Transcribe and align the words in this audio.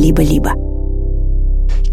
либо-либо. 0.00 0.52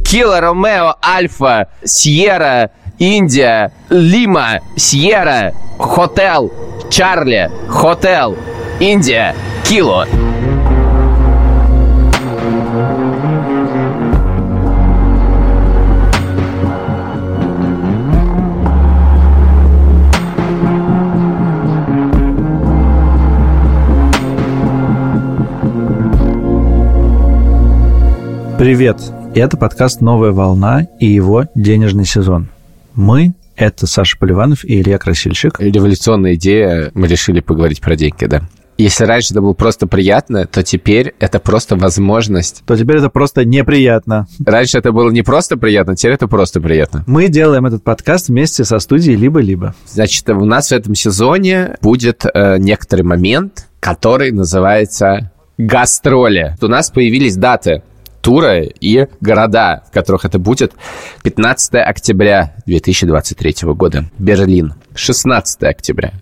Кило 0.03 0.39
Ромео 0.39 0.95
Альфа 1.03 1.67
Сьерра 1.83 2.71
Индия 2.97 3.73
Лима 3.89 4.61
Сьерра 4.77 5.53
Хотел 5.77 6.51
Чарли 6.89 7.51
Хотел 7.67 8.37
Индия 8.79 9.35
Кило 9.65 10.05
Привет! 28.57 28.97
Это 29.35 29.55
подкаст 29.55 30.01
«Новая 30.01 30.31
волна» 30.31 30.87
и 30.99 31.05
его 31.05 31.45
денежный 31.53 32.05
сезон. 32.05 32.49
Мы– 32.95 33.35
это 33.55 33.85
Саша 33.85 34.17
Поливанов 34.17 34.65
и 34.65 34.81
Илья 34.81 34.97
Красильщик. 34.97 35.59
Революционная 35.59 36.33
идея, 36.33 36.89
мы 36.95 37.07
решили 37.07 37.39
поговорить 37.39 37.81
про 37.81 37.95
деньги, 37.95 38.25
да. 38.25 38.41
Если 38.79 39.03
раньше 39.03 39.35
это 39.35 39.41
было 39.41 39.53
просто 39.53 39.85
приятно, 39.85 40.47
то 40.47 40.63
теперь 40.63 41.13
это 41.19 41.39
просто 41.39 41.75
возможность. 41.75 42.63
То 42.65 42.75
теперь 42.75 42.97
это 42.97 43.09
просто 43.09 43.45
неприятно. 43.45 44.25
Раньше 44.43 44.79
это 44.79 44.91
было 44.91 45.11
не 45.11 45.21
просто 45.21 45.55
приятно, 45.55 45.95
теперь 45.95 46.13
это 46.13 46.27
просто 46.27 46.59
приятно. 46.59 47.03
Мы 47.05 47.27
делаем 47.27 47.67
этот 47.67 47.83
подкаст 47.83 48.29
вместе 48.29 48.65
со 48.65 48.79
студией 48.79 49.17
«Либо-либо». 49.17 49.75
Значит, 49.85 50.27
у 50.31 50.45
нас 50.45 50.69
в 50.69 50.71
этом 50.71 50.95
сезоне 50.95 51.75
будет 51.83 52.25
э, 52.25 52.57
некоторый 52.57 53.03
момент, 53.03 53.67
который 53.79 54.31
называется 54.31 55.31
гастроли. 55.59 56.55
У 56.59 56.67
нас 56.67 56.89
появились 56.89 57.35
даты 57.35 57.83
тура 58.21 58.61
и 58.63 59.07
города, 59.21 59.83
в 59.87 59.91
которых 59.93 60.25
это 60.25 60.39
будет. 60.39 60.73
15 61.23 61.75
октября 61.75 62.55
2023 62.65 63.73
года 63.73 64.05
Берлин. 64.17 64.73
16 64.95 65.63
октября 65.63 66.13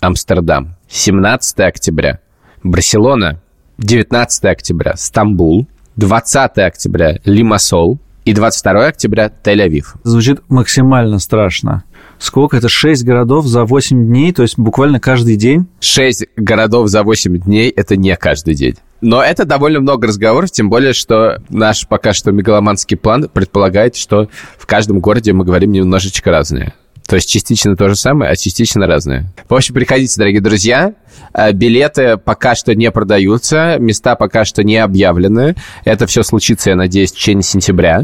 Амстердам. 0.00 0.76
17 0.88 1.60
октября 1.60 2.20
Барселона. 2.62 3.40
19 3.78 4.44
октября 4.44 4.94
Стамбул. 4.96 5.66
20 5.96 6.58
октября 6.58 7.18
Лимассол. 7.24 7.98
И 8.28 8.34
22 8.34 8.88
октября 8.88 9.32
Тель-Авив. 9.42 9.94
Звучит 10.04 10.42
максимально 10.50 11.18
страшно. 11.18 11.84
Сколько 12.18 12.58
это? 12.58 12.68
6 12.68 13.02
городов 13.02 13.46
за 13.46 13.64
8 13.64 14.06
дней, 14.06 14.34
то 14.34 14.42
есть 14.42 14.58
буквально 14.58 15.00
каждый 15.00 15.36
день? 15.36 15.66
6 15.80 16.26
городов 16.36 16.88
за 16.88 17.04
8 17.04 17.38
дней– 17.38 17.70
это 17.76 17.96
не 17.96 18.14
каждый 18.16 18.54
день. 18.54 18.74
Но 19.00 19.22
это 19.22 19.46
довольно 19.46 19.80
много 19.80 20.08
разговоров, 20.08 20.50
тем 20.50 20.68
более, 20.68 20.92
что 20.92 21.40
наш 21.48 21.88
пока 21.88 22.12
что 22.12 22.30
мегаломанский 22.30 22.98
план 22.98 23.30
предполагает, 23.32 23.96
что 23.96 24.28
в 24.58 24.66
каждом 24.66 25.00
городе 25.00 25.32
мы 25.32 25.46
говорим 25.46 25.72
немножечко 25.72 26.30
разное. 26.30 26.74
То 27.08 27.16
есть 27.16 27.30
частично 27.30 27.74
то 27.74 27.88
же 27.88 27.96
самое, 27.96 28.30
а 28.30 28.36
частично 28.36 28.86
разное. 28.86 29.32
В 29.48 29.54
общем, 29.54 29.74
приходите, 29.74 30.14
дорогие 30.18 30.42
друзья. 30.42 30.92
Э, 31.32 31.52
билеты 31.52 32.18
пока 32.18 32.54
что 32.54 32.74
не 32.74 32.90
продаются, 32.90 33.78
места 33.78 34.14
пока 34.14 34.44
что 34.44 34.62
не 34.62 34.76
объявлены. 34.76 35.56
Это 35.86 36.06
все 36.06 36.22
случится, 36.22 36.68
я 36.68 36.76
надеюсь, 36.76 37.10
в 37.10 37.14
течение 37.14 37.42
сентября. 37.42 38.02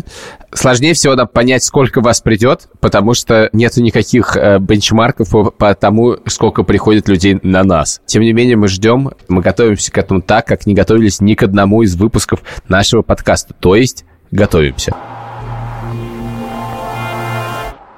Сложнее 0.55 0.94
всего 0.94 1.16
нам 1.16 1.28
понять, 1.28 1.64
сколько 1.64 2.00
вас 2.00 2.22
придет, 2.22 2.69
потому 2.80 3.12
что 3.12 3.50
нету 3.52 3.82
никаких 3.82 4.38
э, 4.38 4.58
бенчмарков 4.58 5.28
по, 5.28 5.50
по 5.50 5.75
тому, 5.75 6.16
сколько 6.27 6.62
приходит 6.62 7.06
людей 7.06 7.38
на 7.42 7.62
нас. 7.62 8.00
Тем 8.06 8.22
не 8.22 8.32
менее, 8.32 8.56
мы 8.56 8.69
ждем, 8.69 9.10
мы 9.28 9.42
готовимся 9.42 9.92
к 9.92 9.98
этому 9.98 10.22
так, 10.22 10.47
как 10.47 10.64
не 10.64 10.72
готовились 10.72 11.20
ни 11.20 11.34
к 11.34 11.42
одному 11.42 11.82
из 11.82 11.94
выпусков 11.94 12.41
нашего 12.69 13.02
подкаста. 13.02 13.52
То 13.52 13.77
есть 13.77 14.06
готовимся. 14.30 14.94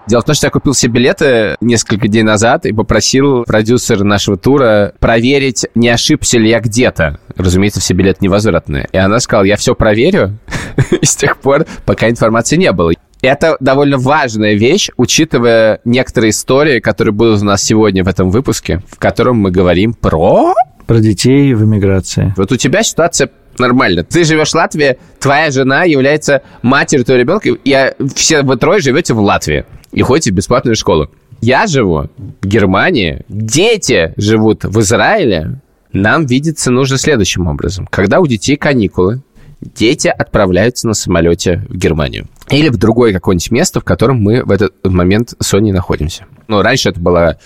Дело 0.06 0.20
в 0.20 0.24
том, 0.24 0.36
что 0.36 0.46
я 0.46 0.50
купил 0.50 0.72
себе 0.72 1.00
билеты 1.00 1.56
несколько 1.60 2.06
дней 2.06 2.22
назад 2.22 2.64
и 2.64 2.72
попросил 2.72 3.42
продюсера 3.42 4.04
нашего 4.04 4.36
тура 4.36 4.92
проверить, 5.00 5.66
не 5.74 5.88
ошибся 5.88 6.38
ли 6.38 6.48
я 6.48 6.60
где-то. 6.60 7.18
Разумеется, 7.34 7.80
все 7.80 7.92
билеты 7.92 8.18
невозвратные. 8.20 8.88
И 8.92 8.96
она 8.96 9.18
сказала, 9.18 9.44
я 9.44 9.56
все 9.56 9.74
проверю. 9.74 10.38
И 11.00 11.04
с 11.04 11.16
тех 11.16 11.38
пор, 11.38 11.66
пока 11.84 12.08
информации 12.08 12.56
не 12.56 12.70
было. 12.70 12.92
Это 13.20 13.56
довольно 13.58 13.98
важная 13.98 14.54
вещь, 14.54 14.90
учитывая 14.96 15.80
некоторые 15.84 16.30
истории, 16.30 16.78
которые 16.78 17.12
будут 17.12 17.42
у 17.42 17.44
нас 17.44 17.64
сегодня 17.64 18.04
в 18.04 18.08
этом 18.08 18.30
выпуске, 18.30 18.82
в 18.88 18.98
котором 18.98 19.38
мы 19.38 19.50
говорим 19.50 19.92
про... 19.92 20.54
Про 20.86 21.00
детей 21.00 21.52
в 21.54 21.64
эмиграции. 21.64 22.32
Вот 22.36 22.52
у 22.52 22.56
тебя 22.56 22.84
ситуация 22.84 23.30
нормально. 23.58 24.04
Ты 24.04 24.22
живешь 24.22 24.50
в 24.50 24.54
Латвии, 24.54 24.98
твоя 25.18 25.50
жена 25.50 25.82
является 25.82 26.42
матерью 26.62 27.04
твоего 27.04 27.22
ребенка, 27.22 27.48
и 27.48 27.92
все 28.14 28.42
вы 28.42 28.56
трое 28.56 28.80
живете 28.80 29.14
в 29.14 29.18
Латвии 29.18 29.64
и 29.92 30.02
ходите 30.02 30.32
в 30.32 30.34
бесплатную 30.34 30.76
школу. 30.76 31.10
Я 31.40 31.66
живу 31.66 32.08
в 32.16 32.46
Германии, 32.46 33.24
дети 33.28 34.14
живут 34.16 34.64
в 34.64 34.80
Израиле. 34.80 35.60
Нам 35.92 36.26
видеться 36.26 36.70
нужно 36.70 36.98
следующим 36.98 37.46
образом. 37.46 37.86
Когда 37.90 38.20
у 38.20 38.26
детей 38.26 38.56
каникулы, 38.56 39.22
дети 39.60 40.08
отправляются 40.08 40.86
на 40.88 40.94
самолете 40.94 41.64
в 41.68 41.76
Германию. 41.76 42.26
Или 42.50 42.68
в 42.68 42.76
другое 42.76 43.12
какое-нибудь 43.12 43.50
место, 43.50 43.80
в 43.80 43.84
котором 43.84 44.20
мы 44.20 44.44
в 44.44 44.50
этот 44.50 44.72
момент 44.84 45.34
с 45.38 45.46
Соней 45.46 45.72
находимся. 45.72 46.26
Ну, 46.48 46.62
раньше 46.62 46.90
это 46.90 47.00
была 47.00 47.36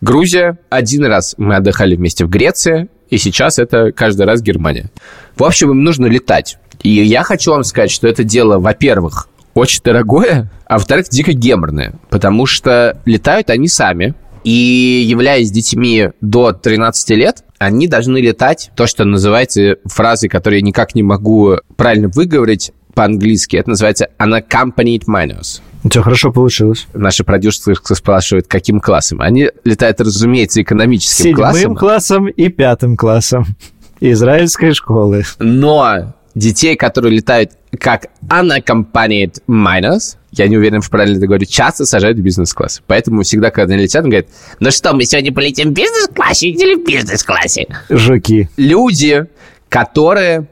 Грузия. 0.00 0.58
Один 0.68 1.04
раз 1.04 1.34
мы 1.38 1.56
отдыхали 1.56 1.96
вместе 1.96 2.24
в 2.24 2.28
Греции, 2.28 2.88
и 3.08 3.18
сейчас 3.18 3.58
это 3.58 3.92
каждый 3.92 4.26
раз 4.26 4.42
Германия. 4.42 4.90
В 5.36 5.44
общем, 5.44 5.70
им 5.70 5.82
нужно 5.82 6.06
летать. 6.06 6.58
И 6.82 6.90
я 6.90 7.22
хочу 7.22 7.50
вам 7.50 7.64
сказать, 7.64 7.90
что 7.90 8.08
это 8.08 8.24
дело, 8.24 8.58
во-первых, 8.58 9.28
очень 9.54 9.80
дорогое, 9.82 10.50
а 10.66 10.74
во-вторых, 10.74 11.08
дико 11.10 11.32
геморное, 11.32 11.94
потому 12.10 12.46
что 12.46 13.00
летают 13.04 13.50
они 13.50 13.68
сами, 13.68 14.14
и 14.44 15.04
являясь 15.06 15.50
детьми 15.50 16.10
до 16.20 16.52
13 16.52 17.10
лет, 17.10 17.44
они 17.58 17.88
должны 17.88 18.18
летать 18.18 18.70
то, 18.74 18.86
что 18.86 19.04
называется 19.04 19.76
фразой, 19.84 20.28
которую 20.28 20.60
я 20.60 20.64
никак 20.64 20.94
не 20.94 21.02
могу 21.02 21.56
правильно 21.76 22.08
выговорить 22.08 22.72
по-английски. 22.94 23.56
Это 23.56 23.70
называется 23.70 24.08
unaccompanied 24.18 25.04
minors. 25.06 25.60
У 25.82 25.88
тебя 25.88 26.02
хорошо 26.02 26.32
получилось. 26.32 26.86
Наши 26.94 27.24
продюсеры 27.24 27.76
спрашивают, 27.82 28.46
каким 28.46 28.80
классом. 28.80 29.20
Они 29.20 29.50
летают, 29.64 30.00
разумеется, 30.00 30.62
экономическим 30.62 31.24
Седьмым 31.24 31.36
классом. 31.36 31.60
Седьмым 31.60 31.76
классом 31.76 32.28
и 32.28 32.48
пятым 32.48 32.96
классом 32.96 33.46
израильской 34.00 34.72
школы. 34.72 35.24
Но 35.38 36.14
детей, 36.34 36.76
которые 36.76 37.16
летают 37.16 37.52
как 37.78 38.06
unaccompanied 38.28 39.42
minors, 39.48 40.16
я 40.32 40.46
не 40.48 40.56
уверен, 40.56 40.80
что 40.80 40.92
правильно 40.92 41.18
это 41.18 41.26
говорю, 41.26 41.44
часто 41.44 41.84
сажают 41.84 42.18
в 42.18 42.22
бизнес-класс. 42.22 42.82
Поэтому 42.86 43.22
всегда, 43.22 43.50
когда 43.50 43.74
они 43.74 43.84
летят, 43.84 44.04
он 44.04 44.10
говорит, 44.10 44.28
ну 44.60 44.70
что, 44.70 44.92
мы 44.92 45.04
сегодня 45.04 45.32
полетим 45.32 45.70
в 45.70 45.72
бизнес-классе 45.72 46.48
или 46.48 46.76
в 46.76 46.86
бизнес-классе? 46.86 47.66
Жуки. 47.88 48.48
Люди, 48.56 49.26
которые 49.68 50.46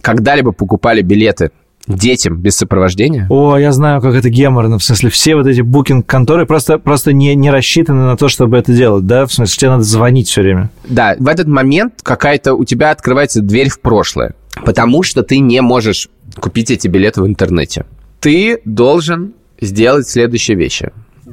когда-либо 0.00 0.52
покупали 0.52 1.02
билеты 1.02 1.50
детям 1.86 2.36
без 2.38 2.56
сопровождения. 2.56 3.26
О, 3.30 3.56
я 3.56 3.72
знаю, 3.72 4.00
как 4.00 4.14
это 4.14 4.28
геморно. 4.28 4.78
В 4.78 4.84
смысле, 4.84 5.10
все 5.10 5.36
вот 5.36 5.46
эти 5.46 5.60
букинг-конторы 5.60 6.46
просто, 6.46 6.78
просто 6.78 7.12
не, 7.12 7.34
не 7.34 7.50
рассчитаны 7.50 8.04
на 8.04 8.16
то, 8.16 8.28
чтобы 8.28 8.58
это 8.58 8.72
делать, 8.72 9.06
да? 9.06 9.26
В 9.26 9.32
смысле, 9.32 9.56
тебе 9.58 9.70
надо 9.70 9.84
звонить 9.84 10.28
все 10.28 10.42
время. 10.42 10.70
Да, 10.88 11.16
в 11.18 11.28
этот 11.28 11.46
момент 11.46 11.94
какая-то 12.02 12.54
у 12.54 12.64
тебя 12.64 12.90
открывается 12.90 13.40
дверь 13.40 13.68
в 13.68 13.80
прошлое, 13.80 14.34
потому 14.64 15.02
что 15.02 15.22
ты 15.22 15.38
не 15.38 15.60
можешь 15.60 16.08
купить 16.40 16.70
эти 16.70 16.88
билеты 16.88 17.22
в 17.22 17.26
интернете. 17.26 17.86
Ты 18.20 18.60
должен 18.64 19.34
сделать 19.60 20.08
следующие 20.08 20.56
вещи. 20.56 20.90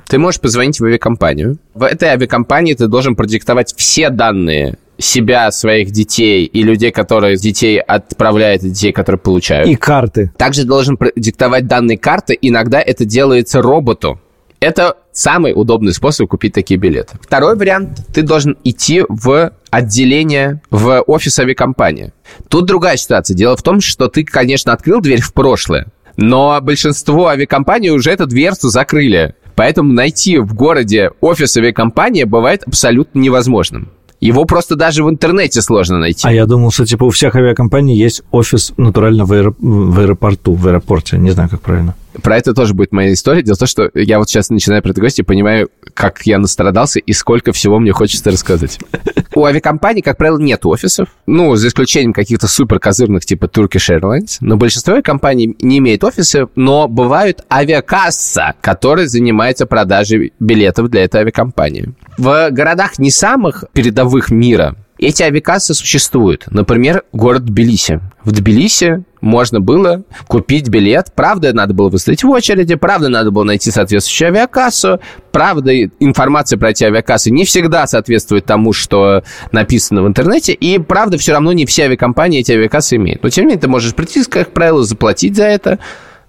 Ты 0.08 0.18
можешь 0.18 0.40
позвонить 0.40 0.80
в 0.80 0.86
авиакомпанию. 0.86 1.58
В 1.74 1.84
этой 1.84 2.10
авиакомпании 2.10 2.74
ты 2.74 2.88
должен 2.88 3.16
продиктовать 3.16 3.74
все 3.76 4.10
данные 4.10 4.78
себя, 4.98 5.52
своих 5.52 5.92
детей 5.92 6.46
и 6.46 6.64
людей, 6.64 6.92
которые 6.92 7.38
детей 7.38 7.80
отправляют, 7.80 8.64
и 8.64 8.70
детей, 8.70 8.92
которые 8.92 9.20
получают. 9.20 9.68
И 9.68 9.76
карты. 9.76 10.32
Также 10.38 10.64
должен 10.64 10.98
диктовать 11.16 11.68
данные 11.68 11.98
карты. 11.98 12.38
Иногда 12.42 12.82
это 12.82 13.06
делается 13.06 13.62
роботу. 13.62 14.20
Это 14.60 14.96
самый 15.12 15.52
удобный 15.54 15.92
способ 15.94 16.30
купить 16.30 16.54
такие 16.54 16.80
билеты. 16.80 17.18
Второй 17.22 17.58
вариант. 17.58 18.00
Ты 18.14 18.22
должен 18.22 18.58
идти 18.64 19.04
в 19.10 19.52
отделение, 19.70 20.62
в 20.70 21.02
офис 21.02 21.38
авиакомпании. 21.38 22.14
Тут 22.48 22.66
другая 22.66 22.96
ситуация. 22.96 23.36
Дело 23.36 23.58
в 23.58 23.62
том, 23.62 23.82
что 23.82 24.08
ты, 24.08 24.24
конечно, 24.24 24.72
открыл 24.72 25.02
дверь 25.02 25.22
в 25.22 25.34
прошлое, 25.34 25.88
но 26.16 26.58
большинство 26.62 27.28
авиакомпаний 27.28 27.90
уже 27.90 28.12
эту 28.12 28.26
дверцу 28.26 28.70
закрыли. 28.70 29.36
Поэтому 29.56 29.92
найти 29.92 30.38
в 30.38 30.54
городе 30.54 31.12
офис 31.20 31.58
авиакомпании 31.58 32.24
бывает 32.24 32.64
абсолютно 32.66 33.20
невозможным. 33.20 33.92
Его 34.24 34.46
просто 34.46 34.76
даже 34.76 35.04
в 35.04 35.10
интернете 35.10 35.62
сложно 35.62 36.00
найти. 36.00 36.28
А 36.28 36.32
я 36.32 36.46
думал, 36.46 36.72
что 36.72 36.86
типа 36.86 37.04
у 37.04 37.10
всех 37.10 37.36
авиакомпаний 37.36 37.98
есть 37.98 38.22
офис 38.32 38.74
натурально 38.78 39.26
в, 39.26 39.34
аэро... 39.34 39.54
в 39.60 40.00
аэропорту, 40.00 40.54
в 40.54 40.68
аэропорте, 40.68 41.18
не 41.18 41.32
знаю, 41.32 41.50
как 41.50 41.62
правильно. 41.62 41.96
Про 42.22 42.38
это 42.38 42.54
тоже 42.54 42.74
будет 42.74 42.92
моя 42.92 43.14
история. 43.14 43.42
Дело 43.42 43.56
в 43.56 43.60
том, 43.60 43.68
что 43.68 43.90
я 43.94 44.20
вот 44.20 44.30
сейчас 44.30 44.50
начинаю 44.50 44.82
про 44.82 44.92
это 44.92 45.00
говорить 45.00 45.20
и 45.20 45.24
понимаю, 45.24 45.70
как 45.94 46.22
я 46.26 46.40
настрадался 46.40 47.00
и 47.00 47.14
сколько 47.14 47.52
всего 47.52 47.80
мне 47.80 47.92
хочется 47.92 48.32
рассказать. 48.32 48.80
У 49.36 49.46
авиакомпаний, 49.46 50.02
как 50.02 50.18
правило, 50.18 50.38
нет 50.38 50.66
офисов. 50.66 51.10
Ну, 51.26 51.56
за 51.56 51.68
исключением 51.68 52.14
каких-то 52.14 52.48
супер 52.48 52.80
козырных 52.80 53.26
типа 53.26 53.46
Turkish 53.46 53.90
Airlines. 53.90 54.38
Но 54.42 54.58
большинство 54.58 55.02
компаний 55.02 55.56
не 55.60 55.80
имеет 55.80 56.04
офисы, 56.04 56.48
но 56.56 56.88
бывают 56.88 57.42
авиакасса, 57.52 58.54
которая 58.62 59.08
занимается 59.08 59.66
продажей 59.66 60.34
билетов 60.40 60.90
для 60.90 61.04
этой 61.04 61.22
авиакомпании. 61.22 61.94
В 62.18 62.50
городах 62.52 63.00
не 63.00 63.10
самых 63.10 63.66
передовых 63.74 64.30
мира 64.30 64.76
эти 64.98 65.24
авиакассы 65.24 65.74
существуют. 65.74 66.46
Например, 66.50 67.04
город 67.12 67.46
Тбилиси. 67.46 68.00
В 68.24 68.32
Тбилиси 68.32 69.04
можно 69.22 69.60
было 69.60 70.04
купить 70.28 70.70
билет. 70.70 71.14
Правда, 71.16 71.54
надо 71.54 71.74
было 71.74 71.90
выстоять 71.90 72.24
в 72.24 72.30
очереди, 72.30 72.76
правда, 72.76 73.10
надо 73.10 73.32
было 73.32 73.44
найти 73.44 73.72
соответствующую 73.72 74.30
авиакассу. 74.30 75.00
Правда, 75.32 75.74
информация 76.00 76.60
про 76.60 76.72
эти 76.72 76.84
авиакассы 76.84 77.32
не 77.32 77.46
всегда 77.46 77.88
соответствует 77.88 78.46
тому, 78.46 78.74
что 78.74 79.24
написано 79.52 80.04
в 80.04 80.08
интернете. 80.08 80.54
И, 80.54 80.78
правда, 80.78 81.18
все 81.18 81.34
равно 81.34 81.54
не 81.54 81.66
все 81.66 81.84
авиакомпании 81.84 82.40
эти 82.40 82.52
авиакассы 82.52 82.98
имеют. 82.98 83.24
Но, 83.24 83.30
тем 83.30 83.46
не 83.46 83.48
менее, 83.50 83.62
ты 83.62 83.68
можешь 83.68 83.96
прийти, 83.96 84.24
как 84.24 84.54
правило, 84.54 84.84
заплатить 84.84 85.36
за 85.36 85.46
это 85.46 85.80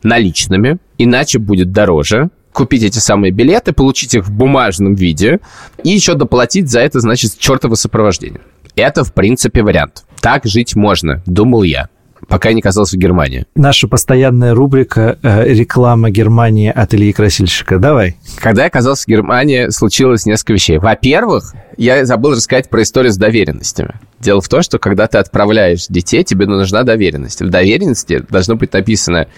наличными, 0.03 0.79
иначе 0.99 1.39
будет 1.39 1.73
дороже 1.73 2.31
купить 2.53 2.85
эти 2.85 2.99
самые 2.99 3.33
билеты, 3.33 3.73
получить 3.73 4.15
их 4.15 4.27
в 4.27 4.33
бумажном 4.33 4.95
виде 4.95 5.41
и 5.83 5.91
еще 5.91 6.15
доплатить 6.15 6.71
за 6.71 6.81
это, 6.81 7.01
значит, 7.01 7.37
чертово 7.39 7.75
сопровождение. 7.75 8.41
Это, 8.77 9.05
в 9.05 9.13
принципе, 9.13 9.63
вариант. 9.63 10.05
Так 10.21 10.45
жить 10.45 10.75
можно, 10.75 11.23
думал 11.27 11.63
я 11.63 11.89
пока 12.29 12.49
я 12.49 12.55
не 12.55 12.61
оказался 12.61 12.97
в 12.97 12.99
Германии. 12.99 13.47
Наша 13.55 13.89
постоянная 13.89 14.55
рубрика 14.55 15.19
э, 15.23 15.49
«Реклама 15.53 16.11
Германии 16.11 16.71
от 16.71 16.95
Ильи 16.95 17.13
Красильщика». 17.13 17.79
Давай. 17.79 18.17
Когда 18.39 18.63
я 18.63 18.69
оказался 18.69 19.05
в 19.05 19.09
Германии, 19.09 19.69
случилось 19.69 20.27
несколько 20.27 20.55
вещей. 20.55 20.79
Во-первых, 20.79 21.55
я 21.77 22.05
забыл 22.05 22.33
рассказать 22.33 22.69
про 22.69 22.83
историю 22.83 23.13
с 23.13 23.17
доверенностями. 23.17 23.95
Дело 24.21 24.41
в 24.41 24.49
том, 24.49 24.63
что 24.63 24.79
когда 24.79 25.07
ты 25.07 25.19
отправляешь 25.19 25.87
детей, 25.89 26.25
тебе 26.25 26.47
нужна 26.47 26.83
доверенность. 26.83 27.43
В 27.43 27.49
доверенности 27.51 28.25
должно 28.29 28.57
быть 28.57 28.73
написано, 28.73 29.29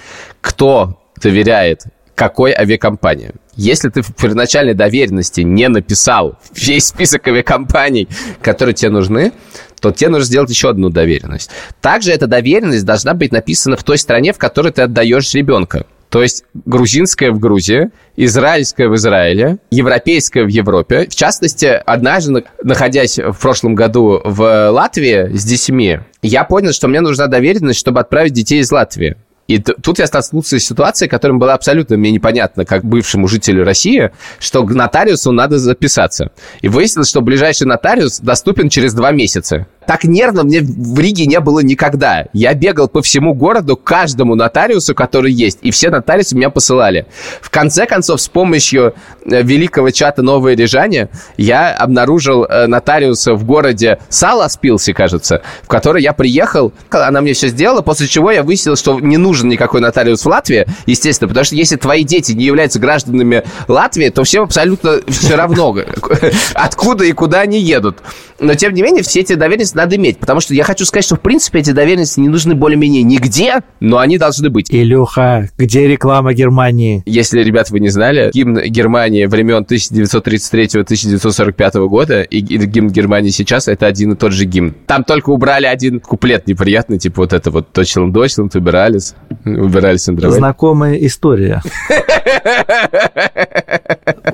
кто 0.40 1.00
доверяет 1.20 1.82
какой 2.16 2.52
авиакомпании. 2.52 3.32
Если 3.54 3.88
ты 3.90 4.02
в 4.02 4.12
первоначальной 4.14 4.74
доверенности 4.74 5.42
не 5.42 5.68
написал 5.68 6.36
весь 6.54 6.86
список 6.86 7.28
авиакомпаний, 7.28 8.08
которые 8.42 8.74
тебе 8.74 8.90
нужны, 8.90 9.32
то 9.80 9.92
тебе 9.92 10.10
нужно 10.10 10.24
сделать 10.24 10.50
еще 10.50 10.70
одну 10.70 10.88
доверенность. 10.88 11.50
Также 11.80 12.10
эта 12.10 12.26
доверенность 12.26 12.84
должна 12.84 13.14
быть 13.14 13.32
написана 13.32 13.76
в 13.76 13.84
той 13.84 13.98
стране, 13.98 14.32
в 14.32 14.38
которой 14.38 14.72
ты 14.72 14.82
отдаешь 14.82 15.32
ребенка. 15.34 15.86
То 16.08 16.22
есть 16.22 16.44
грузинская 16.54 17.32
в 17.32 17.38
Грузии, 17.38 17.90
израильская 18.16 18.88
в 18.88 18.94
Израиле, 18.94 19.58
европейская 19.70 20.44
в 20.44 20.48
Европе. 20.48 21.06
В 21.10 21.14
частности, 21.14 21.66
однажды, 21.66 22.44
находясь 22.62 23.18
в 23.18 23.34
прошлом 23.34 23.74
году 23.74 24.22
в 24.24 24.70
Латвии 24.70 25.36
с 25.36 25.44
детьми, 25.44 25.98
я 26.22 26.44
понял, 26.44 26.72
что 26.72 26.88
мне 26.88 27.00
нужна 27.00 27.26
доверенность, 27.26 27.78
чтобы 27.78 28.00
отправить 28.00 28.32
детей 28.32 28.60
из 28.60 28.70
Латвии. 28.72 29.16
И 29.46 29.58
тут 29.58 29.98
я 29.98 30.06
столкнулся 30.06 30.58
с 30.58 30.64
ситуацией, 30.64 31.08
которая 31.08 31.38
была 31.38 31.54
абсолютно 31.54 31.96
мне 31.96 32.10
непонятна, 32.10 32.64
как 32.64 32.84
бывшему 32.84 33.28
жителю 33.28 33.64
России, 33.64 34.10
что 34.38 34.64
к 34.64 34.72
нотариусу 34.72 35.32
надо 35.32 35.58
записаться. 35.58 36.32
И 36.62 36.68
выяснилось, 36.68 37.08
что 37.08 37.20
ближайший 37.20 37.66
нотариус 37.66 38.20
доступен 38.20 38.68
через 38.68 38.94
два 38.94 39.12
месяца. 39.12 39.66
Так 39.86 40.04
нервно 40.04 40.42
мне 40.42 40.60
в 40.60 40.98
Риге 40.98 41.26
не 41.26 41.40
было 41.40 41.60
никогда. 41.60 42.26
Я 42.32 42.54
бегал 42.54 42.88
по 42.88 43.02
всему 43.02 43.34
городу, 43.34 43.76
каждому 43.76 44.34
нотариусу, 44.34 44.94
который 44.94 45.32
есть, 45.32 45.58
и 45.62 45.70
все 45.70 45.90
нотариусы 45.90 46.34
меня 46.34 46.50
посылали. 46.50 47.06
В 47.40 47.50
конце 47.50 47.86
концов, 47.86 48.20
с 48.20 48.28
помощью 48.28 48.94
э, 49.24 49.42
великого 49.42 49.90
чата 49.90 50.22
«Новое 50.22 50.56
Рижане» 50.56 51.08
я 51.36 51.72
обнаружил 51.72 52.44
э, 52.44 52.66
нотариуса 52.66 53.34
в 53.34 53.44
городе 53.44 53.98
Саласпилси, 54.08 54.92
кажется, 54.92 55.42
в 55.62 55.68
который 55.68 56.02
я 56.02 56.12
приехал. 56.12 56.72
Она 56.90 57.20
мне 57.20 57.32
все 57.32 57.48
сделала, 57.48 57.82
после 57.82 58.08
чего 58.08 58.30
я 58.30 58.42
выяснил, 58.42 58.76
что 58.76 58.98
не 58.98 59.16
нужен 59.16 59.48
никакой 59.48 59.80
нотариус 59.80 60.24
в 60.24 60.26
Латвии, 60.26 60.66
естественно, 60.86 61.28
потому 61.28 61.44
что 61.44 61.54
если 61.54 61.76
твои 61.76 62.02
дети 62.02 62.32
не 62.32 62.44
являются 62.44 62.80
гражданами 62.80 63.44
Латвии, 63.68 64.08
то 64.08 64.24
всем 64.24 64.44
абсолютно 64.44 65.00
все 65.08 65.36
равно, 65.36 65.76
откуда 66.54 67.04
и 67.04 67.12
куда 67.12 67.40
они 67.40 67.60
едут. 67.60 67.98
Но, 68.38 68.54
тем 68.54 68.74
не 68.74 68.82
менее, 68.82 69.02
все 69.02 69.20
эти 69.20 69.34
доверенности 69.34 69.75
надо 69.76 69.96
иметь. 69.96 70.18
Потому 70.18 70.40
что 70.40 70.54
я 70.54 70.64
хочу 70.64 70.84
сказать, 70.84 71.04
что, 71.04 71.16
в 71.16 71.20
принципе, 71.20 71.60
эти 71.60 71.70
доверенности 71.70 72.20
не 72.20 72.28
нужны 72.28 72.54
более-менее 72.54 73.02
нигде, 73.02 73.62
но 73.80 73.98
они 73.98 74.18
должны 74.18 74.50
быть. 74.50 74.70
Илюха, 74.70 75.48
где 75.56 75.86
реклама 75.86 76.34
Германии? 76.34 77.02
Если, 77.06 77.42
ребят, 77.42 77.70
вы 77.70 77.80
не 77.80 77.88
знали, 77.90 78.30
гимн 78.32 78.60
Германии 78.62 79.26
времен 79.26 79.64
1933-1945 79.68 81.88
года 81.88 82.22
и 82.22 82.40
гимн 82.40 82.88
Германии 82.88 83.30
сейчас— 83.30 83.68
это 83.70 83.86
один 83.86 84.12
и 84.12 84.16
тот 84.16 84.32
же 84.32 84.46
гимн. 84.46 84.74
Там 84.86 85.04
только 85.04 85.30
убрали 85.30 85.66
один 85.66 86.00
куплет 86.00 86.46
неприятный, 86.46 86.98
типа 86.98 87.22
вот 87.22 87.32
это 87.32 87.50
вот 87.50 87.72
«Точиланд, 87.72 88.12
Дойчланд», 88.12 88.54
«Убирались», 88.56 89.14
«Убирались». 89.44 90.06
Знакомая 90.06 90.94
история. 90.94 91.62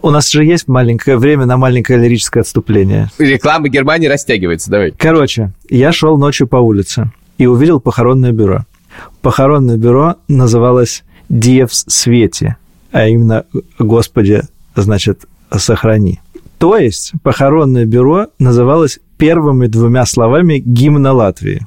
У 0.03 0.11
нас 0.11 0.31
же 0.31 0.45
есть 0.45 0.69
маленькое 0.69 1.17
время 1.17 1.47
на 1.47 1.57
маленькое 1.57 1.99
лирическое 1.99 2.43
отступление. 2.43 3.09
Реклама 3.19 3.69
Германии 3.69 4.07
растягивается, 4.07 4.71
давай. 4.71 4.93
Короче, 4.93 5.32
я 5.69 5.93
шел 5.93 6.19
ночью 6.19 6.47
по 6.47 6.57
улице 6.57 7.11
и 7.39 7.47
увидел 7.47 7.81
похоронное 7.81 8.33
бюро. 8.33 8.65
Похоронное 9.21 9.77
бюро 9.77 10.17
называлось 10.29 11.05
«Диевс 11.29 11.85
Свете», 11.89 12.57
а 12.91 13.07
именно 13.07 13.45
«Господи, 13.79 14.43
значит, 14.75 15.27
сохрани». 15.57 16.21
То 16.59 16.77
есть 16.77 17.13
похоронное 17.23 17.87
бюро 17.87 18.29
называлось 18.39 19.01
первыми 19.17 19.67
двумя 19.67 20.07
словами 20.07 20.63
гимна 20.65 21.13
Латвии. 21.13 21.67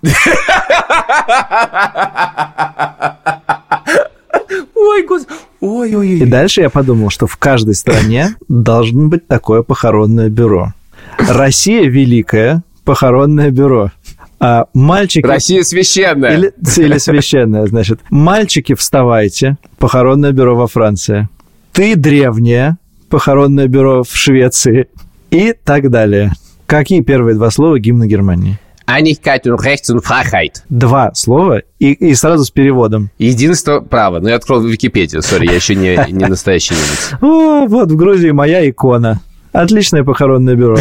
Ой, 4.76 5.06
господи. 5.06 5.40
Ой, 5.62 5.96
ой, 5.96 5.98
ой. 5.98 6.20
И 6.20 6.26
дальше 6.26 6.62
я 6.62 6.70
подумал, 6.70 7.10
что 7.10 7.28
в 7.28 7.38
каждой 7.38 7.76
стране 7.76 8.36
должно 8.48 9.08
быть 9.08 9.28
такое 9.28 9.64
похоронное 9.64 10.30
бюро. 10.30 10.74
Россия 11.18 11.90
великая, 11.90 12.64
похоронное 12.86 13.52
бюро. 13.52 13.92
А 14.40 14.66
мальчики... 14.74 15.26
Россия 15.26 15.64
священная. 15.64 16.38
Или, 16.38 16.54
или 16.78 16.98
священная, 16.98 17.66
значит. 17.66 18.00
Мальчики, 18.10 18.76
вставайте. 18.76 19.58
Похоронное 19.78 20.32
бюро 20.32 20.56
во 20.56 20.68
Франции. 20.68 21.28
Ты 21.74 21.96
древняя. 21.96 22.78
Похоронное 23.10 23.68
бюро 23.68 24.04
в 24.04 24.16
Швеции. 24.16 24.88
И 25.32 25.54
так 25.54 25.90
далее. 25.90 26.32
Какие 26.66 27.02
первые 27.02 27.36
два 27.36 27.52
слова 27.52 27.80
гимна 27.80 28.08
Германии? 28.08 28.60
Einigkeit 28.88 29.48
und 29.48 29.60
Rechts 29.64 29.90
und 29.90 30.04
Freiheit. 30.04 30.62
Два 30.70 31.12
слова 31.16 31.64
и, 31.80 31.94
и 31.94 32.14
сразу 32.14 32.46
с 32.46 32.52
переводом. 32.52 33.10
Единство 33.18 33.80
права. 33.80 34.20
Ну, 34.20 34.28
я 34.30 34.36
открыл 34.36 34.62
Википедию, 34.62 35.22
сори, 35.24 35.48
я 35.48 35.54
еще 35.54 35.76
не, 35.76 35.98
не 36.12 36.26
настоящий 36.26 36.76
немец. 36.76 37.14
О, 37.22 37.66
вот 37.68 37.92
в 37.92 37.96
Грузии 37.96 38.30
моя 38.30 38.68
икона. 38.70 39.22
Отличное 39.56 40.04
похоронное 40.04 40.56
бюро. 40.56 40.78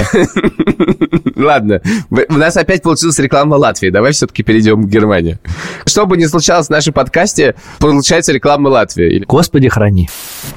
Ладно, 1.36 1.80
у 2.10 2.32
нас 2.34 2.56
опять 2.56 2.82
получилась 2.82 3.16
реклама 3.20 3.54
Латвии. 3.54 3.90
Давай 3.90 4.10
все-таки 4.10 4.42
перейдем 4.42 4.82
к 4.82 4.88
Германии. 4.88 5.38
Что 5.86 6.06
бы 6.06 6.16
ни 6.16 6.24
случалось 6.24 6.66
в 6.66 6.70
нашем 6.70 6.92
подкасте, 6.92 7.54
получается 7.78 8.32
реклама 8.32 8.68
Латвии. 8.68 9.22
Господи, 9.28 9.68
храни. 9.68 10.08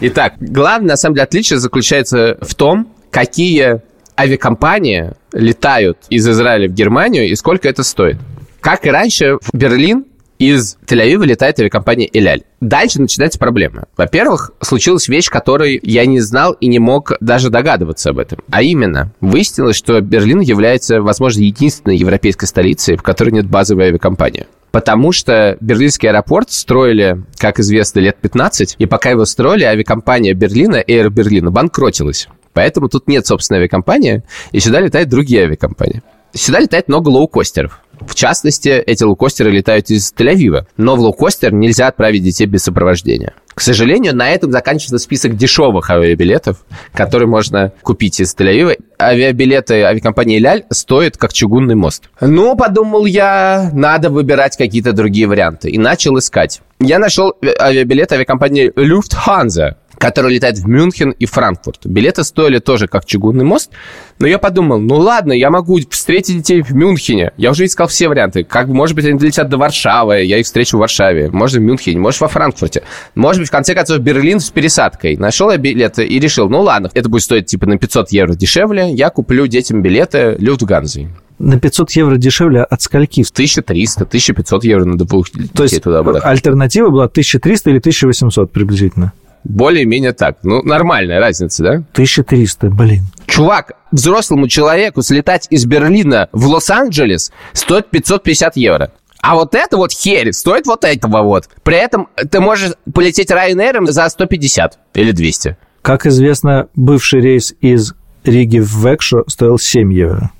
Итак, 0.01 0.33
главное, 0.39 0.89
на 0.89 0.97
самом 0.97 1.13
деле, 1.13 1.25
отличие 1.25 1.59
заключается 1.59 2.39
в 2.41 2.55
том, 2.55 2.87
какие 3.11 3.81
авиакомпании 4.19 5.11
летают 5.33 5.99
из 6.09 6.27
Израиля 6.27 6.67
в 6.67 6.73
Германию 6.73 7.27
и 7.27 7.35
сколько 7.35 7.69
это 7.69 7.83
стоит. 7.83 8.17
Как 8.61 8.87
и 8.87 8.89
раньше, 8.89 9.37
в 9.41 9.55
Берлин 9.55 10.05
из 10.39 10.77
Тель-Авива 10.85 11.25
летает 11.25 11.59
авиакомпания 11.59 12.09
«Эляль». 12.11 12.43
Дальше 12.61 13.01
начинается 13.01 13.39
проблема. 13.39 13.85
Во-первых, 13.97 14.51
случилась 14.61 15.07
вещь, 15.07 15.29
которой 15.29 15.79
я 15.83 16.05
не 16.05 16.19
знал 16.19 16.53
и 16.53 16.67
не 16.67 16.79
мог 16.79 17.13
даже 17.19 17.49
догадываться 17.49 18.11
об 18.11 18.19
этом. 18.19 18.39
А 18.49 18.61
именно, 18.61 19.11
выяснилось, 19.21 19.75
что 19.75 19.99
Берлин 20.01 20.39
является, 20.39 21.01
возможно, 21.01 21.41
единственной 21.41 21.97
европейской 21.97 22.45
столицей, 22.45 22.97
в 22.97 23.03
которой 23.03 23.31
нет 23.31 23.47
базовой 23.47 23.85
авиакомпании. 23.85 24.47
Потому 24.71 25.11
что 25.11 25.57
Берлинский 25.59 26.09
аэропорт 26.09 26.51
строили, 26.51 27.23
как 27.37 27.59
известно, 27.59 27.99
лет 27.99 28.17
15, 28.21 28.75
и 28.77 28.85
пока 28.85 29.09
его 29.09 29.25
строили, 29.25 29.63
авиакомпания 29.63 30.33
Берлина, 30.33 30.83
Air 30.87 31.09
Берлина, 31.09 31.51
банкротилась. 31.51 32.27
Поэтому 32.53 32.89
тут 32.89 33.07
нет 33.07 33.25
собственной 33.25 33.59
авиакомпании, 33.59 34.23
и 34.51 34.59
сюда 34.59 34.79
летают 34.79 35.09
другие 35.09 35.43
авиакомпании. 35.43 36.03
Сюда 36.33 36.59
летает 36.59 36.87
много 36.87 37.09
лоукостеров. 37.09 37.79
В 38.01 38.15
частности, 38.15 38.69
эти 38.69 39.03
лоукостеры 39.03 39.51
летают 39.51 39.89
из 39.89 40.13
Тель-Авива. 40.13 40.65
Но 40.77 40.95
в 40.95 40.99
лоукостер 40.99 41.53
нельзя 41.53 41.87
отправить 41.87 42.23
детей 42.23 42.45
без 42.45 42.63
сопровождения. 42.63 43.33
К 43.53 43.61
сожалению, 43.61 44.15
на 44.15 44.29
этом 44.29 44.51
заканчивается 44.51 44.99
список 44.99 45.35
дешевых 45.35 45.89
авиабилетов, 45.89 46.57
которые 46.93 47.27
можно 47.27 47.71
купить 47.81 48.19
из 48.19 48.35
Тель-Авива. 48.35 48.77
Авиабилеты 48.99 49.81
авиакомпании 49.81 50.37
«Ляль» 50.37 50.65
стоят 50.69 51.17
как 51.17 51.33
чугунный 51.33 51.75
мост. 51.75 52.09
Ну, 52.21 52.55
подумал 52.55 53.05
я, 53.05 53.71
надо 53.73 54.09
выбирать 54.09 54.57
какие-то 54.57 54.93
другие 54.93 55.27
варианты. 55.27 55.69
И 55.69 55.77
начал 55.77 56.17
искать. 56.19 56.61
Я 56.79 56.99
нашел 56.99 57.33
авиабилет 57.59 58.11
авиакомпании 58.11 58.71
Lufthansa 58.71 59.75
который 59.97 60.33
летает 60.33 60.57
в 60.57 60.67
Мюнхен 60.67 61.11
и 61.11 61.25
Франкфурт. 61.25 61.85
Билеты 61.85 62.23
стоили 62.23 62.59
тоже 62.59 62.87
как 62.87 63.05
чугунный 63.05 63.45
мост, 63.45 63.71
но 64.19 64.27
я 64.27 64.37
подумал, 64.37 64.79
ну 64.79 64.95
ладно, 64.95 65.33
я 65.33 65.49
могу 65.49 65.79
встретить 65.89 66.37
детей 66.37 66.61
в 66.61 66.71
Мюнхене. 66.75 67.31
Я 67.37 67.51
уже 67.51 67.65
искал 67.65 67.87
все 67.87 68.07
варианты. 68.07 68.43
Как, 68.43 68.67
может 68.67 68.95
быть, 68.95 69.05
они 69.05 69.17
долетят 69.17 69.49
до 69.49 69.57
Варшавы, 69.57 70.23
я 70.23 70.37
их 70.37 70.45
встречу 70.45 70.77
в 70.77 70.79
Варшаве. 70.79 71.29
Может, 71.29 71.57
в 71.57 71.61
Мюнхене, 71.61 71.99
может, 71.99 72.21
во 72.21 72.27
Франкфурте. 72.27 72.83
Может 73.15 73.41
быть, 73.41 73.49
в 73.49 73.51
конце 73.51 73.73
концов, 73.73 73.99
Берлин 73.99 74.39
с 74.39 74.49
пересадкой. 74.49 75.17
Нашел 75.17 75.51
я 75.51 75.57
билеты 75.57 76.05
и 76.05 76.19
решил, 76.19 76.49
ну 76.49 76.61
ладно, 76.61 76.89
это 76.93 77.09
будет 77.09 77.23
стоить 77.23 77.47
типа 77.47 77.65
на 77.65 77.77
500 77.77 78.11
евро 78.11 78.33
дешевле, 78.33 78.91
я 78.91 79.09
куплю 79.09 79.47
детям 79.47 79.81
билеты 79.81 80.35
Люфтганзы. 80.39 81.09
На 81.39 81.59
500 81.59 81.91
евро 81.91 82.17
дешевле 82.17 82.63
от 82.63 82.81
скольки? 82.81 83.21
1300, 83.21 84.03
1500 84.05 84.63
евро 84.63 84.85
на 84.85 84.97
двух 84.97 85.27
То 85.53 85.63
есть 85.63 85.83
туда 85.83 85.99
альтернатива 85.99 86.89
была 86.89 87.05
1300 87.05 87.69
или 87.69 87.77
1800 87.77 88.51
приблизительно? 88.51 89.13
Более-менее 89.47 90.13
так. 90.13 90.37
Ну, 90.43 90.61
нормальная 90.61 91.19
разница, 91.19 91.63
да? 91.63 91.69
1300, 91.93 92.69
блин. 92.69 93.05
Чувак, 93.25 93.73
взрослому 93.91 94.47
человеку 94.47 95.01
слетать 95.01 95.47
из 95.49 95.65
Берлина 95.65 96.29
в 96.31 96.47
Лос-Анджелес 96.47 97.31
стоит 97.53 97.89
550 97.89 98.57
евро. 98.57 98.91
А 99.21 99.35
вот 99.35 99.55
это 99.55 99.77
вот 99.77 99.91
херь 99.91 100.31
стоит 100.31 100.67
вот 100.67 100.83
этого 100.83 101.23
вот. 101.23 101.49
При 101.63 101.77
этом 101.77 102.07
ты 102.29 102.39
можешь 102.39 102.73
полететь 102.93 103.31
Ryanair 103.31 103.85
за 103.87 104.07
150 104.07 104.77
или 104.93 105.11
200. 105.11 105.57
Как 105.81 106.05
известно, 106.05 106.67
бывший 106.75 107.21
рейс 107.21 107.53
из 107.61 107.93
Риги 108.23 108.59
в 108.59 108.85
Векшо 108.85 109.23
стоил 109.27 109.57
7 109.57 109.93
евро. 109.93 110.31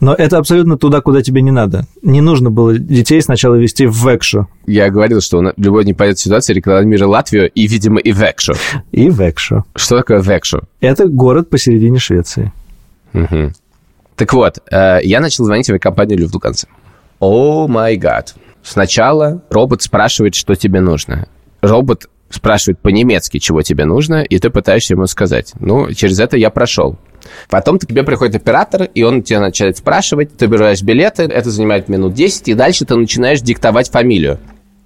Но 0.00 0.14
это 0.14 0.38
абсолютно 0.38 0.78
туда, 0.78 1.00
куда 1.00 1.22
тебе 1.22 1.42
не 1.42 1.50
надо. 1.50 1.86
Не 2.02 2.20
нужно 2.20 2.50
было 2.50 2.78
детей 2.78 3.20
сначала 3.20 3.56
вести 3.56 3.86
в 3.86 3.94
Векшу. 4.06 4.48
Я 4.66 4.90
говорил, 4.90 5.20
что 5.20 5.38
в 5.38 5.52
любой 5.56 5.84
непонятной 5.84 6.18
ситуации 6.18 6.54
рекламирует 6.54 7.10
Латвию 7.10 7.50
и, 7.50 7.66
видимо, 7.66 8.00
и 8.00 8.12
Векшу. 8.12 8.54
И 8.92 9.08
Векшу. 9.08 9.64
Что 9.74 9.98
такое 9.98 10.20
Векшу? 10.20 10.62
Это 10.80 11.08
город 11.08 11.50
посередине 11.50 11.98
Швеции. 11.98 12.52
Угу. 13.14 13.52
Так 14.16 14.32
вот, 14.32 14.58
э, 14.70 14.98
я 15.02 15.20
начал 15.20 15.44
звонить 15.44 15.68
в 15.68 15.78
компанию 15.78 16.18
Люфтганзе. 16.18 16.66
О 17.20 17.66
май 17.66 17.96
гад. 17.96 18.34
Сначала 18.62 19.42
робот 19.50 19.82
спрашивает, 19.82 20.34
что 20.34 20.54
тебе 20.54 20.80
нужно. 20.80 21.28
Робот 21.62 22.08
спрашивает 22.30 22.78
по-немецки, 22.80 23.38
чего 23.38 23.62
тебе 23.62 23.84
нужно, 23.84 24.22
и 24.22 24.38
ты 24.38 24.50
пытаешься 24.50 24.94
ему 24.94 25.06
сказать. 25.06 25.52
Ну, 25.60 25.92
через 25.92 26.20
это 26.20 26.36
я 26.36 26.50
прошел. 26.50 26.98
Потом 27.48 27.78
к 27.78 27.86
тебе 27.86 28.02
приходит 28.02 28.36
оператор, 28.36 28.84
и 28.94 29.02
он 29.02 29.22
тебя 29.22 29.40
начинает 29.40 29.76
спрашивать, 29.76 30.36
ты 30.36 30.46
берешь 30.46 30.82
билеты, 30.82 31.24
это 31.24 31.50
занимает 31.50 31.88
минут 31.88 32.14
10, 32.14 32.48
и 32.48 32.54
дальше 32.54 32.84
ты 32.84 32.96
начинаешь 32.96 33.40
диктовать 33.40 33.90
фамилию. 33.90 34.38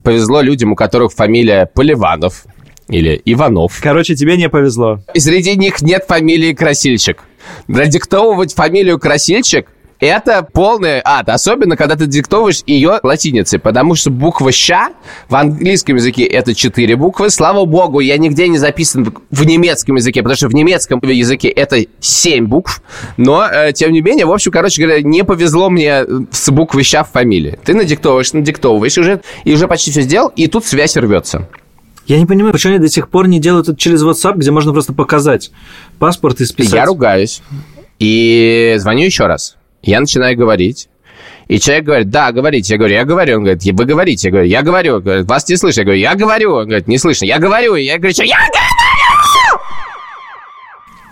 Повезло 0.02 0.40
людям, 0.40 0.72
у 0.72 0.76
которых 0.76 1.12
фамилия 1.12 1.66
Поливанов 1.66 2.44
или 2.88 3.20
Иванов. 3.24 3.78
Короче, 3.82 4.14
тебе 4.14 4.36
не 4.36 4.48
повезло. 4.48 5.00
И 5.14 5.20
среди 5.20 5.56
них 5.56 5.80
нет 5.82 6.04
фамилии 6.06 6.52
Красильщик. 6.52 7.22
Продиктовывать 7.66 8.54
фамилию 8.54 8.98
Красильщик 8.98 9.68
это 10.06 10.42
полный 10.42 11.00
ад. 11.04 11.28
Особенно, 11.28 11.76
когда 11.76 11.96
ты 11.96 12.06
диктовываешь 12.06 12.62
ее 12.66 12.98
латиницей. 13.02 13.58
Потому 13.58 13.94
что 13.94 14.10
буква 14.10 14.50
«ща» 14.50 14.90
в 15.28 15.36
английском 15.36 15.96
языке 15.96 16.24
это 16.24 16.54
четыре 16.54 16.96
буквы. 16.96 17.30
Слава 17.30 17.64
богу, 17.64 18.00
я 18.00 18.18
нигде 18.18 18.48
не 18.48 18.58
записан 18.58 19.14
в 19.30 19.46
немецком 19.46 19.96
языке, 19.96 20.22
потому 20.22 20.36
что 20.36 20.48
в 20.48 20.54
немецком 20.54 21.00
языке 21.02 21.48
это 21.48 21.84
семь 22.00 22.46
букв. 22.46 22.82
Но, 23.16 23.46
э, 23.46 23.72
тем 23.72 23.92
не 23.92 24.00
менее, 24.00 24.26
в 24.26 24.32
общем, 24.32 24.50
короче 24.50 24.82
говоря, 24.82 25.02
не 25.02 25.22
повезло 25.22 25.70
мне 25.70 26.04
с 26.32 26.50
буквой 26.50 26.82
«ща» 26.82 27.04
в 27.04 27.10
фамилии. 27.10 27.58
Ты 27.64 27.74
надиктовываешь, 27.74 28.32
надиктовываешь, 28.32 28.98
уже, 28.98 29.22
и 29.44 29.54
уже 29.54 29.68
почти 29.68 29.92
все 29.92 30.02
сделал, 30.02 30.32
и 30.34 30.48
тут 30.48 30.64
связь 30.64 30.96
рвется. 30.96 31.48
Я 32.06 32.18
не 32.18 32.26
понимаю, 32.26 32.52
почему 32.52 32.74
они 32.74 32.82
до 32.82 32.90
сих 32.90 33.08
пор 33.08 33.28
не 33.28 33.38
делают 33.38 33.68
это 33.68 33.78
через 33.78 34.02
WhatsApp, 34.02 34.34
где 34.36 34.50
можно 34.50 34.72
просто 34.72 34.92
показать 34.92 35.52
паспорт 36.00 36.40
и 36.40 36.44
списать. 36.44 36.74
Я 36.74 36.84
ругаюсь. 36.86 37.40
И 38.00 38.74
звоню 38.78 39.04
еще 39.04 39.26
раз. 39.26 39.56
Я 39.82 40.00
начинаю 40.00 40.36
говорить. 40.36 40.88
И 41.48 41.58
человек 41.58 41.84
говорит, 41.84 42.10
да, 42.10 42.32
говорите. 42.32 42.74
Я 42.74 42.78
говорю, 42.78 42.94
я 42.94 43.04
говорю. 43.04 43.36
Он 43.36 43.44
говорит, 43.44 43.62
вы 43.64 43.84
говорите. 43.84 44.28
Я 44.28 44.32
говорю, 44.32 44.48
я 44.48 44.62
говорю. 44.62 44.96
Он 44.96 45.02
говорит, 45.02 45.26
вас 45.26 45.48
не 45.48 45.56
слышно. 45.56 45.80
Я 45.80 45.84
говорю, 45.84 46.00
я 46.00 46.14
говорю. 46.14 46.54
Он 46.54 46.64
говорит, 46.64 46.88
не 46.88 46.98
слышно. 46.98 47.26
Я 47.26 47.38
говорю. 47.38 47.74
Я 47.74 47.98
говорю, 47.98 48.14
что 48.14 48.24
я 48.24 48.36
говорю! 48.36 49.62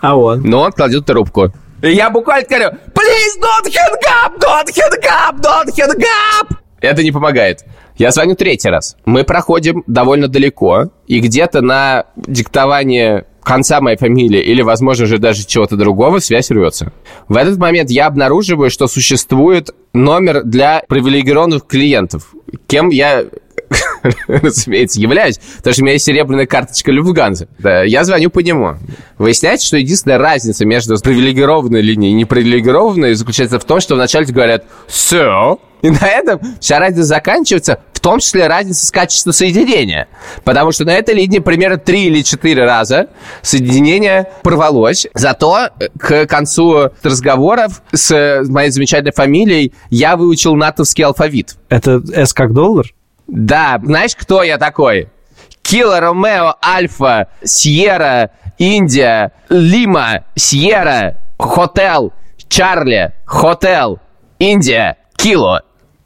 А 0.00 0.16
он? 0.16 0.42
Но 0.42 0.62
он 0.62 0.72
кладет 0.72 1.04
трубку. 1.04 1.52
И 1.82 1.92
я 1.92 2.10
буквально 2.10 2.46
говорю, 2.46 2.70
please 2.94 3.38
don't 3.40 3.66
hang 3.66 3.94
up, 4.24 4.38
don't 4.38 4.68
hang 4.68 5.00
up, 5.08 5.40
don't 5.40 5.76
hang 5.76 6.04
up. 6.40 6.56
Это 6.80 7.02
не 7.02 7.12
помогает. 7.12 7.64
Я 7.96 8.10
звоню 8.10 8.34
третий 8.34 8.70
раз. 8.70 8.96
Мы 9.04 9.24
проходим 9.24 9.84
довольно 9.86 10.28
далеко, 10.28 10.90
и 11.06 11.20
где-то 11.20 11.60
на 11.60 12.06
диктование 12.16 13.26
конца 13.42 13.80
моей 13.80 13.96
фамилии 13.96 14.40
или, 14.40 14.62
возможно 14.62 15.06
же, 15.06 15.18
даже 15.18 15.46
чего-то 15.46 15.76
другого, 15.76 16.18
связь 16.18 16.50
рвется. 16.50 16.92
В 17.28 17.36
этот 17.36 17.58
момент 17.58 17.90
я 17.90 18.06
обнаруживаю, 18.06 18.70
что 18.70 18.86
существует 18.86 19.70
номер 19.92 20.44
для 20.44 20.82
привилегированных 20.88 21.66
клиентов, 21.66 22.34
кем 22.66 22.90
я 22.90 23.24
разумеется, 24.26 25.00
являюсь, 25.00 25.38
потому 25.58 25.72
что 25.72 25.82
у 25.82 25.84
меня 25.84 25.92
есть 25.94 26.04
серебряная 26.04 26.46
карточка 26.46 26.90
Люфганза. 26.90 27.48
Да, 27.58 27.82
я 27.84 28.04
звоню 28.04 28.30
по 28.30 28.40
нему. 28.40 28.74
Выясняется, 29.18 29.66
что 29.66 29.76
единственная 29.76 30.18
разница 30.18 30.64
между 30.64 30.96
привилегированной 30.98 31.80
линией 31.80 32.12
и 32.12 32.14
непривилегированной 32.14 33.14
заключается 33.14 33.58
в 33.58 33.64
том, 33.64 33.80
что 33.80 33.94
вначале 33.94 34.26
говорят 34.26 34.64
«все», 34.88 35.58
и 35.82 35.90
на 35.90 36.06
этом 36.06 36.40
вся 36.60 36.78
разница 36.78 37.04
заканчивается, 37.04 37.80
в 38.00 38.02
том 38.02 38.18
числе 38.18 38.46
разница 38.46 38.86
с 38.86 38.90
качеством 38.90 39.34
соединения. 39.34 40.08
Потому 40.42 40.72
что 40.72 40.86
на 40.86 40.92
этой 40.92 41.14
линии 41.14 41.38
примерно 41.38 41.76
3 41.76 42.04
или 42.06 42.22
4 42.22 42.64
раза 42.64 43.08
соединение 43.42 44.30
порвалось. 44.42 45.06
Зато 45.12 45.68
э, 45.78 45.88
к 45.98 46.26
концу 46.26 46.92
разговоров 47.02 47.82
с 47.92 48.42
моей 48.48 48.70
замечательной 48.70 49.12
фамилией 49.12 49.74
я 49.90 50.16
выучил 50.16 50.56
натовский 50.56 51.04
алфавит. 51.04 51.56
Это 51.68 52.00
«С» 52.10 52.32
как 52.32 52.54
доллар? 52.54 52.86
Да, 53.26 53.78
знаешь, 53.84 54.16
кто 54.16 54.42
я 54.42 54.56
такой? 54.56 55.10
Kilo, 55.60 56.00
Romeo, 56.00 56.54
Alpha, 56.64 57.28
Sierra, 57.44 58.30
India, 58.56 59.32
Lima, 59.50 60.24
Sierra, 60.34 61.18
Hotel, 61.38 62.14
Charlie, 62.48 63.12
Hotel, 63.26 64.00
India, 64.38 64.96
Kilo, 65.16 65.60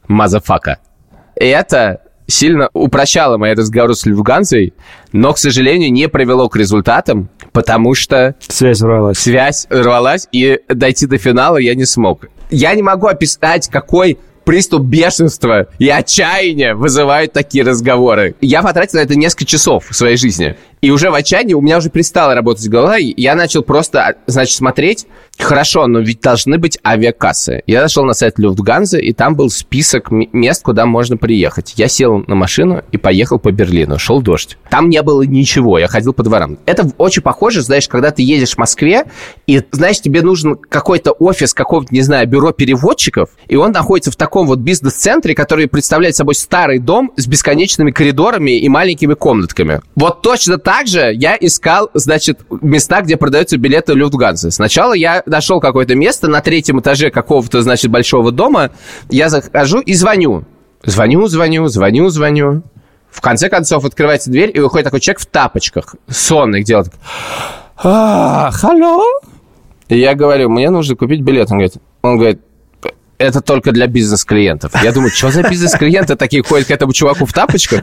motherfucker. 0.09 0.79
И 1.39 1.47
это 1.47 2.01
сильно 2.27 2.71
упрощало 2.73 3.37
мои 3.37 3.55
разговоры 3.55 3.95
с 3.95 4.07
Люфтганзой, 4.07 4.75
но, 5.13 5.33
к 5.33 5.39
сожалению, 5.39 5.93
не 5.93 6.09
привело 6.09 6.49
к 6.49 6.57
результатам, 6.57 7.29
потому 7.53 7.95
что... 7.95 8.35
Связь 8.41 8.81
рвалась. 8.83 9.19
Связь 9.19 9.67
рвалась, 9.71 10.29
и 10.33 10.61
дойти 10.69 11.07
до 11.07 11.19
финала 11.19 11.59
я 11.59 11.75
не 11.75 11.85
смог. 11.85 12.27
Я 12.51 12.75
не 12.75 12.83
могу 12.83 13.07
описать, 13.07 13.69
какой 13.69 14.19
приступ 14.45 14.83
бешенства 14.83 15.69
и 15.79 15.89
отчаяния 15.89 16.75
вызывают 16.75 17.33
такие 17.33 17.65
разговоры. 17.65 18.35
Я 18.41 18.63
потратил 18.63 18.99
на 18.99 19.03
это 19.03 19.17
несколько 19.17 19.47
часов 19.47 19.87
в 19.89 19.95
своей 19.95 20.17
жизни. 20.17 20.57
И 20.85 20.91
уже 20.91 21.11
в 21.11 21.15
отчаянии 21.15 21.55
у 21.55 21.63
меня 21.63 21.79
уже 21.79 21.89
перестала 21.89 22.35
работать 22.35 22.69
голова, 22.69 22.99
и 22.99 23.15
я 23.17 23.35
начал 23.35 23.63
просто, 23.63 24.07
а, 24.07 24.15
значит, 24.27 24.55
смотреть, 24.55 25.07
хорошо, 25.39 25.87
но 25.87 26.01
ведь 26.01 26.21
должны 26.21 26.59
быть 26.59 26.79
авиакассы. 26.87 27.63
Я 27.67 27.81
зашел 27.81 28.05
на 28.05 28.13
сайт 28.13 28.39
Люфтганза, 28.39 28.99
и 28.99 29.15
там 29.15 29.35
был 29.35 29.49
список 29.49 30.11
мест, 30.11 30.63
куда 30.63 30.85
можно 30.85 31.17
приехать. 31.17 31.73
Я 31.79 31.89
сел 31.89 32.23
на 32.27 32.35
машину 32.35 32.83
и 32.93 32.99
поехал 32.99 33.39
по 33.39 33.51
Берлину. 33.51 33.99
Шел 33.99 34.21
дождь. 34.21 34.59
Там 34.69 34.91
не 34.91 35.01
было 35.01 35.23
ничего, 35.23 35.79
я 35.79 35.89
ходил 35.89 36.13
по 36.13 36.23
дворам. 36.23 36.59
Это 36.67 36.87
очень 36.99 37.23
похоже, 37.23 37.63
знаешь, 37.63 37.89
когда 37.89 38.11
ты 38.11 38.23
едешь 38.23 38.53
в 38.53 38.59
Москве, 38.59 39.05
и, 39.47 39.63
знаешь, 39.71 40.03
тебе 40.03 40.21
нужен 40.21 40.57
какой-то 40.57 41.13
офис 41.13 41.55
какого-то, 41.55 41.95
не 41.95 42.03
знаю, 42.03 42.29
бюро 42.29 42.53
переводчиков, 42.53 43.31
и 43.49 43.57
он 43.57 43.73
находится 43.73 44.11
в 44.11 44.17
таком 44.17 44.34
вот 44.43 44.59
бизнес-центре, 44.59 45.35
который 45.35 45.67
представляет 45.67 46.15
собой 46.15 46.35
старый 46.35 46.79
дом 46.79 47.13
с 47.17 47.27
бесконечными 47.27 47.91
коридорами 47.91 48.59
и 48.59 48.69
маленькими 48.69 49.15
комнатками. 49.15 49.81
Вот 49.95 50.23
точно 50.23 50.59
так 50.59 50.75
также 50.75 51.13
я 51.15 51.37
искал, 51.41 51.89
значит, 51.95 52.41
места, 52.61 53.01
где 53.01 53.17
продаются 53.17 53.57
билеты 53.57 53.93
Люфтганзы. 53.93 54.51
Сначала 54.51 54.93
я 54.93 55.23
нашел 55.25 55.61
какое-то 55.61 55.95
место 55.95 56.27
на 56.27 56.41
третьем 56.41 56.81
этаже 56.81 57.11
какого-то, 57.11 57.63
значит, 57.63 57.91
большого 57.91 58.33
дома. 58.33 58.71
Я 59.09 59.29
захожу 59.29 59.81
и 59.81 59.95
звоню. 59.95 60.45
Звоню, 60.83 61.27
звоню, 61.29 61.69
звоню, 61.69 62.09
звоню. 62.09 62.63
В 63.11 63.21
конце 63.21 63.49
концов 63.49 63.85
открывается 63.85 64.31
дверь, 64.31 64.51
и 64.53 64.59
выходит 64.59 64.85
такой 64.85 65.01
человек 65.01 65.21
в 65.21 65.27
тапочках, 65.27 65.95
сонный, 66.09 66.65
делает 66.65 66.93
а, 67.77 68.51
«Халло?» 68.51 69.05
И 69.89 69.99
я 69.99 70.15
говорю, 70.15 70.51
мне 70.51 70.71
нужно 70.71 70.97
купить 70.97 71.21
билет. 71.21 71.51
Он 71.53 71.59
говорит, 71.59 71.75
он 72.03 72.17
говорит 72.17 72.41
это 73.19 73.41
только 73.41 73.73
для 73.73 73.87
бизнес-клиентов. 73.87 74.73
Я 74.83 74.93
думаю, 74.93 75.11
что 75.11 75.31
за 75.31 75.43
бизнес-клиенты 75.43 76.17
такие 76.17 76.43
ходят 76.43 76.69
к 76.69 76.71
этому 76.71 76.93
чуваку 76.93 77.27
в 77.27 77.33
тапочках? 77.33 77.83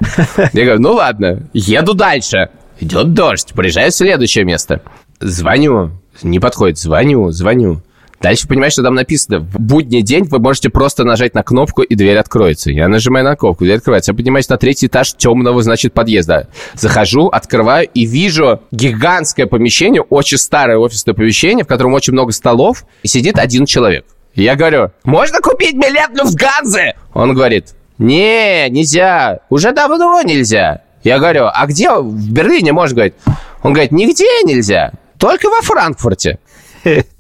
Я 0.53 0.65
говорю, 0.65 0.81
ну 0.81 0.93
ладно, 0.93 1.50
еду 1.53 1.93
дальше. 1.93 2.50
Идет 2.79 3.13
дождь, 3.13 3.53
приезжаю 3.53 3.91
в 3.91 3.95
следующее 3.95 4.43
место. 4.43 4.81
Звоню, 5.19 5.91
не 6.23 6.39
подходит, 6.39 6.77
звоню, 6.77 7.31
звоню. 7.31 7.81
Дальше 8.21 8.47
понимаешь, 8.47 8.73
что 8.73 8.83
там 8.83 8.93
написано, 8.93 9.39
в 9.39 9.59
будний 9.59 10.03
день 10.03 10.25
вы 10.25 10.38
можете 10.38 10.69
просто 10.69 11.03
нажать 11.03 11.33
на 11.33 11.41
кнопку, 11.41 11.81
и 11.81 11.95
дверь 11.95 12.17
откроется. 12.17 12.69
Я 12.69 12.88
нажимаю 12.88 13.25
на 13.25 13.35
кнопку, 13.35 13.63
дверь 13.63 13.77
открывается. 13.77 14.11
Я 14.11 14.15
поднимаюсь 14.15 14.47
на 14.47 14.57
третий 14.57 14.85
этаж 14.85 15.13
темного, 15.13 15.63
значит, 15.63 15.93
подъезда. 15.93 16.47
Захожу, 16.75 17.27
открываю 17.27 17.89
и 17.91 18.05
вижу 18.05 18.61
гигантское 18.71 19.47
помещение, 19.47 20.03
очень 20.03 20.38
старое 20.38 20.77
офисное 20.77 21.15
помещение, 21.15 21.65
в 21.65 21.67
котором 21.67 21.93
очень 21.93 22.13
много 22.13 22.31
столов, 22.31 22.85
и 23.01 23.07
сидит 23.07 23.39
один 23.39 23.65
человек. 23.65 24.05
Я 24.33 24.55
говорю, 24.55 24.91
можно 25.03 25.39
купить 25.39 25.75
билет 25.75 26.09
Люфтганзы? 26.13 26.93
Он 27.13 27.33
говорит, 27.33 27.73
не, 27.97 28.69
нельзя, 28.69 29.39
уже 29.50 29.73
давно 29.73 30.21
нельзя. 30.21 30.81
Я 31.03 31.19
говорю, 31.19 31.47
а 31.51 31.65
где 31.65 31.91
в 31.91 32.31
Берлине 32.31 32.71
можно 32.71 32.95
говорить? 32.95 33.15
Он 33.63 33.73
говорит, 33.73 33.91
нигде 33.91 34.25
нельзя, 34.43 34.91
только 35.17 35.50
во 35.50 35.61
Франкфурте. 35.61 36.39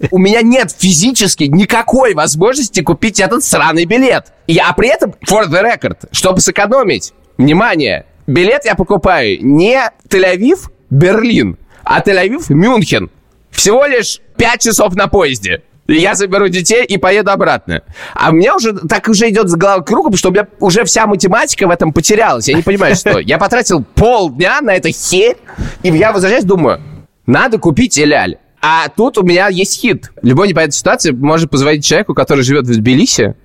У 0.09 0.17
меня 0.17 0.41
нет 0.41 0.71
физически 0.71 1.43
никакой 1.43 2.13
возможности 2.13 2.81
купить 2.81 3.19
этот 3.19 3.43
сраный 3.43 3.85
билет. 3.85 4.33
Я 4.47 4.71
при 4.73 4.89
этом, 4.89 5.13
for 5.27 5.47
the 5.47 5.61
record, 5.61 6.07
чтобы 6.11 6.41
сэкономить, 6.41 7.13
внимание, 7.37 8.05
билет 8.25 8.65
я 8.65 8.75
покупаю 8.75 9.37
не 9.41 9.79
Тель-Авив, 10.09 10.71
Берлин, 10.89 11.57
а 11.83 12.01
Тель-Авив, 12.01 12.45
Мюнхен. 12.49 13.11
Всего 13.51 13.85
лишь 13.85 14.21
5 14.37 14.61
часов 14.61 14.95
на 14.95 15.07
поезде. 15.07 15.61
Я 15.87 16.15
заберу 16.15 16.47
детей 16.47 16.85
и 16.85 16.97
поеду 16.97 17.31
обратно. 17.31 17.81
А 18.13 18.31
мне 18.31 18.53
уже 18.53 18.73
так 18.73 19.07
уже 19.07 19.29
идет 19.29 19.49
с 19.49 19.55
головы 19.55 19.83
кругом, 19.83 20.15
что 20.15 20.29
у 20.29 20.31
меня 20.31 20.47
уже 20.59 20.83
вся 20.85 21.05
математика 21.07 21.67
в 21.67 21.71
этом 21.71 21.91
потерялась. 21.91 22.47
Я 22.47 22.55
не 22.55 22.61
понимаю, 22.61 22.95
что. 22.95 23.19
Я 23.19 23.37
потратил 23.37 23.83
полдня 23.83 24.61
на 24.61 24.75
это 24.75 24.89
херь, 24.91 25.37
и 25.83 25.89
я 25.89 26.11
возвращаюсь, 26.11 26.45
думаю, 26.45 26.81
надо 27.25 27.57
купить 27.57 27.99
эляль. 27.99 28.37
А 28.61 28.89
тут 28.89 29.17
у 29.17 29.23
меня 29.23 29.47
есть 29.47 29.79
хит. 29.81 30.11
Любой 30.21 30.47
непонятной 30.47 30.73
ситуации 30.73 31.11
может 31.11 31.49
позвонить 31.49 31.83
человеку, 31.83 32.13
который 32.13 32.43
живет 32.43 32.67
в 32.67 32.75
Тбилиси, 32.75 33.35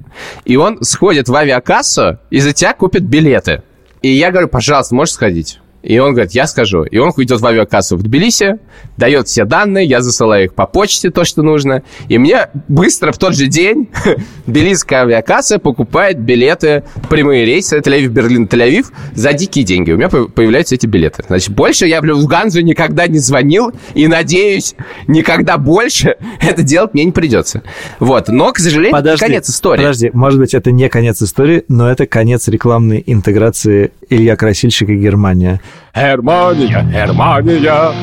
и 0.45 0.57
он 0.57 0.83
сходит 0.83 1.29
в 1.29 1.35
авиакассу 1.35 2.19
и 2.29 2.41
за 2.41 2.53
тебя 2.53 2.75
купит 2.75 3.03
билеты. 3.03 3.63
И 4.03 4.11
я 4.11 4.31
говорю, 4.31 4.49
пожалуйста, 4.49 4.95
можешь 4.95 5.15
сходить? 5.15 5.59
И 5.87 5.99
он 5.99 6.15
говорит, 6.15 6.33
я 6.33 6.47
скажу. 6.47 6.83
И 6.83 6.99
он 6.99 7.11
идет 7.17 7.41
в 7.41 7.47
авиакассу 7.47 7.97
в 7.97 8.03
Тбилиси, 8.03 8.59
дает 8.97 9.29
все 9.29 9.45
данные, 9.45 9.87
я 9.87 10.01
засылаю 10.01 10.47
их 10.47 10.55
по 10.55 10.67
почте, 10.67 11.11
то, 11.11 11.25
что 11.25 11.43
нужно. 11.43 11.83
И 12.09 12.19
мне 12.19 12.49
быстро 12.69 13.13
в 13.13 13.19
тот 13.19 13.35
же 13.35 13.47
день 13.47 13.89
тбилисская 14.47 15.03
авиакасса 15.03 15.59
покупает 15.59 16.19
билеты, 16.19 16.83
прямые 17.09 17.45
рейсы 17.45 17.79
Тель-Авив, 17.79 18.09
Берлин, 18.09 18.47
Тель-Авив 18.47 18.87
за 19.15 19.33
дикие 19.33 19.65
деньги. 19.65 19.93
У 19.93 19.97
меня 19.97 20.09
появляются 20.09 20.75
эти 20.75 20.87
билеты. 20.87 21.25
Значит, 21.27 21.51
больше 21.51 21.87
я 21.87 22.01
в 22.01 22.05
Люфтганзу 22.05 22.63
никогда 22.63 23.07
не 23.07 23.19
звонил 23.19 23.71
и, 23.95 24.09
надеюсь, 24.09 24.75
никогда 25.07 25.57
больше 25.57 26.17
это 26.41 26.63
делать 26.63 26.95
мне 26.95 27.05
не 27.05 27.13
придется. 27.13 27.63
Вот. 28.01 28.29
Но, 28.29 28.53
к 28.53 28.59
сожалению, 28.59 28.93
подожди, 28.93 29.25
конец 29.25 29.49
истории. 29.49 29.79
Подожди, 29.79 30.11
может 30.13 30.41
быть, 30.41 30.53
это 30.53 30.73
не 30.73 30.89
конец 30.89 31.23
истории, 31.23 31.65
но 31.69 31.89
это 31.91 32.07
конец 32.07 32.49
рекламной 32.49 33.05
интеграции 33.07 33.93
Илья 34.09 34.37
Красильщик 34.37 34.89
и 34.89 34.97
Германия. 34.97 35.61
Германия, 35.94 36.86
Германия, 36.92 37.94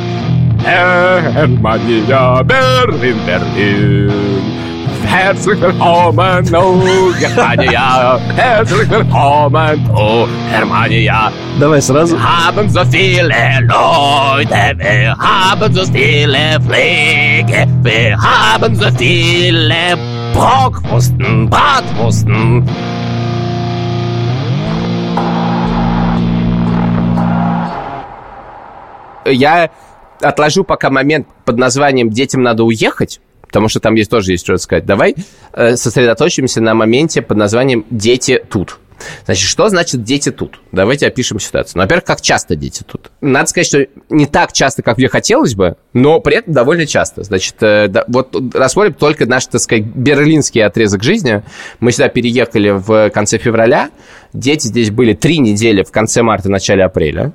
Германия, 0.64 2.42
Берлин, 2.44 3.18
Берлин. 3.26 4.58
Herzlich 5.06 5.60
willkommen, 5.60 6.54
oh 6.54 7.12
Germania, 7.18 8.18
herzlich 8.36 8.90
willkommen, 8.90 9.88
oh 9.94 10.26
Germania. 10.50 11.32
Давай 11.58 11.80
сразу. 11.80 12.18
Haben 12.18 12.68
so 12.68 12.84
viele 12.84 13.32
Leute, 13.62 14.76
wir 14.76 15.16
haben 15.16 15.72
so 15.72 15.84
viele 15.86 16.60
Pflege, 16.60 17.66
wir 17.82 18.18
haben 18.20 18.74
so 18.74 18.90
viele 18.98 19.96
Brockwursten, 20.34 21.48
Bratwursten. 21.48 22.62
Я 29.25 29.71
отложу 30.21 30.63
пока 30.63 30.89
момент 30.89 31.27
под 31.45 31.57
названием 31.57 32.09
«Детям 32.09 32.43
надо 32.43 32.63
уехать», 32.63 33.19
потому 33.41 33.67
что 33.69 33.79
там 33.79 33.95
есть 33.95 34.09
тоже 34.09 34.31
есть 34.31 34.43
что 34.43 34.57
сказать. 34.57 34.85
Давай 34.85 35.15
э, 35.53 35.75
сосредоточимся 35.75 36.61
на 36.61 36.73
моменте 36.73 37.21
под 37.21 37.37
названием 37.37 37.85
«Дети 37.89 38.43
тут». 38.49 38.79
Значит, 39.25 39.47
что 39.47 39.69
значит 39.69 40.03
дети 40.03 40.31
тут? 40.31 40.59
Давайте 40.71 41.07
опишем 41.07 41.39
ситуацию. 41.39 41.73
Ну, 41.77 41.83
во-первых, 41.83 42.05
как 42.05 42.21
часто 42.21 42.55
дети 42.55 42.83
тут? 42.83 43.11
Надо 43.21 43.47
сказать, 43.47 43.67
что 43.67 43.87
не 44.09 44.25
так 44.25 44.53
часто, 44.53 44.81
как 44.81 44.97
мне 44.97 45.07
хотелось 45.07 45.55
бы, 45.55 45.75
но 45.93 46.19
при 46.19 46.37
этом 46.37 46.53
довольно 46.53 46.85
часто. 46.85 47.23
Значит, 47.23 47.55
э, 47.61 47.87
да, 47.87 48.05
вот 48.07 48.35
рассмотрим 48.53 48.93
только 48.93 49.25
наш, 49.25 49.47
так 49.47 49.61
сказать, 49.61 49.85
берлинский 49.85 50.63
отрезок 50.63 51.03
жизни. 51.03 51.43
Мы 51.79 51.91
сюда 51.91 52.09
переехали 52.09 52.69
в 52.69 53.09
конце 53.09 53.37
февраля. 53.37 53.89
Дети 54.33 54.67
здесь 54.67 54.89
были 54.89 55.13
три 55.13 55.39
недели 55.39 55.83
в 55.83 55.91
конце 55.91 56.21
марта, 56.21 56.49
начале 56.49 56.83
апреля. 56.83 57.33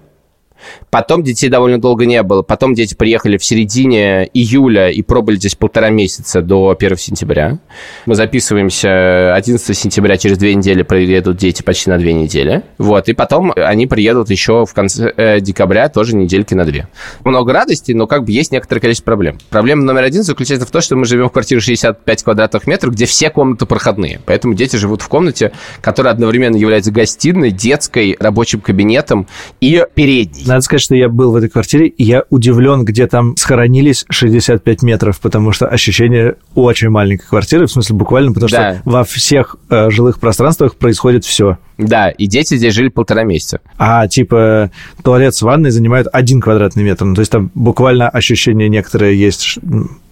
Потом 0.91 1.23
детей 1.23 1.49
довольно 1.49 1.81
долго 1.81 2.07
не 2.07 2.23
было. 2.23 2.43
Потом 2.43 2.75
дети 2.75 2.95
приехали 2.95 3.37
в 3.37 3.45
середине 3.45 4.29
июля 4.33 4.89
и 4.91 5.03
пробыли 5.03 5.37
здесь 5.37 5.55
полтора 5.55 5.91
месяца 5.91 6.43
до 6.43 6.75
1 6.79 6.97
сентября. 6.97 7.59
Мы 8.07 8.15
записываемся 8.15 9.35
11 9.35 9.77
сентября, 9.77 10.17
через 10.17 10.39
две 10.39 10.55
недели 10.55 10.83
приедут 10.83 11.37
дети 11.37 11.63
почти 11.63 11.91
на 11.91 11.99
две 11.99 12.13
недели. 12.13 12.63
Вот, 12.79 13.09
и 13.09 13.13
потом 13.13 13.53
они 13.57 13.87
приедут 13.87 14.31
еще 14.31 14.65
в 14.67 14.73
конце 14.73 15.13
э, 15.17 15.41
декабря, 15.41 15.89
тоже 15.89 16.17
недельки 16.17 16.55
на 16.55 16.65
две. 16.65 16.89
Много 17.25 17.53
радости, 17.53 17.93
но 17.93 18.07
как 18.07 18.25
бы 18.25 18.33
есть 18.33 18.53
некоторое 18.53 18.81
количество 18.81 19.07
проблем. 19.07 19.39
Проблема 19.51 19.83
номер 19.83 20.03
один 20.03 20.23
заключается 20.23 20.67
в 20.67 20.71
том, 20.71 20.83
что 20.83 20.97
мы 20.97 21.05
живем 21.05 21.29
в 21.29 21.33
квартире 21.33 21.61
65 21.61 22.23
квадратных 22.23 22.67
метров, 22.67 22.95
где 22.95 23.07
все 23.07 23.31
комнаты 23.31 23.67
проходные. 23.67 24.21
Поэтому 24.27 24.55
дети 24.55 24.77
живут 24.77 25.03
в 25.03 25.09
комнате, 25.09 25.53
которая 25.81 26.13
одновременно 26.13 26.57
является 26.57 26.91
гостиной, 26.91 27.51
детской, 27.51 28.17
рабочим 28.19 28.61
кабинетом 28.61 29.27
и 29.61 29.85
передней. 29.95 30.45
Надо 30.49 30.63
сказать, 30.63 30.83
что 30.83 30.95
я 30.95 31.09
был 31.09 31.33
в 31.33 31.37
этой 31.37 31.49
квартире, 31.49 31.87
и 31.89 32.05
я 32.05 32.25
удивлен, 32.31 32.85
где 32.85 33.07
там 33.07 33.37
схоронились 33.37 34.05
65 34.09 34.83
метров, 34.83 35.21
потому 35.21 35.53
что 35.53 35.67
ощущение 35.67 36.37
очень 36.55 36.89
маленькой 36.89 37.27
квартиры, 37.27 37.67
в 37.67 37.71
смысле 37.71 37.97
буквально, 37.97 38.33
потому 38.33 38.51
да. 38.51 38.75
что 38.75 38.83
во 38.85 39.05
всех 39.05 39.57
э, 39.71 39.91
жилых 39.91 40.19
пространствах 40.21 40.77
происходит 40.77 41.25
все. 41.25 41.59
Да, 41.79 42.11
и 42.11 42.27
дети 42.27 42.57
здесь 42.57 42.75
жили 42.75 42.89
полтора 42.89 43.23
месяца. 43.23 43.61
А, 43.79 44.09
типа, 44.09 44.71
туалет 45.03 45.35
с 45.35 45.43
ванной 45.43 45.71
занимает 45.71 46.09
один 46.13 46.41
квадратный 46.41 46.83
метр. 46.83 47.05
Ну, 47.05 47.15
то 47.15 47.21
есть 47.21 47.31
там 47.31 47.51
буквально 47.55 48.09
ощущение 48.09 48.69
некоторое 48.69 49.13
есть 49.13 49.59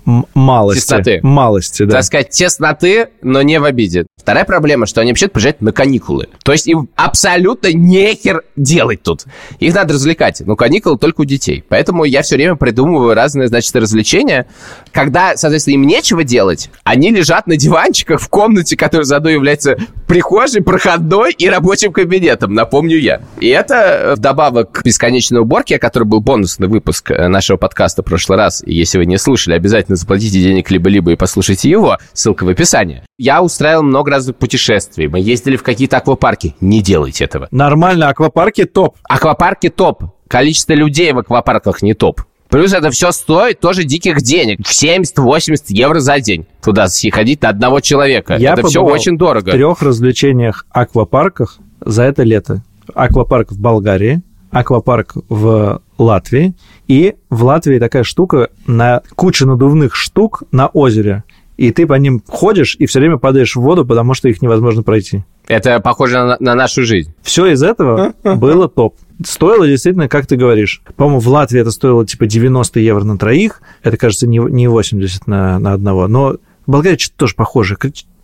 малости. 0.07 0.81
Тесноты. 0.81 1.21
Малости, 1.23 1.83
да. 1.85 1.97
Так 1.97 2.05
сказать, 2.05 2.31
тесноты, 2.31 3.09
но 3.23 3.43
не 3.43 3.59
в 3.59 3.65
обиде. 3.65 4.07
Вторая 4.17 4.45
проблема, 4.45 4.87
что 4.87 5.01
они 5.01 5.11
вообще 5.11 5.29
приезжают 5.29 5.61
на 5.61 5.73
каникулы. 5.73 6.29
То 6.45 6.53
есть 6.53 6.67
им 6.67 6.89
абсолютно 6.97 7.73
нехер 7.73 8.43
делать 8.57 9.03
тут. 9.03 9.25
Их 9.59 9.75
надо 9.75 9.95
развлекать. 9.95 10.43
Но 10.45 10.57
каникулы 10.57 10.99
только 10.99 11.23
у 11.23 11.25
детей. 11.25 11.65
Поэтому 11.69 12.05
я 12.05 12.23
все 12.23 12.37
время 12.37 12.57
придумываю 12.57 13.15
разные, 13.15 13.49
значит, 13.49 13.75
развлечения. 13.77 14.47
Когда, 14.93 15.37
соответственно, 15.37 15.75
им 15.75 15.87
нечего 15.87 16.25
делать, 16.25 16.71
они 16.85 17.11
лежат 17.11 17.47
на 17.47 17.57
диванчиках 17.57 18.21
в 18.21 18.29
комнате, 18.29 18.77
которая 18.77 19.05
заодно 19.05 19.31
является 19.31 19.77
прихожей, 20.07 20.63
проходной 20.63 21.33
и 21.33 21.49
рабочим 21.57 21.93
кабинетом, 21.93 22.53
напомню 22.53 22.99
я. 22.99 23.23
И 23.41 23.49
это 23.49 24.15
вдобавок 24.17 24.73
к 24.73 24.85
бесконечной 24.85 25.41
уборке, 25.41 25.79
который 25.79 26.05
был 26.05 26.21
бонусный 26.21 26.69
выпуск 26.69 27.11
э, 27.11 27.29
нашего 27.29 27.57
подкаста 27.57 28.03
в 28.03 28.05
прошлый 28.05 28.39
раз. 28.39 28.63
И 28.65 28.75
если 28.75 28.99
вы 28.99 29.07
не 29.07 29.17
слушали, 29.17 29.55
обязательно 29.55 29.97
заплатите 29.97 30.41
денег 30.41 30.71
либо-либо 30.71 31.13
и 31.13 31.17
послушайте 31.17 31.71
его. 31.71 31.97
Ссылка 32.13 32.45
в 32.45 32.49
описании. 32.49 33.03
Я 33.17 33.43
устраивал 33.43 33.83
много 33.83 34.11
разных 34.11 34.37
путешествий. 34.37 35.09
Мы 35.09 35.21
ездили 35.21 35.57
в 35.57 35.63
какие-то 35.63 35.97
аквапарки. 35.97 36.55
Не 36.61 36.83
делайте 36.83 37.25
этого. 37.25 37.49
Нормально, 37.51 38.09
аквапарки 38.09 38.65
топ. 38.65 38.97
Аквапарки 39.05 39.71
топ. 39.71 40.05
Количество 40.29 40.75
людей 40.75 41.13
в 41.13 41.19
аквапарках 41.19 41.81
не 41.81 41.95
топ. 41.95 42.21
Плюс 42.49 42.73
это 42.73 42.91
все 42.91 43.13
стоит 43.13 43.61
тоже 43.61 43.85
диких 43.85 44.23
денег. 44.23 44.67
В 44.67 44.71
70-80 44.71 45.63
евро 45.69 46.01
за 46.01 46.21
день 46.21 46.47
туда 46.63 46.87
ходить 47.13 47.43
на 47.43 47.49
одного 47.49 47.81
человека. 47.81 48.37
Я 48.37 48.53
это 48.53 48.67
все 48.67 48.83
очень 48.83 49.19
дорого. 49.19 49.51
в 49.51 49.53
трех 49.53 49.83
развлечениях 49.83 50.67
аквапарках 50.71 51.59
за 51.81 52.05
это 52.05 52.23
лето. 52.23 52.63
Аквапарк 52.95 53.51
в 53.51 53.61
Болгарии, 53.61 54.23
аквапарк 54.51 55.17
в 55.29 55.83
Латвии. 55.99 56.55
И 56.87 57.15
в 57.31 57.45
Латвии 57.45 57.79
такая 57.79 58.05
штука 58.05 58.51
на 58.67 59.03
куче 59.15 59.45
надувных 59.45 59.95
штук 59.95 60.45
на 60.53 60.69
озере. 60.69 61.25
И 61.57 61.73
ты 61.73 61.87
по 61.87 61.95
ним 61.95 62.23
ходишь 62.27 62.77
и 62.79 62.87
все 62.87 63.01
время 63.01 63.17
падаешь 63.17 63.57
в 63.57 63.61
воду, 63.61 63.87
потому 63.87 64.15
что 64.15 64.29
их 64.29 64.43
невозможно 64.43 64.83
пройти. 64.83 65.25
Это 65.49 65.81
похоже 65.81 66.19
на, 66.19 66.37
на 66.41 66.55
нашу 66.55 66.85
жизнь. 66.85 67.15
Все 67.23 67.47
из 67.47 67.63
этого 67.63 68.15
было 68.25 68.69
топ. 68.69 68.97
Стоило 69.25 69.67
действительно, 69.67 70.09
как 70.09 70.27
ты 70.27 70.37
говоришь. 70.37 70.83
По-моему, 70.97 71.21
в 71.21 71.29
Латвии 71.29 71.61
это 71.61 71.71
стоило 71.71 72.05
типа 72.05 72.27
90 72.27 72.81
евро 72.81 73.05
на 73.05 73.17
троих. 73.17 73.63
Это, 73.83 73.97
кажется, 73.97 74.27
не, 74.27 74.39
не 74.39 74.69
80 74.69 75.27
на, 75.27 75.59
на 75.59 75.73
одного. 75.73 76.09
Но 76.09 76.37
в 76.67 76.71
Болгарии 76.71 76.99
что-то 76.99 77.19
тоже 77.19 77.35
похоже. 77.37 77.77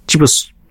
Типа 0.06 0.24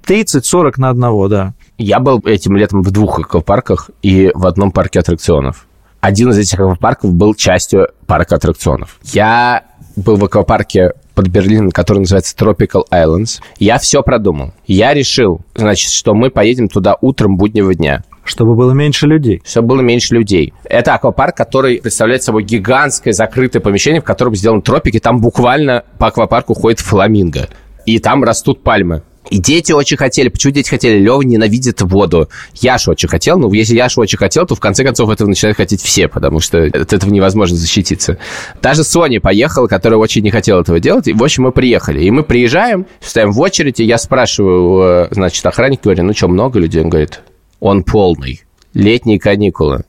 30-40 0.06 0.74
на 0.78 0.90
одного, 0.90 1.28
да. 1.28 1.54
Я 1.78 2.00
был 2.00 2.20
этим 2.26 2.56
летом 2.58 2.82
в 2.84 2.92
двух 2.92 3.20
аквапарках 3.20 3.90
и 4.02 4.32
в 4.34 4.46
одном 4.46 4.72
парке 4.72 5.00
аттракционов. 5.00 5.66
Один 6.00 6.32
из 6.32 6.38
этих 6.38 6.60
аквапарков 6.60 7.14
был 7.14 7.36
частью 7.36 7.90
парка 8.08 8.36
аттракционов. 8.36 9.00
Я 9.04 9.66
был 9.96 10.18
в 10.18 10.26
аквапарке 10.26 10.94
под 11.22 11.30
Берлином, 11.30 11.70
который 11.70 12.00
называется 12.00 12.36
Tropical 12.36 12.86
Islands. 12.92 13.42
Я 13.60 13.78
все 13.78 14.02
продумал. 14.02 14.54
Я 14.66 14.96
решил, 14.96 15.42
значит, 15.54 15.92
что 15.92 16.16
мы 16.16 16.32
поедем 16.32 16.68
туда 16.68 16.98
утром 17.00 17.38
буднего 17.38 17.76
дня. 17.76 18.04
Чтобы 18.24 18.56
было 18.56 18.72
меньше 18.72 19.06
людей. 19.06 19.40
Чтобы 19.46 19.68
было 19.70 19.82
меньше 19.82 20.16
людей. 20.16 20.52
Это 20.64 20.96
аквапарк, 20.96 21.38
который 21.38 21.80
представляет 21.80 22.24
собой 22.24 22.44
гигантское 22.44 23.14
закрытое 23.14 23.62
помещение, 23.62 24.02
в 24.02 24.04
котором 24.04 24.36
сделаны 24.36 24.64
тропики. 24.64 25.00
Там 25.00 25.22
буквально 25.22 25.84
по 26.00 26.08
аквапарку 26.08 26.56
ходит 26.56 26.80
фламинго. 26.80 27.50
И 27.86 28.00
там 28.00 28.24
растут 28.24 28.64
пальмы. 28.64 29.04
И 29.30 29.38
дети 29.38 29.72
очень 29.72 29.98
хотели. 29.98 30.30
Почему 30.30 30.52
дети 30.52 30.70
хотели? 30.70 31.00
Лева 31.00 31.22
ненавидит 31.22 31.82
воду. 31.82 32.28
Яша 32.56 32.92
очень 32.92 33.08
хотел. 33.08 33.38
Ну, 33.38 33.54
если 33.54 33.76
Яша 33.76 34.02
очень 34.02 34.18
хотел, 34.18 34.46
то 34.46 34.56
в 34.56 34.60
конце 34.60 34.84
концов 34.84 35.10
этого 35.10 35.28
начинают 35.28 35.58
хотеть 35.58 35.82
все, 35.82 36.08
потому 36.08 36.40
что 36.40 36.64
от 36.64 36.92
этого 36.92 37.12
невозможно 37.12 37.56
защититься. 37.56 38.18
Даже 38.62 38.84
Соня 38.84 39.22
поехала, 39.22 39.68
которая 39.68 40.00
очень 40.00 40.24
не 40.24 40.32
хотела 40.32 40.62
этого 40.62 40.80
делать. 40.80 41.08
И, 41.08 41.14
в 41.14 41.24
общем, 41.24 41.44
мы 41.44 41.52
приехали. 41.52 42.04
И 42.04 42.12
мы 42.12 42.24
приезжаем, 42.24 42.88
стоим 43.00 43.32
в 43.32 43.40
очереди. 43.40 43.84
Я 43.84 43.98
спрашиваю, 43.98 45.06
э, 45.06 45.08
значит, 45.12 45.46
охранник, 45.46 45.82
говорю, 45.84 46.04
ну 46.04 46.14
что, 46.14 46.28
много 46.28 46.60
людей? 46.60 46.82
Он 46.82 46.90
говорит, 46.90 47.22
он 47.60 47.84
полный. 47.84 48.42
Летние 48.74 49.20
каникулы. 49.20 49.84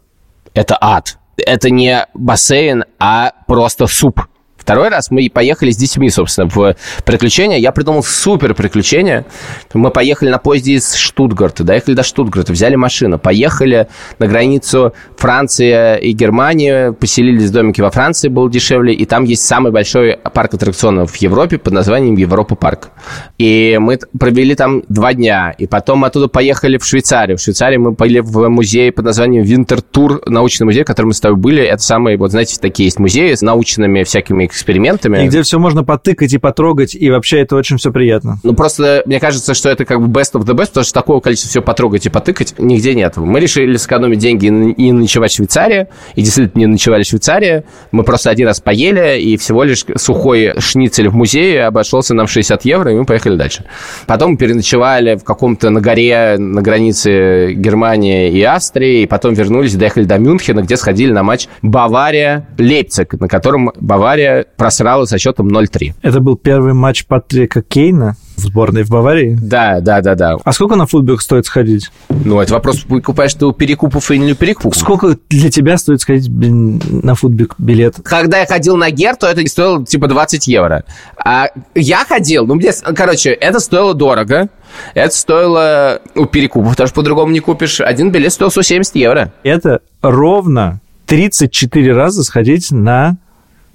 Это 0.54 0.76
ад. 0.80 1.16
Это 1.36 1.70
не 1.70 2.06
бассейн, 2.14 2.84
а 2.98 3.32
просто 3.46 3.86
суп. 3.86 4.20
Второй 4.62 4.90
раз 4.90 5.10
мы 5.10 5.28
поехали 5.28 5.72
с 5.72 5.76
детьми, 5.76 6.08
собственно, 6.08 6.48
в 6.48 6.76
приключения. 7.04 7.58
Я 7.58 7.72
придумал 7.72 8.04
супер 8.04 8.54
приключение. 8.54 9.26
Мы 9.74 9.90
поехали 9.90 10.30
на 10.30 10.38
поезде 10.38 10.74
из 10.74 10.94
Штутгарта, 10.94 11.64
доехали 11.64 11.96
до 11.96 12.04
Штутгарта, 12.04 12.52
взяли 12.52 12.76
машину, 12.76 13.18
поехали 13.18 13.88
на 14.20 14.28
границу 14.28 14.94
Франции 15.16 15.98
и 15.98 16.12
Германии, 16.12 16.92
поселились 16.92 17.50
в 17.50 17.52
домике 17.52 17.82
во 17.82 17.90
Франции, 17.90 18.28
было 18.28 18.48
дешевле, 18.48 18.94
и 18.94 19.04
там 19.04 19.24
есть 19.24 19.42
самый 19.42 19.72
большой 19.72 20.16
парк 20.32 20.54
аттракционов 20.54 21.10
в 21.10 21.16
Европе 21.16 21.58
под 21.58 21.72
названием 21.72 22.14
Европа 22.14 22.54
парк. 22.54 22.90
И 23.38 23.78
мы 23.80 23.98
провели 24.16 24.54
там 24.54 24.84
два 24.88 25.12
дня, 25.12 25.52
и 25.58 25.66
потом 25.66 26.04
оттуда 26.04 26.28
поехали 26.28 26.78
в 26.78 26.84
Швейцарию. 26.84 27.36
В 27.36 27.40
Швейцарии 27.40 27.78
мы 27.78 27.90
были 27.90 28.20
в 28.20 28.48
музей 28.48 28.92
под 28.92 29.06
названием 29.06 29.42
Винтер 29.42 29.82
Тур, 29.82 30.22
научный 30.26 30.66
музей, 30.66 30.84
в 30.84 30.86
котором 30.86 31.08
мы 31.08 31.14
с 31.14 31.20
тобой 31.20 31.36
были. 31.36 31.64
Это 31.64 31.82
самые, 31.82 32.16
вот 32.16 32.30
знаете, 32.30 32.60
такие 32.60 32.84
есть 32.86 33.00
музеи 33.00 33.34
с 33.34 33.42
научными 33.42 34.04
всякими 34.04 34.51
экспериментами. 34.52 35.24
И 35.24 35.28
где 35.28 35.42
все 35.42 35.58
можно 35.58 35.82
потыкать 35.84 36.32
и 36.32 36.38
потрогать, 36.38 36.94
и 36.94 37.10
вообще 37.10 37.40
это 37.40 37.56
очень 37.56 37.78
все 37.78 37.90
приятно. 37.90 38.38
Ну, 38.42 38.54
просто 38.54 39.02
мне 39.06 39.18
кажется, 39.18 39.54
что 39.54 39.68
это 39.68 39.84
как 39.84 40.00
бы 40.00 40.20
best 40.20 40.32
of 40.34 40.44
the 40.44 40.54
best, 40.54 40.68
потому 40.68 40.84
что 40.84 40.94
такого 40.94 41.20
количества 41.20 41.50
все 41.50 41.62
потрогать 41.62 42.06
и 42.06 42.08
потыкать 42.10 42.54
нигде 42.58 42.94
нет. 42.94 43.16
Мы 43.16 43.40
решили 43.40 43.76
сэкономить 43.76 44.18
деньги 44.18 44.46
и 44.46 44.50
не 44.50 44.92
ночевать 44.92 45.32
в 45.32 45.36
Швейцарии, 45.36 45.88
и 46.14 46.22
действительно 46.22 46.60
не 46.60 46.66
ночевали 46.66 47.02
в 47.02 47.06
Швейцарии. 47.06 47.64
Мы 47.90 48.04
просто 48.04 48.30
один 48.30 48.46
раз 48.46 48.60
поели, 48.60 49.20
и 49.20 49.36
всего 49.36 49.64
лишь 49.64 49.84
сухой 49.96 50.54
шницель 50.58 51.08
в 51.08 51.14
музее 51.14 51.64
обошелся 51.64 52.14
нам 52.14 52.26
в 52.26 52.30
60 52.30 52.64
евро, 52.64 52.92
и 52.92 52.94
мы 52.94 53.04
поехали 53.04 53.36
дальше. 53.36 53.64
Потом 54.06 54.36
переночевали 54.36 55.16
в 55.16 55.24
каком-то 55.24 55.70
на 55.70 55.80
горе 55.80 56.36
на 56.38 56.62
границе 56.62 57.52
Германии 57.54 58.30
и 58.30 58.42
Австрии, 58.42 59.02
и 59.02 59.06
потом 59.06 59.34
вернулись, 59.34 59.74
доехали 59.74 60.04
до 60.04 60.18
Мюнхена, 60.18 60.60
где 60.60 60.76
сходили 60.76 61.12
на 61.12 61.22
матч 61.22 61.48
Бавария-Лейпциг, 61.62 63.16
на 63.18 63.28
котором 63.28 63.72
Бавария 63.80 64.41
просрала 64.56 65.04
со 65.04 65.18
счетом 65.18 65.48
0-3. 65.48 65.94
Это 66.02 66.20
был 66.20 66.36
первый 66.36 66.72
матч 66.72 67.06
Патрика 67.06 67.62
Кейна 67.62 68.16
в 68.36 68.40
сборной 68.40 68.82
в 68.82 68.90
Баварии. 68.90 69.36
Да, 69.40 69.80
да, 69.80 70.00
да, 70.00 70.14
да. 70.14 70.36
А 70.42 70.52
сколько 70.52 70.76
на 70.76 70.86
футбик 70.86 71.20
стоит 71.20 71.46
сходить? 71.46 71.90
Ну, 72.08 72.40
это 72.40 72.54
вопрос, 72.54 72.80
покупаешь 72.80 73.34
ты 73.34 73.46
у 73.46 73.52
перекупов 73.52 74.10
или 74.10 74.18
не 74.18 74.32
у 74.32 74.36
перекупов. 74.36 74.76
Сколько 74.76 75.16
для 75.28 75.50
тебя 75.50 75.76
стоит 75.76 76.00
сходить 76.00 76.30
на 76.30 77.14
футбик 77.14 77.54
билет? 77.58 77.96
Когда 78.04 78.38
я 78.38 78.46
ходил 78.46 78.76
на 78.76 78.90
Гер, 78.90 79.16
то 79.16 79.26
это 79.26 79.46
стоило 79.46 79.84
типа 79.84 80.08
20 80.08 80.46
евро. 80.48 80.84
А 81.16 81.48
я 81.74 82.04
ходил, 82.04 82.46
ну, 82.46 82.54
мне, 82.54 82.72
короче, 82.94 83.30
это 83.30 83.60
стоило 83.60 83.94
дорого. 83.94 84.48
Это 84.94 85.14
стоило 85.14 86.00
у 86.14 86.24
перекупов, 86.24 86.70
потому 86.70 86.86
что 86.86 86.96
по-другому 86.96 87.32
не 87.32 87.40
купишь. 87.40 87.80
Один 87.80 88.10
билет 88.10 88.32
стоил 88.32 88.50
170 88.50 88.96
евро. 88.96 89.32
Это 89.42 89.80
ровно 90.00 90.80
34 91.06 91.92
раза 91.92 92.22
сходить 92.22 92.70
на 92.70 93.18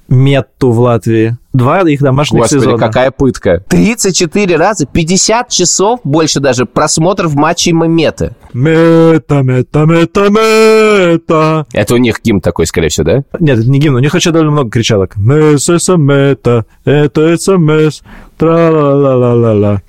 Метту 0.10 0.72
в 0.72 0.80
Латвии. 0.80 1.38
Два 1.54 1.82
их 1.82 2.02
домашних 2.02 2.42
Господи, 2.42 2.62
сезона. 2.62 2.78
какая 2.78 3.12
пытка. 3.12 3.64
34 3.68 4.56
раза, 4.58 4.86
50 4.86 5.50
часов, 5.50 6.00
больше 6.04 6.40
даже, 6.40 6.66
просмотров 6.66 7.34
матчей 7.34 7.72
Меты. 7.72 8.36
Мета, 8.54 9.42
мета, 9.42 9.86
мета, 9.86 10.30
мета. 10.30 11.66
Это 11.74 11.94
у 11.96 11.98
них 11.98 12.22
гимн 12.24 12.42
такой, 12.42 12.68
скорее 12.68 12.90
всего, 12.90 13.06
да? 13.06 13.24
Нет, 13.40 13.60
это 13.60 13.70
не 13.70 13.80
гимн, 13.80 13.96
у 13.96 14.00
них 14.00 14.14
вообще 14.14 14.32
довольно 14.32 14.52
много 14.52 14.70
кричалок. 14.70 15.18
Мес, 15.18 15.68
мета, 15.68 16.66
это 16.86 17.38
смс, 17.38 18.02
тра-ла-ла-ла-ла-ла. 18.38 19.82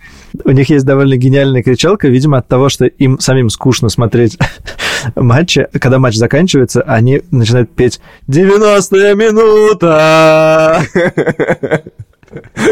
У 0.45 0.51
них 0.51 0.71
есть 0.71 0.85
довольно 0.85 1.17
гениальная 1.17 1.63
кричалка, 1.63 2.09
видимо, 2.09 2.39
от 2.39 2.49
того, 2.49 2.69
что 2.69 2.87
им 2.87 3.19
самим 3.19 3.51
скучно 3.51 3.89
смотреть 3.89 4.39
матчи. 5.15 5.67
Когда 5.81 5.99
матч 5.99 6.17
заканчивается, 6.17 6.83
они 6.83 7.23
начинают 7.31 7.71
петь 7.75 8.01
«90-я 8.29 9.15
минута!» 9.15 10.83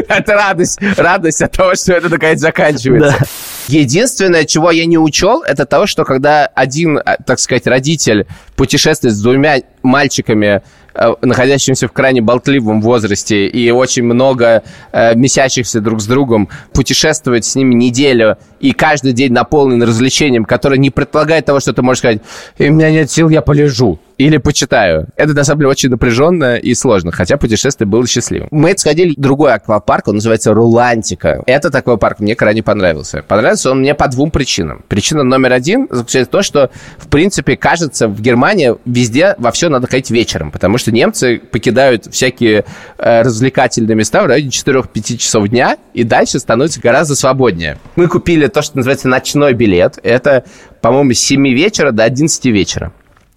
Это 0.08 0.34
радость, 0.34 0.78
радость 0.98 1.40
от 1.40 1.52
того, 1.52 1.74
что 1.74 1.94
это 1.94 2.10
наконец 2.10 2.40
заканчивается. 2.40 3.16
Да. 3.18 3.26
Единственное, 3.68 4.44
чего 4.44 4.70
я 4.70 4.84
не 4.84 4.98
учел, 4.98 5.42
это 5.42 5.64
того, 5.64 5.86
что 5.86 6.04
когда 6.04 6.44
один, 6.46 7.00
так 7.26 7.38
сказать, 7.40 7.66
родитель 7.66 8.26
путешествует 8.54 9.14
с 9.14 9.20
двумя 9.20 9.62
мальчиками 9.86 10.62
Э, 10.98 11.14
находящимся 11.20 11.88
в 11.88 11.92
крайне 11.92 12.22
болтливом 12.22 12.80
возрасте 12.80 13.46
и 13.46 13.70
очень 13.70 14.02
много 14.02 14.62
э, 14.92 15.14
месящихся 15.14 15.80
друг 15.80 16.00
с 16.00 16.06
другом, 16.06 16.48
путешествовать 16.72 17.44
с 17.44 17.54
ними 17.54 17.74
неделю 17.74 18.38
и 18.60 18.72
каждый 18.72 19.12
день 19.12 19.32
наполнен 19.32 19.82
развлечением, 19.82 20.46
которое 20.46 20.78
не 20.78 20.90
предполагает 20.90 21.44
того, 21.44 21.60
что 21.60 21.74
ты 21.74 21.82
можешь 21.82 21.98
сказать, 21.98 22.22
у 22.58 22.62
меня 22.62 22.90
нет 22.90 23.10
сил, 23.10 23.28
я 23.28 23.42
полежу 23.42 23.98
или 24.16 24.38
почитаю. 24.38 25.08
Это, 25.16 25.34
на 25.34 25.44
самом 25.44 25.60
деле, 25.60 25.70
очень 25.70 25.90
напряженно 25.90 26.56
и 26.56 26.74
сложно, 26.74 27.12
хотя 27.12 27.36
путешествие 27.36 27.86
было 27.86 28.06
счастливым. 28.06 28.48
Мы 28.50 28.74
сходили 28.76 29.12
в 29.12 29.20
другой 29.20 29.52
аквапарк, 29.52 30.08
он 30.08 30.14
называется 30.14 30.54
Рулантика. 30.54 31.42
Этот 31.46 31.74
аквапарк 31.74 32.20
мне 32.20 32.34
крайне 32.34 32.62
понравился. 32.62 33.22
Понравился 33.22 33.70
он 33.70 33.80
мне 33.80 33.94
по 33.94 34.08
двум 34.08 34.30
причинам. 34.30 34.82
Причина 34.88 35.22
номер 35.22 35.52
один 35.52 35.86
заключается 35.90 36.30
в 36.30 36.32
том, 36.32 36.42
что, 36.42 36.70
в 36.96 37.08
принципе, 37.08 37.58
кажется, 37.58 38.08
в 38.08 38.20
Германии 38.22 38.74
везде 38.86 39.34
во 39.36 39.52
все 39.52 39.68
надо 39.76 39.88
ходить 39.88 40.10
вечером, 40.10 40.50
потому 40.50 40.78
что 40.78 40.92
немцы 40.92 41.38
покидают 41.38 42.06
всякие 42.12 42.64
э, 42.98 43.22
развлекательные 43.22 43.94
места 43.94 44.22
в 44.22 44.26
районе 44.26 44.50
4-5 44.50 45.16
часов 45.16 45.48
дня 45.48 45.76
и 45.94 46.04
дальше 46.04 46.38
становится 46.38 46.80
гораздо 46.80 47.14
свободнее. 47.14 47.78
Мы 47.96 48.08
купили 48.08 48.46
то, 48.48 48.62
что 48.62 48.76
называется 48.78 49.08
ночной 49.08 49.54
билет. 49.54 49.98
Это, 50.02 50.44
по-моему, 50.80 51.12
с 51.12 51.20
7 51.20 51.48
вечера 51.48 51.92
до 51.92 52.04
11 52.04 52.44
вечера 52.46 52.92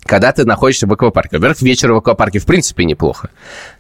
когда 0.06 0.32
ты 0.32 0.44
находишься 0.44 0.88
в 0.88 0.94
аквапарке. 0.94 1.38
Во-первых, 1.38 1.62
вечер 1.62 1.92
в 1.92 1.98
аквапарке 1.98 2.40
в 2.40 2.46
принципе 2.46 2.84
неплохо. 2.84 3.30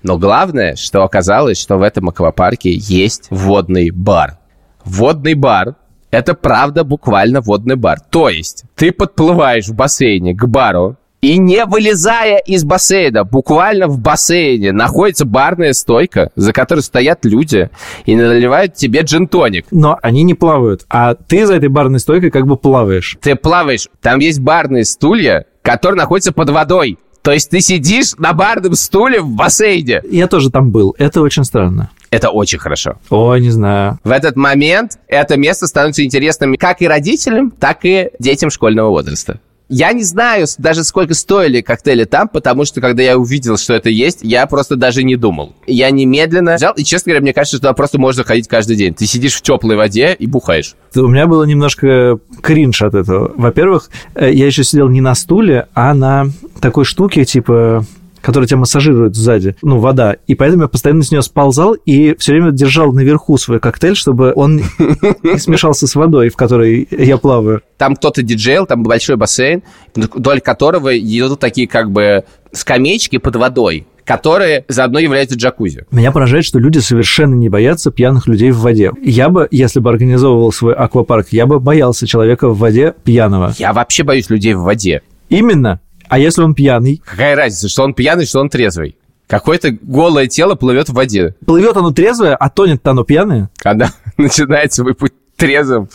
Но 0.04 0.20
главное, 0.20 0.76
что 0.76 1.02
оказалось, 1.04 1.60
что 1.60 1.78
в 1.78 1.82
этом 1.82 2.10
аквапарке 2.10 2.72
есть 2.72 3.28
водный 3.32 3.90
бар. 3.90 4.38
Водный 4.86 5.34
бар– 5.34 5.76
это 6.12 6.36
правда 6.36 6.84
буквально 6.84 7.42
водный 7.42 7.78
бар. 7.78 8.00
То 8.00 8.30
есть 8.30 8.66
ты 8.76 8.92
подплываешь 8.92 9.70
в 9.70 9.74
бассейне 9.74 10.36
к 10.36 10.46
бару, 10.46 10.98
и 11.22 11.38
не 11.38 11.66
вылезая 11.66 12.38
из 12.38 12.64
бассейна, 12.64 13.24
буквально 13.24 13.88
в 13.88 14.00
бассейне, 14.00 14.72
находится 14.72 15.26
барная 15.26 15.74
стойка, 15.74 16.32
за 16.36 16.54
которой 16.54 16.82
стоят 16.82 17.26
люди 17.26 17.70
и 18.06 18.16
наливают 18.16 18.76
тебе 18.76 19.02
джин-тоник. 19.02 19.66
Но 19.72 19.98
они 20.02 20.24
не 20.24 20.34
плавают, 20.34 20.86
а 20.90 21.16
ты 21.16 21.46
за 21.46 21.56
этой 21.56 21.70
барной 21.70 22.00
стойкой 22.00 22.32
как 22.32 22.48
бы 22.48 22.56
плаваешь. 22.56 23.18
Ты 23.22 23.36
плаваешь. 23.36 23.88
Там 24.02 24.20
есть 24.20 24.40
барные 24.40 24.86
стулья, 24.86 25.46
которые 25.62 25.98
находятся 25.98 26.32
под 26.32 26.50
водой. 26.50 26.98
То 27.22 27.34
есть 27.34 27.50
ты 27.50 27.60
сидишь 27.60 28.16
на 28.18 28.34
барном 28.34 28.76
стуле 28.76 29.20
в 29.20 29.30
бассейне. 29.30 30.02
Я 30.10 30.28
тоже 30.28 30.50
там 30.50 30.72
был. 30.72 30.96
Это 30.98 31.22
очень 31.22 31.44
странно. 31.44 31.90
Это 32.12 32.30
очень 32.30 32.58
хорошо. 32.58 32.96
Ой, 33.10 33.42
не 33.42 33.50
знаю. 33.50 34.00
В 34.04 34.12
этот 34.12 34.36
момент 34.36 34.98
это 35.08 35.38
место 35.38 35.68
становится 35.68 36.04
интересным 36.04 36.56
как 36.56 36.82
и 36.82 36.88
родителям, 36.88 37.52
так 37.52 37.80
и 37.84 38.10
детям 38.20 38.50
школьного 38.50 38.90
возраста. 38.90 39.40
Я 39.70 39.94
не 39.94 40.04
знаю 40.04 40.48
даже, 40.58 40.84
сколько 40.84 41.14
стоили 41.14 41.62
коктейли 41.62 42.06
там, 42.06 42.28
потому 42.28 42.66
что, 42.66 42.82
когда 42.82 43.04
я 43.04 43.18
увидел, 43.18 43.56
что 43.58 43.74
это 43.76 43.90
есть, 43.90 44.20
я 44.24 44.48
просто 44.48 44.76
даже 44.76 45.04
не 45.04 45.16
думал. 45.16 45.54
Я 45.68 45.92
немедленно 45.92 46.56
взял, 46.56 46.74
и, 46.74 46.84
честно 46.84 47.12
говоря, 47.12 47.22
мне 47.22 47.34
кажется, 47.34 47.58
что 47.58 47.68
туда 47.68 47.74
просто 47.74 48.00
можно 48.00 48.24
ходить 48.24 48.48
каждый 48.48 48.76
день. 48.76 48.96
Ты 48.96 49.06
сидишь 49.06 49.36
в 49.36 49.42
теплой 49.44 49.76
воде 49.76 50.16
и 50.18 50.26
бухаешь. 50.26 50.76
У 50.96 51.08
меня 51.08 51.28
было 51.28 51.44
немножко 51.44 52.18
кринж 52.42 52.82
от 52.82 52.96
этого. 52.96 53.32
Во-первых, 53.36 53.92
э, 54.16 54.34
я 54.34 54.48
еще 54.48 54.64
сидел 54.64 54.90
не 54.90 55.02
на 55.02 55.14
стуле, 55.14 55.68
а 55.76 55.94
на 55.94 56.30
такой 56.60 56.84
штуке, 56.84 57.24
типа 57.24 57.86
которая 58.22 58.48
тебя 58.48 58.58
массажирует 58.60 59.16
сзади, 59.16 59.56
ну, 59.62 59.80
вода. 59.80 60.16
И 60.28 60.36
поэтому 60.36 60.64
я 60.64 60.70
постоянно 60.70 61.04
с 61.04 61.12
нее 61.12 61.22
сползал 61.22 61.74
и 61.74 62.16
все 62.18 62.34
время 62.34 62.52
держал 62.52 62.92
наверху 62.94 63.38
свой 63.38 63.60
коктейль, 63.60 63.96
чтобы 63.96 64.34
он 64.36 64.62
не 65.24 65.38
смешался 65.38 65.88
с 65.88 65.96
водой, 65.96 66.30
в 66.30 66.36
которой 66.36 66.88
я 66.92 67.18
плаваю. 67.18 67.62
Там 67.78 67.96
кто-то 67.96 68.22
диджейл, 68.22 68.66
там 68.66 68.84
большой 68.84 69.16
бассейн, 69.16 69.64
вдоль 69.96 70.42
которого 70.42 70.98
идут 70.98 71.40
такие 71.40 71.68
как 71.68 71.92
бы 71.92 72.24
скамеечки 72.52 73.18
под 73.18 73.36
водой 73.36 73.86
которые 74.10 74.66
заодно 74.68 74.98
являются 74.98 75.38
джакузи. 75.38 75.86
Меня 75.92 76.12
поражает, 76.12 76.44
что 76.44 76.58
люди 76.58 76.80
совершенно 76.80 77.36
не 77.36 77.48
боятся 77.48 77.92
пьяных 77.92 78.28
людей 78.28 78.50
в 78.50 78.58
воде. 78.58 78.92
Я 79.04 79.30
бы, 79.30 79.48
если 79.52 79.80
бы 79.80 79.92
организовывал 79.92 80.52
свой 80.52 80.74
аквапарк, 80.74 81.28
я 81.30 81.46
бы 81.46 81.60
боялся 81.60 82.08
человека 82.08 82.50
в 82.50 82.58
воде 82.58 82.96
пьяного. 83.04 83.54
Я 83.60 83.72
вообще 83.72 84.02
боюсь 84.02 84.28
людей 84.32 84.56
в 84.56 84.62
воде. 84.62 85.04
Именно. 85.30 85.80
А 86.10 86.18
если 86.18 86.42
он 86.42 86.56
пьяный? 86.56 87.02
Какая 87.06 87.36
разница, 87.36 87.70
что 87.70 87.84
он 87.84 87.94
пьяный, 87.94 88.26
что 88.26 88.40
он 88.40 88.50
трезвый? 88.50 88.98
Какое-то 89.28 89.78
голое 89.82 90.26
тело 90.26 90.56
плывет 90.56 90.90
в 90.90 90.94
воде. 90.94 91.36
Плывет 91.46 91.78
оно 91.78 91.92
трезвое, 91.92 92.36
а 92.36 92.50
тонет-то 92.50 92.92
оно 92.92 93.04
пьяное? 93.04 93.50
Когда 93.58 93.94
начинается 94.18 94.84
путь 94.84 95.14
трезвым, 95.40 95.90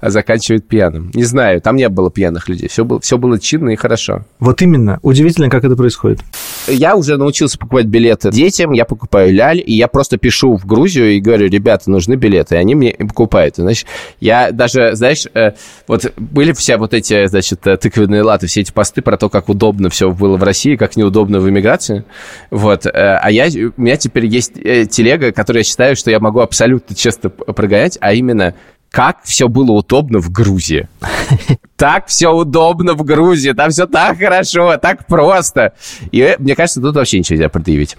а 0.00 0.10
заканчивает 0.10 0.66
пьяным. 0.66 1.10
Не 1.14 1.24
знаю, 1.24 1.60
там 1.60 1.76
не 1.76 1.88
было 1.88 2.10
пьяных 2.10 2.48
людей. 2.48 2.68
Все 2.68 2.84
было, 2.84 3.00
все 3.00 3.16
было 3.16 3.38
чинно 3.38 3.70
и 3.70 3.76
хорошо. 3.76 4.24
Вот 4.40 4.60
именно. 4.60 4.98
Удивительно, 5.02 5.48
как 5.48 5.64
это 5.64 5.76
происходит. 5.76 6.20
Я 6.66 6.96
уже 6.96 7.16
научился 7.16 7.58
покупать 7.58 7.86
билеты 7.86 8.30
детям, 8.30 8.72
я 8.72 8.84
покупаю 8.84 9.32
ляль, 9.32 9.62
и 9.64 9.74
я 9.74 9.88
просто 9.88 10.18
пишу 10.18 10.56
в 10.56 10.66
Грузию 10.66 11.12
и 11.12 11.20
говорю, 11.20 11.48
ребята, 11.48 11.90
нужны 11.90 12.14
билеты, 12.14 12.56
и 12.56 12.58
они 12.58 12.74
мне 12.74 12.92
покупают. 12.92 13.56
Значит, 13.56 13.86
я 14.20 14.50
даже, 14.50 14.94
знаешь, 14.94 15.26
э, 15.32 15.52
вот 15.86 16.12
были 16.16 16.52
все 16.52 16.76
вот 16.76 16.92
эти, 16.92 17.26
значит, 17.26 17.66
э, 17.66 17.76
тыквенные 17.76 18.22
латы, 18.22 18.48
все 18.48 18.62
эти 18.62 18.72
посты 18.72 19.00
про 19.00 19.16
то, 19.16 19.28
как 19.28 19.48
удобно 19.48 19.88
все 19.90 20.10
было 20.10 20.36
в 20.36 20.42
России, 20.42 20.76
как 20.76 20.96
неудобно 20.96 21.40
в 21.40 21.48
иммиграции. 21.48 22.04
Вот. 22.50 22.86
Э, 22.86 23.18
а 23.22 23.30
я, 23.30 23.46
у 23.46 23.80
меня 23.80 23.96
теперь 23.96 24.26
есть 24.26 24.54
телега, 24.54 25.32
которую 25.32 25.60
я 25.60 25.64
считаю, 25.64 25.96
что 25.96 26.10
я 26.10 26.18
могу 26.18 26.40
абсолютно 26.40 26.96
честно 26.96 27.30
прогонять, 27.30 27.96
а 28.00 28.12
именно 28.12 28.54
как 28.90 29.18
все 29.24 29.48
было 29.48 29.72
удобно 29.72 30.18
в 30.18 30.30
Грузии. 30.30 30.88
Так 31.76 32.08
все 32.08 32.32
удобно 32.32 32.94
в 32.94 33.04
Грузии, 33.04 33.52
там 33.52 33.70
все 33.70 33.86
так 33.86 34.18
хорошо, 34.18 34.76
так 34.78 35.06
просто. 35.06 35.74
И 36.10 36.34
мне 36.40 36.56
кажется, 36.56 36.80
тут 36.80 36.96
вообще 36.96 37.20
ничего 37.20 37.36
нельзя 37.36 37.48
предъявить. 37.48 37.96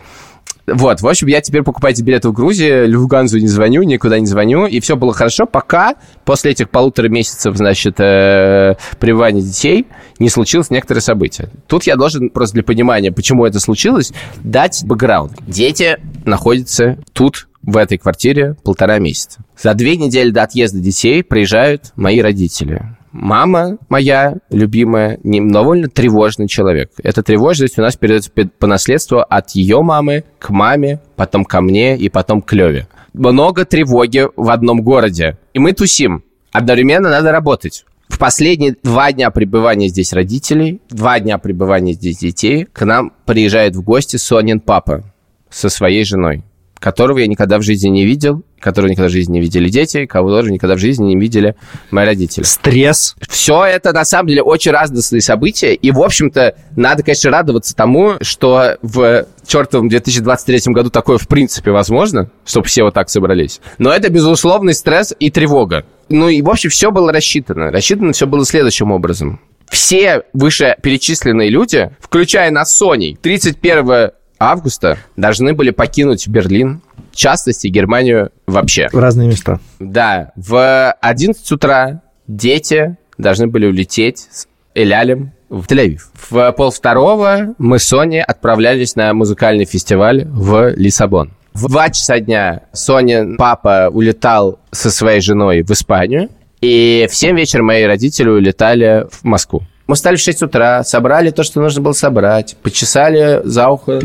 Вот, 0.74 1.02
в 1.02 1.08
общем, 1.08 1.28
я 1.28 1.42
теперь 1.42 1.64
покупаю 1.64 1.94
эти 1.94 2.02
билеты 2.02 2.30
в 2.30 2.34
Грузии, 2.34 2.86
Люфганзу 2.86 3.40
не 3.40 3.48
звоню, 3.48 3.84
никуда 3.84 4.20
не 4.20 4.26
звоню, 4.26 4.68
и 4.68 4.80
все 4.80 4.96
было 4.96 5.14
хорошо, 5.14 5.46
пока 5.46 5.96
после 6.26 6.52
этих 6.52 6.70
полутора 6.70 7.10
месяцев, 7.10 7.56
значит, 7.56 8.00
э, 8.00 8.76
пребывания 9.00 9.42
детей 9.42 9.88
не 10.20 10.30
случилось 10.30 10.70
некоторые 10.70 11.02
события. 11.02 11.50
Тут 11.68 11.84
я 11.84 11.96
должен 11.96 12.30
просто 12.30 12.56
для 12.56 12.64
понимания, 12.64 13.12
почему 13.12 13.46
это 13.46 13.60
случилось, 13.60 14.14
дать 14.44 14.84
бэкграунд. 14.86 15.34
Дети 15.48 15.98
находятся 16.26 16.98
тут, 17.14 17.49
в 17.70 17.78
этой 17.78 17.98
квартире 17.98 18.56
полтора 18.64 19.00
месяца. 19.00 19.40
За 19.58 19.74
две 19.74 19.96
недели 19.96 20.32
до 20.32 20.44
отъезда 20.44 20.80
детей 20.80 21.24
приезжают 21.24 21.92
мои 21.96 22.20
родители. 22.22 22.96
Мама 23.12 23.78
моя 23.90 24.36
любимая, 24.50 25.20
не, 25.24 25.42
довольно 25.42 25.90
тревожный 25.90 26.48
человек. 26.48 26.92
Эта 27.02 27.24
тревожность 27.24 27.80
у 27.80 27.82
нас 27.82 27.96
передается 27.96 28.32
по 28.32 28.68
наследству 28.68 29.20
от 29.20 29.52
ее 29.52 29.82
мамы 29.82 30.26
к 30.38 30.50
маме, 30.50 31.02
потом 31.16 31.44
ко 31.44 31.62
мне 31.62 31.98
и 31.98 32.10
потом 32.10 32.42
к 32.42 32.54
Леве. 32.54 32.88
Много 33.14 33.66
тревоги 33.66 34.28
в 34.36 34.50
одном 34.50 34.82
городе. 34.82 35.38
И 35.54 35.60
мы 35.60 35.74
тусим. 35.74 36.24
Одновременно 36.52 37.10
надо 37.10 37.32
работать. 37.32 37.86
В 38.08 38.18
последние 38.18 38.76
два 38.84 39.12
дня 39.12 39.30
пребывания 39.32 39.88
здесь 39.88 40.14
родителей, 40.14 40.82
два 40.90 41.20
дня 41.20 41.38
пребывания 41.38 41.94
здесь 41.94 42.18
детей, 42.18 42.66
к 42.66 42.86
нам 42.86 43.12
приезжает 43.26 43.76
в 43.76 43.82
гости 43.82 44.18
Сонин 44.18 44.60
папа 44.60 45.04
со 45.50 45.70
своей 45.70 46.04
женой 46.06 46.44
которого 46.80 47.20
я 47.20 47.28
никогда 47.28 47.58
в 47.58 47.62
жизни 47.62 47.90
не 47.90 48.06
видел, 48.06 48.44
которого 48.60 48.90
никогда 48.90 49.10
в 49.10 49.12
жизни 49.12 49.34
не 49.34 49.42
видели 49.42 49.70
дети, 49.70 50.06
кого 50.06 50.30
тоже 50.30 50.52
никогда 50.52 50.76
в 50.76 50.80
жизни 50.80 51.08
не 51.08 51.20
видели 51.20 51.56
мои 51.92 52.06
родители. 52.06 52.44
Стресс. 52.44 53.16
Все 53.28 53.66
это, 53.66 53.94
на 53.94 54.06
самом 54.06 54.30
деле, 54.30 54.42
очень 54.42 54.72
радостные 54.72 55.22
события, 55.22 55.74
и, 55.74 55.92
в 55.92 56.02
общем-то, 56.02 56.56
надо, 56.76 57.04
конечно, 57.04 57.32
радоваться 57.32 57.76
тому, 57.76 58.16
что 58.22 58.78
в 58.82 59.26
чертовом 59.46 59.90
2023 59.90 60.74
году 60.74 60.90
такое, 60.90 61.18
в 61.18 61.28
принципе, 61.28 61.72
возможно, 61.72 62.30
чтобы 62.46 62.68
все 62.68 62.84
вот 62.84 62.94
так 62.94 63.10
собрались. 63.10 63.62
Но 63.78 63.92
это, 63.92 64.10
безусловный 64.10 64.74
стресс 64.74 65.14
и 65.20 65.30
тревога. 65.30 65.86
Ну 66.10 66.30
и, 66.30 66.42
в 66.42 66.50
общем, 66.50 66.70
все 66.70 66.92
было 66.92 67.12
рассчитано. 67.12 67.72
Рассчитано 67.72 68.14
все 68.14 68.26
было 68.26 68.46
следующим 68.46 68.92
образом. 68.92 69.40
Все 69.70 70.24
вышеперечисленные 70.34 71.50
люди, 71.50 71.92
включая 72.02 72.50
нас 72.50 72.76
Соней, 72.76 73.18
31 73.22 74.12
августа 74.40 74.98
должны 75.16 75.54
были 75.54 75.72
покинуть 75.72 76.28
Берлин, 76.28 76.82
в 77.12 77.16
частности, 77.16 77.68
Германию 77.68 78.32
вообще. 78.48 78.90
В 78.92 78.98
разные 78.98 79.28
места. 79.28 79.60
Да, 79.80 80.32
в 80.36 80.92
11 81.02 81.52
утра 81.52 82.02
дети 82.28 82.98
должны 83.18 83.48
были 83.48 83.66
улететь 83.66 84.28
с 84.32 84.48
Элялем 84.76 85.32
в 85.50 85.66
Тель-Авив. 85.66 86.02
В 86.30 86.52
полвторого 86.54 87.56
мы 87.58 87.80
с 87.80 87.84
Соней 87.84 88.22
отправлялись 88.22 88.96
на 88.96 89.14
музыкальный 89.14 89.66
фестиваль 89.66 90.26
в 90.26 90.74
Лиссабон. 90.76 91.32
В 91.54 91.68
два 91.68 91.90
часа 91.90 92.20
дня 92.20 92.62
Соня, 92.72 93.36
папа 93.38 93.90
улетал 93.92 94.60
со 94.72 94.92
своей 94.92 95.20
женой 95.20 95.64
в 95.64 95.72
Испанию, 95.72 96.30
и 96.62 97.08
в 97.10 97.16
7 97.16 97.36
вечера 97.36 97.64
мои 97.64 97.84
родители 97.84 98.30
улетали 98.30 99.08
в 99.12 99.24
Москву. 99.24 99.64
Мы 99.88 99.96
встали 99.96 100.18
в 100.18 100.20
6 100.20 100.44
утра, 100.44 100.84
собрали 100.84 101.32
то, 101.32 101.44
что 101.44 101.62
нужно 101.62 101.82
было 101.82 101.94
собрать, 101.94 102.56
почесали 102.62 103.42
за 103.44 103.70
ухо 103.70 104.02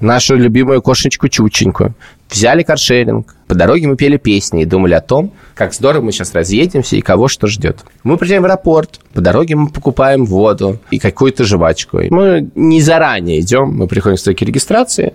нашу 0.00 0.36
любимую 0.36 0.82
кошечку 0.82 1.28
Чученьку, 1.28 1.94
взяли 2.30 2.62
каршеринг, 2.62 3.34
по 3.46 3.54
дороге 3.54 3.86
мы 3.86 3.96
пели 3.96 4.16
песни 4.16 4.62
и 4.62 4.64
думали 4.64 4.94
о 4.94 5.00
том, 5.00 5.32
как 5.54 5.72
здорово 5.72 6.02
мы 6.02 6.12
сейчас 6.12 6.34
разъедемся 6.34 6.96
и 6.96 7.00
кого 7.00 7.28
что 7.28 7.46
ждет. 7.46 7.78
Мы 8.02 8.16
приезжаем 8.16 8.42
в 8.42 8.46
аэропорт, 8.46 9.00
по 9.12 9.20
дороге 9.20 9.56
мы 9.56 9.68
покупаем 9.68 10.24
воду 10.24 10.78
и 10.90 10.98
какую-то 10.98 11.44
жвачку. 11.44 12.00
Мы 12.10 12.50
не 12.54 12.80
заранее 12.80 13.40
идем, 13.40 13.70
мы 13.74 13.86
приходим 13.86 14.16
к 14.16 14.20
стойке 14.20 14.44
регистрации, 14.44 15.14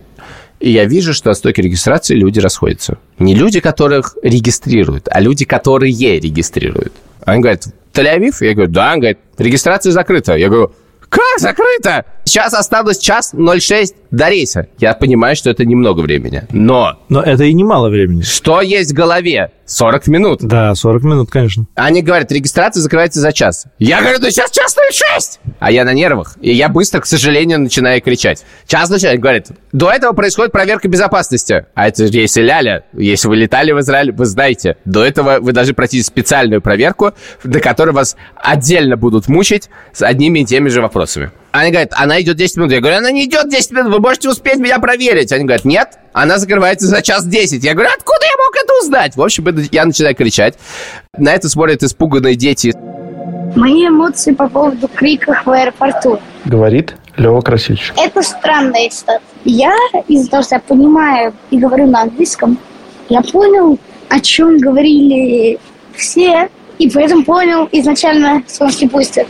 и 0.60 0.72
я 0.72 0.86
вижу, 0.86 1.14
что 1.14 1.32
от 1.32 1.38
стойки 1.38 1.62
регистрации 1.62 2.16
люди 2.16 2.40
расходятся. 2.40 2.98
Не 3.18 3.34
люди, 3.34 3.60
которых 3.60 4.18
регистрируют, 4.22 5.08
а 5.10 5.22
люди, 5.22 5.46
которые 5.46 5.94
регистрируют. 6.20 6.94
Они 7.26 7.42
говорят, 7.42 7.68
Тель-Авив? 7.94 8.36
Я 8.42 8.54
говорю, 8.54 8.72
да. 8.72 8.94
Он 8.94 9.00
говорит, 9.00 9.20
регистрация 9.38 9.92
закрыта. 9.92 10.36
Я 10.36 10.50
говорю, 10.50 10.74
как 11.10 11.40
закрыто? 11.40 12.06
Сейчас 12.24 12.54
осталось 12.54 13.00
час 13.00 13.34
06 13.34 13.96
до 14.12 14.30
рейса. 14.30 14.68
Я 14.78 14.94
понимаю, 14.94 15.36
что 15.36 15.50
это 15.50 15.66
немного 15.66 16.02
времени. 16.02 16.44
Но... 16.52 17.00
Но 17.10 17.22
это 17.22 17.44
и 17.46 17.54
немало 17.54 17.90
времени. 17.90 18.22
Что 18.22 18.62
есть 18.62 18.92
в 18.92 18.96
голове? 18.96 19.52
40 19.70 20.08
минут. 20.08 20.40
Да, 20.42 20.74
40 20.74 21.04
минут, 21.04 21.30
конечно. 21.30 21.66
Они 21.76 22.02
говорят, 22.02 22.32
регистрация 22.32 22.82
закрывается 22.82 23.20
за 23.20 23.32
час. 23.32 23.66
Я 23.78 24.02
говорю, 24.02 24.20
да 24.20 24.32
сейчас 24.32 24.50
час 24.50 24.76
06! 24.92 25.40
А 25.60 25.72
я 25.72 25.86
на 25.86 25.94
нервах. 25.94 26.38
И 26.42 26.52
я 26.52 26.70
быстро, 26.70 27.02
к 27.02 27.06
сожалению, 27.06 27.60
начинаю 27.60 28.02
кричать. 28.02 28.44
Час 28.66 28.90
начинает. 28.90 29.20
Говорит, 29.20 29.48
до 29.72 29.92
этого 29.92 30.14
происходит 30.14 30.52
проверка 30.52 30.88
безопасности. 30.88 31.68
А 31.76 31.88
это 31.88 32.06
рейс 32.06 32.36
Ляля. 32.36 32.86
Если 32.94 33.28
вы 33.28 33.36
летали 33.36 33.72
в 33.72 33.80
Израиль, 33.80 34.12
вы 34.12 34.26
знаете. 34.26 34.78
До 34.86 35.06
этого 35.06 35.38
вы 35.40 35.52
должны 35.54 35.76
пройти 35.76 36.02
специальную 36.02 36.62
проверку, 36.62 37.14
до 37.44 37.60
которой 37.60 37.92
вас 37.92 38.16
отдельно 38.36 38.98
будут 38.98 39.28
мучить 39.28 39.70
с 39.94 40.02
одними 40.02 40.40
и 40.40 40.46
теми 40.46 40.70
же 40.70 40.82
вопросами. 40.82 41.32
Они 41.52 41.72
говорят, 41.72 41.94
она 41.96 42.22
идет 42.22 42.38
10 42.38 42.58
минут. 42.58 42.72
Я 42.72 42.80
говорю, 42.80 42.98
она 42.98 43.12
не 43.12 43.26
идет 43.26 43.50
10 43.50 43.72
минут, 43.72 43.94
вы 43.94 44.00
можете 44.00 44.30
успеть 44.30 44.58
меня 44.58 44.78
проверить. 44.80 45.32
Они 45.32 45.46
говорят, 45.46 45.66
нет, 45.66 45.98
она 46.14 46.38
закрывается 46.38 46.88
за 46.88 47.02
час 47.02 47.26
10. 47.26 47.64
Я 47.64 47.74
говорю, 47.74 47.90
откуда 47.90 48.26
я 48.26 48.44
мог 48.44 48.56
это 48.56 48.74
узнать? 48.82 49.16
В 49.16 49.22
общем, 49.22 49.48
я 49.72 49.86
начинаю 49.86 50.16
кричать. 50.16 50.56
На 51.18 51.34
это 51.34 51.50
смотрят 51.50 51.82
испуганные 51.82 52.36
дети. 52.36 52.74
Мои 53.56 53.88
эмоции 53.88 54.32
по 54.32 54.48
поводу 54.48 54.88
криков 54.88 55.44
в 55.46 55.50
аэропорту. 55.50 56.20
Говорит 56.46 56.96
Лева 57.18 57.42
Красильщик. 57.42 57.96
Это 57.98 58.22
странная 58.22 58.88
история. 58.88 59.20
Я 59.44 59.76
из-за 60.08 60.30
того, 60.30 60.44
что 60.44 60.56
я 60.56 60.62
понимаю 60.62 61.34
и 61.50 61.58
говорю 61.58 61.88
на 61.88 62.02
английском, 62.04 62.60
я 63.10 63.22
понял, 63.22 63.80
о 64.08 64.20
чем 64.20 64.58
говорили 64.58 65.60
все, 65.96 66.50
и 66.78 66.90
поэтому 66.92 67.24
понял 67.24 67.68
изначально, 67.72 68.44
что 68.48 68.66
он 68.66 68.72
не 68.80 68.88
пустят. 68.88 69.28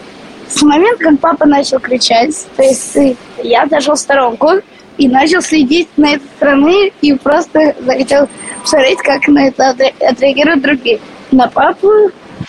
С 0.50 0.62
момента, 0.64 1.04
как 1.04 1.20
папа 1.20 1.46
начал 1.46 1.80
кричать, 1.80 2.36
то 2.56 2.64
есть 2.64 2.98
я 3.44 3.64
отошел 3.64 3.94
в 3.94 4.00
сторонку 4.00 4.50
и 4.98 5.08
начал 5.08 5.42
следить 5.42 5.88
на 5.96 6.16
эту 6.16 6.26
страны 6.36 6.92
и 7.02 7.14
просто 7.14 7.76
захотел 7.80 8.28
посмотреть, 8.62 8.98
как 9.00 9.28
на 9.28 9.48
это 9.48 9.76
отреагируют 10.02 10.62
другие. 10.62 11.00
На 11.32 11.48
папу, 11.48 11.90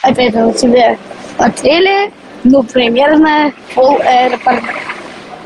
опять 0.02 0.32
же, 0.32 0.46
у 0.46 0.52
тебя 0.52 0.96
отели, 1.36 2.10
ну, 2.42 2.62
примерно 2.62 3.52
пол 3.74 4.00
аэропорта. 4.00 4.74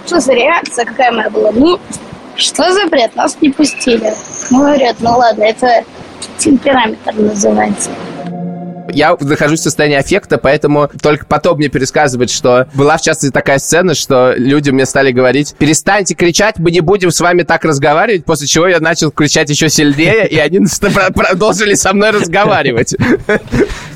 Что 0.06 0.20
за 0.20 0.32
реакция, 0.32 0.84
какая 0.84 1.10
моя 1.10 1.30
была? 1.30 1.50
Ну, 1.52 1.78
что 2.36 2.72
за 2.72 2.86
бред, 2.86 3.16
нас 3.16 3.36
не 3.40 3.50
пустили. 3.50 4.12
Ну, 4.50 4.58
говорят, 4.58 4.96
ну 5.00 5.10
ладно, 5.16 5.42
это 5.42 5.84
темперамент 6.38 6.98
называется. 7.14 7.90
Я 8.94 9.16
нахожусь 9.20 9.60
в 9.60 9.62
состоянии 9.64 9.98
аффекта, 9.98 10.38
поэтому 10.38 10.90
только 11.00 11.26
потом 11.26 11.58
мне 11.58 11.68
пересказывают, 11.68 12.30
что 12.30 12.68
была, 12.74 12.96
в 12.96 13.02
частности, 13.02 13.32
такая 13.32 13.58
сцена, 13.58 13.94
что 13.94 14.34
люди 14.36 14.70
мне 14.70 14.86
стали 14.86 15.12
говорить, 15.12 15.54
перестаньте 15.58 16.14
кричать, 16.14 16.58
мы 16.58 16.70
не 16.70 16.80
будем 16.80 17.10
с 17.10 17.20
вами 17.20 17.42
так 17.42 17.64
разговаривать, 17.64 18.24
после 18.24 18.46
чего 18.46 18.66
я 18.66 18.80
начал 18.80 19.10
кричать 19.10 19.50
еще 19.50 19.68
сильнее, 19.68 20.26
и 20.26 20.38
они 20.38 20.60
продолжили 21.14 21.74
со 21.74 21.92
мной 21.92 22.10
разговаривать. 22.10 22.94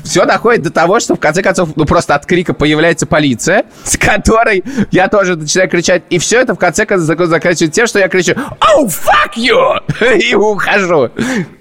Все 0.09 0.25
доходит 0.25 0.63
до 0.63 0.71
того, 0.71 0.99
что 0.99 1.13
в 1.13 1.19
конце 1.19 1.43
концов, 1.43 1.69
ну 1.75 1.85
просто 1.85 2.15
от 2.15 2.25
крика 2.25 2.55
появляется 2.55 3.05
полиция, 3.05 3.65
с 3.83 3.95
которой 3.95 4.63
я 4.89 5.07
тоже 5.07 5.35
начинаю 5.35 5.69
кричать, 5.69 6.01
и 6.09 6.17
все 6.17 6.41
это 6.41 6.55
в 6.55 6.57
конце 6.57 6.87
концов 6.87 7.27
заканчивается 7.27 7.67
тем, 7.67 7.85
что 7.85 7.99
я 7.99 8.09
кричу 8.09 8.31
«Oh, 8.33 8.87
fuck 8.87 9.37
you!» 9.37 10.17
и 10.19 10.33
ухожу. 10.33 11.11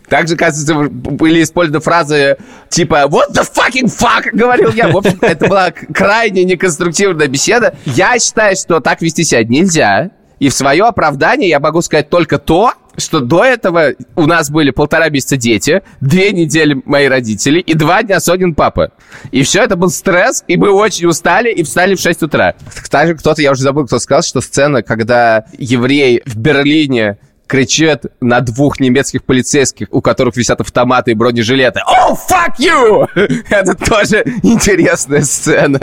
Также, 0.09 0.37
кажется, 0.37 0.75
были 0.75 1.43
использованы 1.43 1.83
фразы 1.83 2.39
типа 2.71 3.05
«What 3.11 3.33
the 3.35 3.47
fucking 3.47 3.95
fuck?» 3.95 4.31
говорил 4.33 4.73
я. 4.73 4.89
В 4.89 4.97
общем, 4.97 5.19
это 5.21 5.47
была 5.47 5.71
крайне 5.71 6.45
неконструктивная 6.45 7.29
беседа. 7.29 7.75
Я 7.85 8.19
считаю, 8.19 8.57
что 8.57 8.81
так 8.81 9.03
вести 9.03 9.25
себя 9.25 9.45
нельзя. 9.45 10.11
И 10.39 10.49
в 10.49 10.55
свое 10.55 10.85
оправдание 10.85 11.49
я 11.49 11.61
могу 11.61 11.83
сказать 11.83 12.11
только 12.11 12.39
то, 12.39 12.73
что 12.97 13.21
до 13.21 13.45
этого 13.45 13.93
у 14.17 14.27
нас 14.27 14.51
были 14.51 14.71
полтора 14.71 15.09
месяца 15.09 15.37
дети, 15.37 15.83
две 16.01 16.33
недели 16.33 16.81
мои 16.85 17.07
родители 17.07 17.61
и 17.61 17.75
два 17.75 18.03
дня 18.03 18.21
Сонин 18.21 18.55
папа. 18.55 18.91
И 19.31 19.43
все 19.43 19.63
это 19.63 19.77
был 19.77 19.89
стресс, 19.89 20.45
и 20.49 20.57
мы 20.57 20.71
очень 20.71 21.07
устали 21.07 21.53
и 21.53 21.63
встали 21.63 21.95
в 21.95 22.01
6 22.01 22.25
утра. 22.25 22.55
Также 22.91 23.15
кто-то, 23.15 23.41
я 23.41 23.53
уже 23.53 23.63
забыл, 23.63 23.87
кто 23.87 23.99
сказал, 23.99 24.23
что 24.23 24.41
сцена, 24.41 24.83
когда 24.83 25.45
еврей 25.57 26.23
в 26.27 26.37
Берлине 26.37 27.19
кричит 27.49 28.05
на 28.21 28.41
двух 28.41 28.79
немецких 28.79 29.25
полицейских, 29.25 29.89
у 29.91 30.01
которых 30.01 30.37
висят 30.37 30.61
автоматы 30.61 31.11
и 31.11 31.15
бронежилеты. 31.15 31.81
Oh, 31.89 32.15
fuck 32.15 32.55
you! 32.61 33.09
Это 33.51 33.75
тоже 33.75 34.23
интересная 34.43 35.23
сцена. 35.23 35.81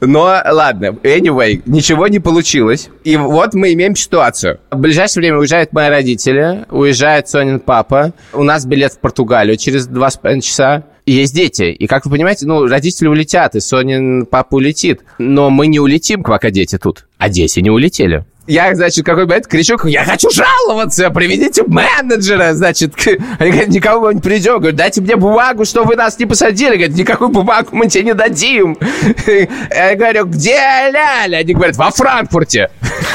Но 0.00 0.22
ладно, 0.22 0.86
anyway, 1.02 1.62
ничего 1.66 2.08
не 2.08 2.18
получилось. 2.18 2.88
И 3.04 3.16
вот 3.16 3.54
мы 3.54 3.72
имеем 3.74 3.94
ситуацию. 3.94 4.58
В 4.70 4.78
ближайшее 4.78 5.20
время 5.22 5.38
уезжают 5.38 5.72
мои 5.72 5.88
родители, 5.88 6.64
уезжает 6.70 7.28
Сонин 7.28 7.60
папа. 7.60 8.12
У 8.32 8.42
нас 8.42 8.64
билет 8.64 8.94
в 8.94 8.98
Португалию 8.98 9.56
через 9.56 9.86
два 9.86 10.10
с 10.10 10.16
половиной 10.16 10.42
часа. 10.42 10.84
Есть 11.04 11.34
дети. 11.34 11.64
И, 11.64 11.86
как 11.88 12.04
вы 12.06 12.12
понимаете, 12.12 12.46
ну, 12.46 12.66
родители 12.66 13.08
улетят, 13.08 13.56
и 13.56 13.60
Сонин 13.60 14.24
папа 14.24 14.54
улетит. 14.54 15.00
Но 15.18 15.50
мы 15.50 15.66
не 15.66 15.80
улетим, 15.80 16.22
пока 16.22 16.50
дети 16.50 16.78
тут. 16.78 17.06
А 17.18 17.28
дети 17.28 17.60
не 17.60 17.70
улетели. 17.70 18.24
Я, 18.46 18.74
значит, 18.74 19.06
какой 19.06 19.26
момент 19.26 19.46
кричу, 19.46 19.76
я 19.86 20.04
хочу 20.04 20.28
жаловаться, 20.30 21.10
приведите 21.10 21.62
менеджера, 21.64 22.54
значит. 22.54 22.94
Они 23.38 23.50
говорят, 23.50 23.68
никого 23.68 24.10
не 24.10 24.20
придем. 24.20 24.58
Говорят, 24.58 24.76
дайте 24.76 25.00
мне 25.00 25.14
бумагу, 25.14 25.64
что 25.64 25.84
вы 25.84 25.94
нас 25.94 26.18
не 26.18 26.26
посадили. 26.26 26.76
Говорят, 26.76 26.96
никакую 26.96 27.30
бумагу 27.30 27.68
мы 27.72 27.88
тебе 27.88 28.04
не 28.04 28.14
дадим. 28.14 28.76
Я 29.70 29.94
говорю, 29.94 30.26
где 30.26 30.56
Ляля? 30.92 31.36
Они 31.36 31.54
говорят, 31.54 31.76
во 31.76 31.90
Франкфурте. 31.90 32.70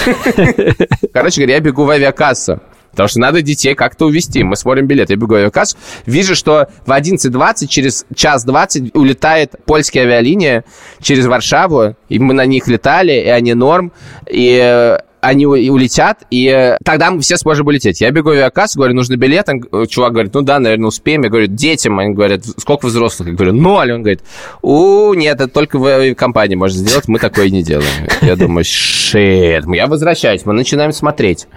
Короче 1.13 1.41
говоря, 1.41 1.55
я 1.55 1.59
бегу 1.59 1.83
в 1.83 1.89
авиакассу. 1.89 2.61
Потому 2.91 3.09
что 3.09 3.19
надо 3.19 3.41
детей 3.41 3.75
как-то 3.75 4.05
увезти. 4.05 4.43
Мы 4.43 4.55
смотрим 4.55 4.87
билет. 4.87 5.09
Я 5.09 5.17
бегу 5.17 5.33
в 5.33 5.37
авиакассу. 5.37 5.77
Вижу, 6.05 6.35
что 6.35 6.67
в 6.85 6.91
11.20, 6.91 7.67
через 7.67 8.05
час 8.15 8.43
20 8.45 8.95
улетает 8.95 9.53
польская 9.65 10.01
авиалиния 10.01 10.63
через 11.01 11.27
Варшаву. 11.27 11.95
И 12.09 12.17
мы 12.17 12.33
на 12.33 12.45
них 12.45 12.67
летали, 12.67 13.11
и 13.11 13.27
они 13.27 13.53
норм. 13.53 13.91
И 14.27 14.59
э, 14.63 14.97
они 15.27 15.45
улетят, 15.45 16.23
и 16.31 16.47
э, 16.47 16.77
тогда 16.85 17.11
мы 17.11 17.19
все 17.19 17.35
сможем 17.35 17.67
улететь. 17.67 17.99
Я 17.99 18.11
бегу 18.11 18.29
в 18.29 18.31
авиакассу, 18.31 18.77
говорю, 18.79 18.95
нужно 18.95 19.17
билет. 19.17 19.49
Он, 19.49 19.61
э, 19.71 19.85
чувак 19.87 20.13
говорит, 20.13 20.33
ну 20.33 20.41
да, 20.41 20.57
наверное, 20.57 20.87
успеем. 20.87 21.23
Я 21.23 21.29
говорю, 21.29 21.47
детям. 21.47 21.99
Они 21.99 22.13
говорят, 22.13 22.45
сколько 22.45 22.85
взрослых? 22.85 23.27
Я 23.27 23.35
говорю, 23.35 23.53
ноль. 23.53 23.91
Он 23.91 24.03
говорит, 24.03 24.21
у, 24.61 25.13
нет, 25.13 25.41
это 25.41 25.49
только 25.49 25.79
в 25.79 26.15
компании 26.15 26.55
можно 26.55 26.79
сделать, 26.79 27.09
мы 27.09 27.19
такое 27.19 27.49
не 27.49 27.61
делаем. 27.61 28.07
Я 28.21 28.37
думаю, 28.37 28.63
шит. 28.65 29.65
Я 29.67 29.87
возвращаюсь, 29.87 30.45
мы 30.45 30.53
начинаем 30.53 30.93
смотреть. 30.93 31.47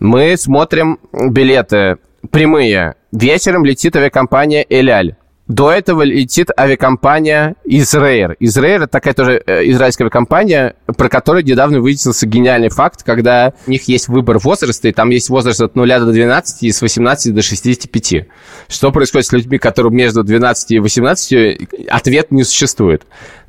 Мы 0.00 0.36
смотрим 0.38 0.98
билеты 1.12 1.98
прямые. 2.30 2.94
Вечером 3.12 3.66
летит 3.66 3.94
авиакомпания 3.94 4.64
«Эляль». 4.70 5.16
До 5.52 5.70
этого 5.70 6.00
летит 6.00 6.48
авиакомпания 6.58 7.56
Израир. 7.66 8.36
Израир— 8.40 8.76
это 8.84 8.86
такая 8.86 9.12
тоже 9.12 9.42
э, 9.44 9.68
израильская 9.68 10.04
авиакомпания, 10.04 10.76
про 10.86 11.10
которую 11.10 11.44
недавно 11.44 11.82
выяснился 11.82 12.26
гениальный 12.26 12.70
факт, 12.70 13.02
когда 13.02 13.52
у 13.66 13.70
них 13.70 13.86
есть 13.86 14.08
выбор 14.08 14.38
возраста, 14.38 14.88
и 14.88 14.92
там 14.92 15.10
есть 15.10 15.28
возраст 15.28 15.60
от 15.60 15.76
0 15.76 15.86
до 15.86 16.06
12 16.06 16.62
и 16.62 16.72
с 16.72 16.80
18 16.80 17.34
до 17.34 17.42
65. 17.42 18.28
Что 18.66 18.92
происходит 18.92 19.26
с 19.26 19.32
людьми, 19.32 19.58
которым 19.58 19.94
между 19.94 20.24
12 20.24 20.70
и 20.70 20.78
18, 20.78 21.68
ответ 21.86 22.30
не 22.30 22.44
существует. 22.44 23.02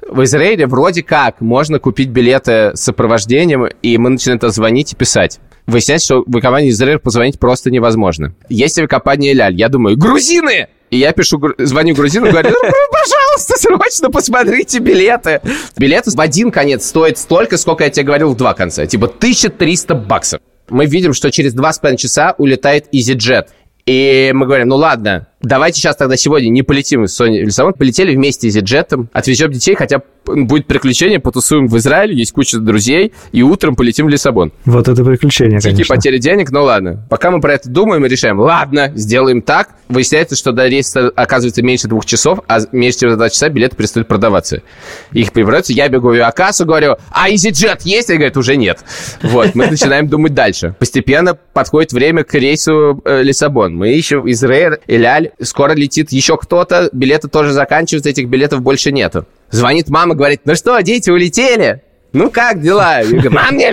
В 0.10 0.24
Израиле 0.24 0.68
вроде 0.68 1.04
как 1.04 1.42
можно 1.42 1.80
купить 1.80 2.10
билеты 2.10 2.72
с 2.76 2.82
сопровождением, 2.82 3.66
и 3.66 3.98
мы 3.98 4.10
начинаем 4.10 4.38
это 4.38 4.50
звонить 4.50 4.94
и 4.94 4.96
писать 4.96 5.39
выясняется, 5.68 6.06
что 6.06 6.24
в 6.26 6.42
компании 6.42 6.70
Израиль 6.70 7.00
позвонить 7.00 7.39
просто 7.39 7.72
невозможно. 7.72 8.34
Есть 8.50 8.78
авиакомпания 8.78 9.34
Ляль. 9.34 9.56
Я 9.56 9.70
думаю, 9.70 9.98
грузины! 9.98 10.68
И 10.89 10.98
я 10.98 11.12
пишу, 11.12 11.42
звоню 11.58 11.96
грузину, 11.96 12.30
говорю, 12.30 12.50
«Ну, 12.52 12.70
пожалуйста, 12.92 13.58
срочно 13.58 14.12
посмотрите 14.12 14.78
билеты. 14.78 15.42
Билеты 15.76 16.12
в 16.12 16.20
один 16.20 16.52
конец 16.52 16.86
стоят 16.86 17.18
столько, 17.18 17.58
сколько 17.58 17.84
я 17.84 17.89
тебе 17.89 18.06
говорил 18.06 18.30
в 18.30 18.38
два 18.38 18.54
конца. 18.54 18.86
Типа 18.86 19.08
1300 19.08 19.96
баксов. 19.96 20.42
Мы 20.70 20.86
видим, 20.86 21.13
что 21.13 21.32
через 21.32 21.54
два 21.54 21.74
с 21.74 21.80
половиной 21.80 21.98
часа 21.98 22.36
улетает 22.38 22.94
EasyJet. 22.94 23.48
И 23.88 24.32
мы 24.36 24.46
говорим, 24.46 24.68
ну 24.68 24.76
ладно, 24.76 25.28
давайте 25.43 25.79
сейчас 25.79 25.95
тогда 25.95 26.17
сегодня 26.17 26.49
не 26.49 26.63
полетим 26.63 27.03
из 27.03 27.19
Sony 27.19 27.43
в 27.43 27.45
Лиссабон, 27.45 27.73
полетели 27.73 28.15
вместе 28.15 28.49
с 28.49 28.58
EasyJet, 28.58 29.08
отвезем 29.13 29.51
детей, 29.51 29.75
хотя 29.75 30.01
будет 30.25 30.67
приключение, 30.67 31.19
потусуем 31.19 31.67
в 31.67 31.77
Израиле, 31.77 32.15
есть 32.15 32.32
куча 32.32 32.58
друзей, 32.60 33.13
и 33.32 33.43
утром 33.43 33.75
полетим 33.75 34.06
в 34.06 34.10
Лиссабон. 34.10 34.53
Вот 34.65 34.88
это 34.88 35.03
приключение, 35.03 35.58
Какие 35.58 35.71
конечно. 35.71 35.95
потери 35.95 36.17
денег, 36.17 36.51
ну 36.51 36.63
ладно. 36.63 37.06
Пока 37.10 37.29
мы 37.29 37.41
про 37.41 37.53
это 37.53 37.69
думаем 37.69 38.06
и 38.06 38.10
решаем, 38.10 38.39
ладно, 38.39 38.91
сделаем 38.95 39.41
так. 39.41 39.69
Выясняется, 39.89 40.36
что 40.36 40.53
до 40.53 40.67
рейса 40.67 41.12
оказывается 41.15 41.62
меньше 41.62 41.88
двух 41.88 42.06
часов, 42.06 42.39
а 42.47 42.60
меньше 42.71 42.99
чем 42.99 43.10
за 43.10 43.17
два 43.17 43.29
часа 43.29 43.49
билеты 43.49 43.75
перестают 43.75 44.08
продаваться. 44.08 44.62
Их 45.12 45.34
прибираются, 45.34 45.73
я 45.73 45.89
бегу 45.89 46.08
в 46.08 46.12
авиакассу, 46.12 46.65
говорю, 46.65 46.95
а 47.12 47.29
EasyJet 47.29 47.82
есть? 47.84 48.10
И 48.10 48.13
говорят, 48.13 48.38
уже 48.38 48.56
нет. 48.56 48.79
Вот, 49.21 49.56
мы 49.56 49.67
начинаем 49.67 50.08
думать 50.08 50.34
дальше. 50.34 50.75
Постепенно 50.79 51.38
подходит 51.53 51.91
время 51.91 52.23
к 52.23 52.34
рейсу 52.34 53.01
э, 53.03 53.21
Лиссабон. 53.23 53.75
Мы 53.75 53.93
ищем 53.93 54.29
Израиль, 54.29 54.77
Эляль, 54.88 55.32
скоро 55.41 55.74
летит 55.74 56.12
еще 56.12 56.38
кто-то, 56.38 56.89
билеты 56.91 57.28
тоже 57.28 57.52
заканчиваются, 57.52 58.10
этих 58.10 58.28
билетов 58.28 58.62
больше 58.62 58.91
нету. 58.91 59.26
Звонит 59.52 59.89
мама, 59.89 60.15
говорит, 60.15 60.41
ну 60.46 60.56
что, 60.56 60.80
дети 60.82 61.10
улетели? 61.10 61.82
Ну 62.13 62.30
как 62.30 62.62
дела? 62.62 63.00
Я 63.00 63.06
говорю, 63.10 63.32
мам, 63.32 63.56
мне 63.56 63.72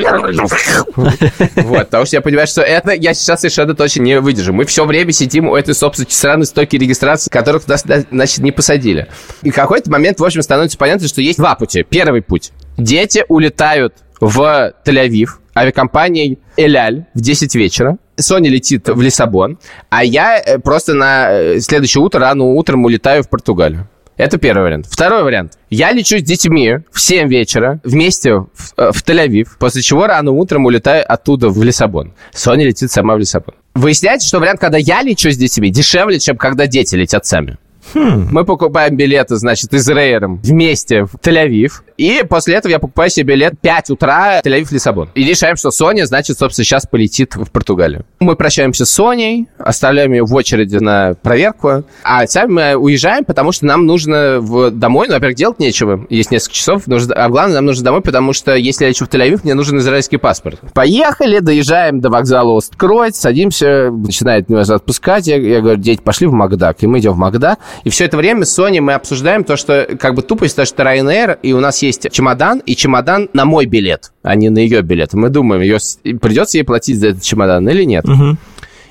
Вот, 1.57 1.87
потому 1.87 2.07
что 2.07 2.17
я 2.17 2.23
понимаю, 2.23 2.47
что 2.47 2.63
это 2.63 2.93
я 2.93 3.13
сейчас 3.13 3.41
совершенно 3.41 3.75
точно 3.75 4.01
не 4.03 4.19
выдержу. 4.19 4.55
Мы 4.55 4.65
все 4.65 4.87
время 4.87 5.13
сидим 5.13 5.47
у 5.49 5.55
этой, 5.55 5.75
собственно, 5.75 6.09
странной 6.11 6.47
стойки 6.47 6.77
регистрации, 6.77 7.31
которых 7.31 7.69
нас, 7.69 7.85
значит, 8.11 8.39
не 8.39 8.51
посадили. 8.51 9.09
И 9.43 9.51
в 9.51 9.55
какой-то 9.55 9.91
момент, 9.91 10.21
в 10.21 10.25
общем, 10.25 10.41
становится 10.41 10.79
понятно, 10.79 11.07
что 11.07 11.21
есть 11.21 11.39
два 11.39 11.55
пути. 11.55 11.83
Первый 11.83 12.23
путь. 12.23 12.53
Дети 12.79 13.27
улетают 13.29 13.95
в 14.21 14.73
Тель-Авив 14.87 15.29
авиакомпанией 15.55 16.39
«Эляль» 16.57 17.05
в 17.15 17.21
10 17.21 17.55
вечера. 17.55 17.99
Соня 18.21 18.51
летит 18.51 18.89
в 18.89 19.01
Лиссабон, 19.01 19.59
а 19.89 20.05
я 20.05 20.39
э, 20.39 20.59
просто 20.59 20.95
на 20.95 21.31
э, 21.31 21.61
следующее 21.61 22.03
утро, 22.03 22.21
рано 22.21 22.45
утром 22.45 22.85
улетаю 22.85 23.23
в 23.23 23.29
Португалию. 23.29 23.89
Это 24.21 24.37
первый 24.37 24.65
вариант. 24.65 24.87
Второй 24.91 25.23
вариант. 25.23 25.55
Я 25.71 25.93
лечу 25.93 26.19
с 26.19 26.23
детьми 26.23 26.81
в 26.93 27.01
7 27.01 27.27
вечера 27.29 27.81
вместе 27.85 28.35
в, 28.35 28.49
э, 28.77 28.93
в 28.93 29.03
Тель-Авив, 29.03 29.49
после 29.59 29.81
чего 29.81 30.07
рано 30.07 30.33
утром 30.33 30.67
улетаю 30.67 31.11
оттуда 31.11 31.49
в 31.49 31.63
Лиссабон. 31.63 32.13
Соня 32.35 32.67
летит 32.67 32.91
сама 32.91 33.15
в 33.15 33.19
Лиссабон. 33.19 33.55
Выясняется, 33.75 34.29
что 34.29 34.39
вариант, 34.39 34.61
когда 34.61 34.77
я 34.77 35.03
лечу 35.03 35.31
с 35.31 35.39
детьми, 35.39 35.71
дешевле, 35.71 36.19
чем 36.19 36.37
когда 36.37 36.67
дети 36.67 36.97
летят 36.97 37.25
сами. 37.25 37.57
Хм. 37.95 38.29
Мы 38.31 38.45
покупаем 38.45 38.97
билеты, 38.97 39.37
значит, 39.37 39.73
из 39.73 39.89
Рейером 39.89 40.41
вместе 40.43 41.05
в 41.05 41.15
Тель-Авив. 41.15 41.83
И 41.97 42.23
после 42.29 42.55
этого 42.55 42.71
я 42.71 42.79
покупаю 42.79 43.11
себе 43.11 43.35
билет 43.35 43.61
5 43.61 43.91
утра 43.91 44.41
Тель-Авив-Лиссабон. 44.41 45.09
И 45.15 45.25
решаем, 45.25 45.57
что 45.57 45.71
Соня, 45.71 46.07
значит, 46.07 46.39
собственно, 46.39 46.65
сейчас 46.65 46.87
полетит 46.87 47.37
в 47.37 47.51
Португалию. 47.51 48.07
Мы 48.21 48.37
прощаемся 48.37 48.87
с 48.87 48.91
Соней, 48.91 49.49
оставляем 49.59 50.13
ее 50.13 50.25
в 50.25 50.35
очереди 50.35 50.77
на 50.77 51.15
проверку. 51.15 51.85
А 52.03 52.27
сами 52.27 52.51
мы 52.51 52.75
уезжаем, 52.77 53.25
потому 53.25 53.53
что 53.53 53.67
нам 53.67 53.87
нужно 53.87 54.39
в... 54.41 54.71
домой. 54.71 55.09
Ну, 55.09 55.15
во-первых, 55.15 55.37
делать 55.37 55.59
нечего. 55.59 56.07
Есть 56.09 56.31
несколько 56.31 56.55
часов. 56.55 56.87
Нужно... 56.87 57.15
А 57.15 57.29
главное, 57.29 57.57
нам 57.57 57.67
нужно 57.67 57.85
домой, 57.85 58.01
потому 58.03 58.33
что 58.33 58.55
если 58.55 58.85
я 58.85 58.91
лечу 58.91 59.07
в 59.07 59.09
Тель-Авив, 59.09 59.41
мне 59.45 59.55
нужен 59.55 59.79
израильский 59.79 60.17
паспорт. 60.17 60.61
Поехали, 60.73 61.41
доезжаем 61.41 62.01
до 62.01 62.11
вокзала 62.11 62.57
Осткройц, 62.57 63.17
садимся, 63.17 63.91
начинает 63.91 64.49
нас 64.49 64.71
отпускать. 64.71 65.27
Я, 65.27 65.37
я 65.37 65.61
говорю, 65.61 65.79
дети, 65.79 66.01
пошли 66.03 66.27
в 66.27 66.33
Макдак. 66.33 66.83
И 66.83 66.87
мы 66.87 66.99
идем 66.99 67.13
в 67.13 67.17
Макдак. 67.17 67.59
И 67.85 67.91
все 67.91 68.05
это 68.05 68.17
время 68.17 68.45
с 68.45 68.53
Соней 68.53 68.81
мы 68.81 68.95
обсуждаем 68.95 69.45
то, 69.45 69.57
что 69.57 69.89
как 69.99 70.15
бы 70.15 70.23
тупость, 70.23 70.57
то, 70.57 70.65
что 70.65 70.83
Ryanair, 70.83 71.39
и 71.43 71.53
у 71.53 71.61
нас 71.61 71.83
есть 71.83 72.11
чемодан, 72.11 72.61
и 72.61 72.77
чемодан 72.77 73.29
на 73.33 73.45
мой 73.45 73.67
билет, 73.67 74.13
а 74.23 74.35
не 74.35 74.49
на 74.49 74.59
ее 74.59 74.83
билет. 74.83 75.13
Мы 75.15 75.29
думаем, 75.29 75.63
ее, 75.63 75.79
придется 76.19 76.59
ей 76.59 76.65
платить 76.65 76.99
за 76.99 77.09
этот 77.09 77.23
чемодан 77.23 77.69
или 77.69 77.85
нет. 77.85 78.05
Мгм. 78.07 78.39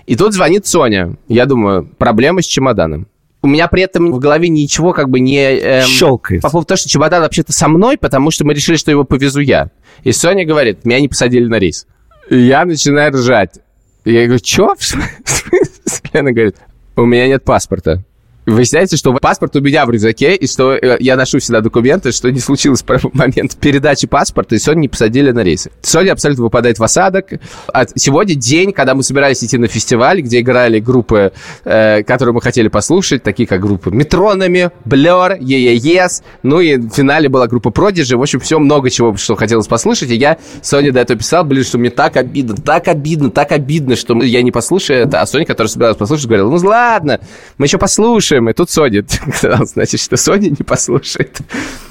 И 0.05 0.15
тут 0.15 0.33
звонит 0.33 0.65
Соня. 0.65 1.15
Я 1.27 1.45
думаю, 1.45 1.87
проблема 1.97 2.41
с 2.41 2.45
чемоданом. 2.45 3.07
У 3.41 3.47
меня 3.47 3.67
при 3.67 3.83
этом 3.83 4.11
в 4.11 4.19
голове 4.19 4.49
ничего 4.49 4.91
как 4.91 5.09
бы 5.09 5.19
не... 5.19 5.39
эм, 5.39 5.85
Щелкает. 5.85 6.41
По 6.41 6.49
поводу 6.49 6.67
того, 6.67 6.77
что 6.77 6.89
чемодан 6.89 7.21
вообще-то 7.21 7.53
со 7.53 7.67
мной, 7.69 7.97
потому 7.97 8.31
что 8.31 8.43
мы 8.43 8.53
решили, 8.53 8.75
что 8.75 8.91
его 8.91 9.05
повезу 9.05 9.39
я. 9.39 9.69
И 10.03 10.11
Соня 10.11 10.45
говорит, 10.45 10.83
меня 10.83 10.99
не 10.99 11.07
посадили 11.07 11.45
на 11.45 11.59
рейс. 11.59 11.87
И 12.29 12.37
я 12.37 12.65
начинаю 12.65 13.13
ржать. 13.13 13.59
Я 14.03 14.25
говорю, 14.25 14.41
что? 14.43 14.75
Она 16.13 16.31
говорит, 16.31 16.57
у 16.95 17.05
меня 17.05 17.27
нет 17.27 17.43
паспорта. 17.43 18.03
Выясняется, 18.49 18.97
что 18.97 19.13
паспорт 19.13 19.55
у 19.55 19.61
меня 19.61 19.85
в 19.85 19.91
рюкзаке, 19.91 20.35
и 20.35 20.47
что 20.47 20.73
э, 20.73 20.97
я 20.99 21.15
ношу 21.15 21.39
всегда 21.39 21.61
документы, 21.61 22.11
что 22.11 22.31
не 22.31 22.39
случилось 22.39 22.83
в 22.83 23.13
момент 23.13 23.55
передачи 23.57 24.07
паспорта, 24.07 24.55
и 24.55 24.59
Соню 24.59 24.79
не 24.79 24.87
посадили 24.87 25.31
на 25.31 25.43
рейсы. 25.43 25.71
Соня 25.81 26.13
абсолютно 26.13 26.45
выпадает 26.45 26.79
в 26.79 26.83
осадок. 26.83 27.27
А 27.71 27.85
сегодня 27.95 28.35
день, 28.35 28.71
когда 28.73 28.95
мы 28.95 29.03
собирались 29.03 29.43
идти 29.43 29.57
на 29.57 29.67
фестиваль, 29.67 30.21
где 30.21 30.39
играли 30.39 30.79
группы, 30.79 31.31
э, 31.63 32.03
которые 32.03 32.33
мы 32.33 32.41
хотели 32.41 32.67
послушать, 32.67 33.23
такие 33.23 33.47
как 33.47 33.61
группы 33.61 33.91
Метронами, 33.91 34.71
Blur, 34.85 35.39
Yes, 35.39 36.23
ну 36.43 36.59
и 36.59 36.77
в 36.77 36.89
финале 36.89 37.29
была 37.29 37.47
группа 37.47 37.69
Prodigy. 37.69 38.15
В 38.15 38.21
общем, 38.21 38.39
все 38.39 38.57
много 38.57 38.89
чего, 38.89 39.15
что 39.15 39.35
хотелось 39.35 39.67
послушать. 39.67 40.09
И 40.09 40.15
я 40.15 40.37
Соне 40.61 40.91
до 40.91 41.01
этого 41.01 41.19
писал, 41.19 41.43
блин, 41.43 41.63
что 41.63 41.77
мне 41.77 41.89
так 41.89 42.17
обидно, 42.17 42.55
так 42.55 42.87
обидно, 42.87 43.29
так 43.29 43.51
обидно, 43.51 43.95
что 43.95 44.19
я 44.23 44.41
не 44.41 44.51
послушаю 44.51 45.03
это. 45.03 45.21
А 45.21 45.27
Соня, 45.27 45.45
которая 45.45 45.69
собиралась 45.69 45.97
послушать, 45.97 46.25
говорила, 46.25 46.49
ну 46.49 46.57
слушаем, 46.57 47.19
мы 47.57 47.65
еще 47.65 47.77
послушаем. 47.77 48.38
И 48.47 48.53
тут 48.53 48.69
сказал, 49.35 49.65
значит, 49.65 49.99
что 49.99 50.15
Соня 50.15 50.49
не 50.49 50.63
послушает. 50.63 51.39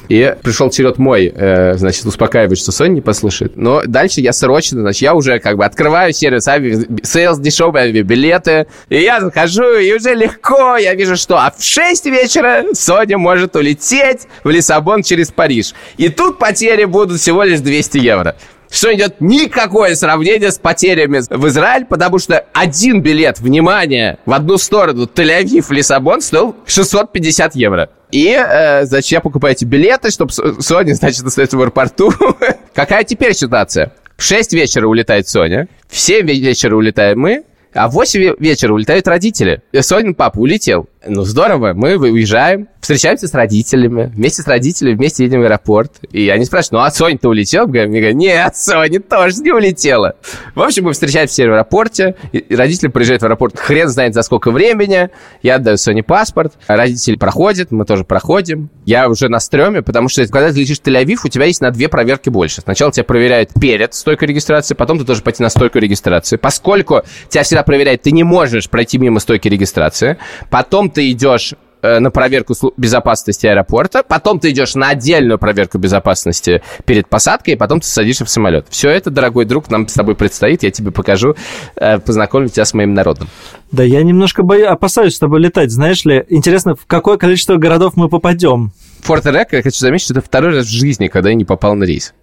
И 0.09 0.34
пришел 0.42 0.70
черед 0.70 0.96
мой, 0.96 1.30
э, 1.34 1.74
значит, 1.76 2.07
успокаивать, 2.07 2.59
что 2.59 2.72
Соня 2.72 2.94
не 2.94 3.01
послушает. 3.03 3.57
Но 3.57 3.82
дальше 3.84 4.22
я 4.22 4.32
срочно, 4.32 4.80
значит, 4.80 5.03
я 5.03 5.14
уже 5.14 5.38
как 5.38 5.59
бы 5.59 5.66
открываю 5.66 6.14
сервис 6.14 6.49
Aviasales, 6.49 7.39
дешевые 7.38 7.84
авиабилеты, 7.84 8.68
и 8.88 9.03
я 9.03 9.20
захожу, 9.20 9.76
и 9.76 9.92
уже 9.92 10.14
легко 10.14 10.76
я 10.76 10.94
вижу, 10.94 11.16
что 11.16 11.36
а 11.36 11.53
в 11.57 11.62
6 11.62 12.07
вечера 12.07 12.64
Соня 12.72 13.18
может 13.18 13.55
улететь 13.55 14.22
в 14.44 14.49
Лиссабон 14.49 15.03
через 15.03 15.30
Париж. 15.30 15.74
И 15.99 16.09
тут 16.09 16.38
потери 16.38 16.84
будут 16.84 17.20
всего 17.20 17.42
лишь 17.42 17.61
200 17.61 17.99
евро 17.99 18.36
что 18.70 18.87
не 18.87 18.95
идет 18.95 19.21
ни 19.20 19.39
в 19.39 19.48
какое 19.48 19.95
сравнение 19.95 20.51
с 20.51 20.59
потерями 20.59 21.21
в 21.31 21.47
Израиль, 21.49 21.87
потому 21.87 22.19
что 22.19 22.45
один 22.53 23.01
билет, 23.01 23.41
внимание, 23.41 24.19
в 24.27 24.33
одну 24.33 24.59
сторону 24.59 25.05
Тель-Авив, 25.05 25.73
Лиссабон 25.73 26.21
стоил 26.21 26.57
650 26.66 27.55
евро. 27.55 27.91
И, 28.11 28.29
э, 28.29 28.85
покупаю 29.23 29.55
эти 29.55 29.64
билеты, 29.64 30.11
чтобы 30.11 30.33
Соня, 30.33 30.95
значит, 30.95 31.25
остается 31.25 31.57
в 31.57 31.61
аэропорту. 31.61 32.12
Какая 32.75 33.05
теперь 33.05 33.35
ситуация? 33.35 33.93
В 34.16 34.23
6 34.23 34.53
вечера 34.53 34.87
улетает 34.87 35.29
Соня, 35.29 35.69
в 35.89 35.97
7 35.97 36.27
вечера 36.27 36.75
улетаем 36.75 37.21
мы, 37.21 37.45
а 37.75 37.89
в 37.89 37.93
8 37.93 38.37
вечера 38.39 38.73
улетают 38.73 39.07
родители. 39.07 39.62
Сонин 39.79 40.14
папа 40.14 40.39
улетел. 40.39 40.89
Ну, 41.11 41.25
здорово, 41.25 41.73
мы 41.73 41.97
уезжаем, 41.97 42.69
встречаемся 42.81 43.29
с 43.29 43.35
родителями, 43.35 44.13
вместе 44.15 44.43
с 44.43 44.47
родителями, 44.47 44.95
вместе 44.95 45.25
едем 45.25 45.41
в 45.41 45.45
аэропорт. 45.45 45.93
И 46.13 46.29
они 46.29 46.45
спрашивают, 46.45 46.73
ну, 46.73 46.79
а 46.81 46.91
Соня-то 46.91 47.31
улетел? 47.31 47.67
Мне 47.67 47.87
говорят, 47.87 48.15
нет, 48.15 48.57
Соня 48.57 49.01
тоже 49.01 49.37
не 49.37 49.51
улетела. 49.51 50.17
В 50.55 50.61
общем, 50.61 50.85
мы 50.85 50.93
встречаемся 50.93 51.45
в 51.45 51.47
аэропорте, 51.47 52.15
и 52.33 52.55
родители 52.55 52.89
приезжают 52.89 53.23
в 53.23 53.25
аэропорт 53.25 53.59
хрен 53.59 53.89
знает 53.89 54.13
за 54.13 54.23
сколько 54.23 54.51
времени, 54.51 55.09
я 55.43 55.55
отдаю 55.55 55.79
Соне 55.79 56.03
паспорт, 56.03 56.53
родители 56.67 57.17
проходят, 57.17 57.71
мы 57.71 57.87
тоже 57.87 58.05
проходим. 58.05 58.69
Я 58.85 59.09
уже 59.09 59.29
на 59.29 59.41
стреме, 59.41 59.81
потому 59.81 60.09
что 60.11 60.27
когда 60.27 60.53
ты 60.53 60.61
летишь 60.61 60.81
в 60.81 60.83
Тель-Авив, 60.83 61.21
у 61.25 61.29
тебя 61.29 61.47
есть 61.47 61.63
на 61.63 61.71
две 61.71 61.89
проверки 61.89 62.29
больше. 62.29 62.61
Сначала 62.61 62.93
тебя 62.93 63.05
проверяют 63.05 63.51
перед 63.59 63.95
стойкой 63.95 64.29
регистрации, 64.29 64.75
потом 64.75 64.99
ты 64.99 65.05
должен 65.05 65.25
пойти 65.25 65.43
на 65.43 65.49
стойку 65.49 65.79
регистрации. 65.79 66.37
Поскольку 66.37 67.03
тебя 67.29 67.45
всегда 67.45 67.63
проверяют, 67.63 68.03
ты 68.03 68.11
не 68.11 68.25
можешь 68.25 68.69
пройти 68.69 68.99
мимо 68.99 69.21
стойки 69.21 69.49
регистрации, 69.49 70.19
потом 70.51 70.91
ты 70.91 70.97
идешь 71.11 71.55
э, 71.82 71.99
на 71.99 72.11
проверку 72.11 72.55
безопасности 72.76 73.46
аэропорта, 73.46 74.03
потом 74.03 74.40
ты 74.40 74.51
идешь 74.51 74.74
на 74.74 74.90
отдельную 74.90 75.38
проверку 75.38 75.78
безопасности 75.78 76.62
перед 76.84 77.09
посадкой, 77.09 77.55
и 77.55 77.57
потом 77.57 77.80
ты 77.80 77.86
садишься 77.86 78.24
в 78.24 78.30
самолет. 78.30 78.66
Все 78.70 78.90
это, 78.90 79.11
дорогой 79.11 79.44
друг, 79.44 79.70
нам 79.70 79.86
с 79.88 79.94
тобой 79.94 80.14
предстоит, 80.14 80.62
я 80.62 80.70
тебе 80.70 80.90
покажу, 80.90 81.36
э, 81.76 81.99
познакомлю 81.99 82.49
тебя 82.49 82.64
с 82.64 82.74
моим 82.74 82.94
народом. 82.94 83.28
Да, 83.72 83.82
я 83.82 84.03
немножко 84.03 84.42
боюсь, 84.42 84.66
опасаюсь 84.66 85.14
с 85.14 85.18
тобой 85.18 85.40
летать, 85.40 85.70
знаешь 85.70 86.05
ли. 86.05 86.24
Интересно, 86.28 86.74
в 86.74 86.86
какое 86.86 87.16
количество 87.16 87.57
городов 87.57 87.94
мы 87.96 88.09
попадем? 88.09 88.72
Форт-Рек, 89.01 89.53
я 89.53 89.62
хочу 89.62 89.78
заметить, 89.78 90.05
что 90.05 90.14
это 90.14 90.22
второй 90.22 90.55
раз 90.55 90.66
в 90.66 90.70
жизни, 90.70 91.09
когда 91.09 91.30
я 91.30 91.34
не 91.34 91.44
попал 91.44 91.74
на 91.74 91.84
рейс. 91.84 92.14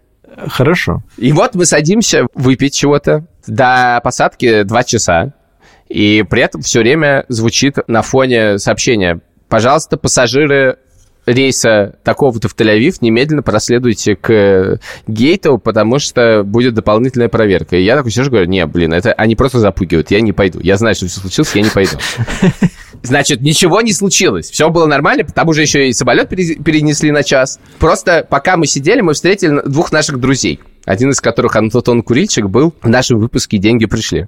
Хорошо. 0.47 1.03
И 1.17 1.32
вот 1.32 1.55
мы 1.55 1.65
садимся 1.65 2.28
выпить 2.34 2.76
чего-то. 2.76 3.26
До 3.47 4.01
посадки 4.03 4.63
два 4.63 4.84
часа. 4.84 5.34
И 5.90 6.24
при 6.30 6.42
этом 6.42 6.62
все 6.62 6.80
время 6.80 7.26
звучит 7.28 7.78
на 7.88 8.02
фоне 8.02 8.58
сообщения. 8.58 9.22
Пожалуйста, 9.48 9.98
пассажиры 9.98 10.78
рейса 11.26 11.96
такого-то 12.04 12.48
в 12.48 12.56
Тель-Авив, 12.56 12.98
немедленно 13.02 13.42
проследуйте 13.42 14.16
к 14.16 14.80
гейту, 15.08 15.58
потому 15.58 16.00
что 16.00 16.44
будет 16.44 16.74
дополнительная 16.74 17.30
проверка. 17.30 17.76
И 17.78 17.84
я 17.84 17.96
такой 17.96 18.12
сижу, 18.12 18.30
говорю, 18.30 18.48
не, 18.48 18.66
блин, 18.66 18.94
это 18.94 19.14
они 19.14 19.36
просто 19.36 19.60
запугивают, 19.60 20.12
я 20.12 20.22
не 20.22 20.34
пойду. 20.34 20.60
Я 20.62 20.78
знаю, 20.78 20.96
что 20.96 21.08
все 21.08 21.22
случилось, 21.22 21.52
я 21.56 21.62
не 21.62 21.70
пойду. 21.70 21.98
Значит, 23.04 23.42
ничего 23.42 23.82
не 23.82 23.94
случилось. 23.94 24.50
Все 24.50 24.70
было 24.70 24.86
нормально, 24.86 25.26
потому 25.26 25.54
что 25.54 25.62
еще 25.62 25.90
и 25.90 25.94
самолет 25.94 26.30
перенесли 26.30 27.12
на 27.12 27.24
час. 27.24 27.60
Просто 27.80 28.26
пока 28.28 28.58
мы 28.58 28.66
сидели, 28.66 29.02
мы 29.02 29.14
встретили 29.14 29.62
двух 29.66 29.92
наших 29.92 30.20
друзей. 30.20 30.60
Один 30.86 31.10
из 31.10 31.22
которых 31.22 31.56
Антон 31.56 32.04
Курильчик 32.04 32.46
был 32.46 32.74
в 32.82 32.88
нашем 32.88 33.20
выпуске 33.20 33.58
«Деньги 33.58 33.86
пришли». 33.86 34.28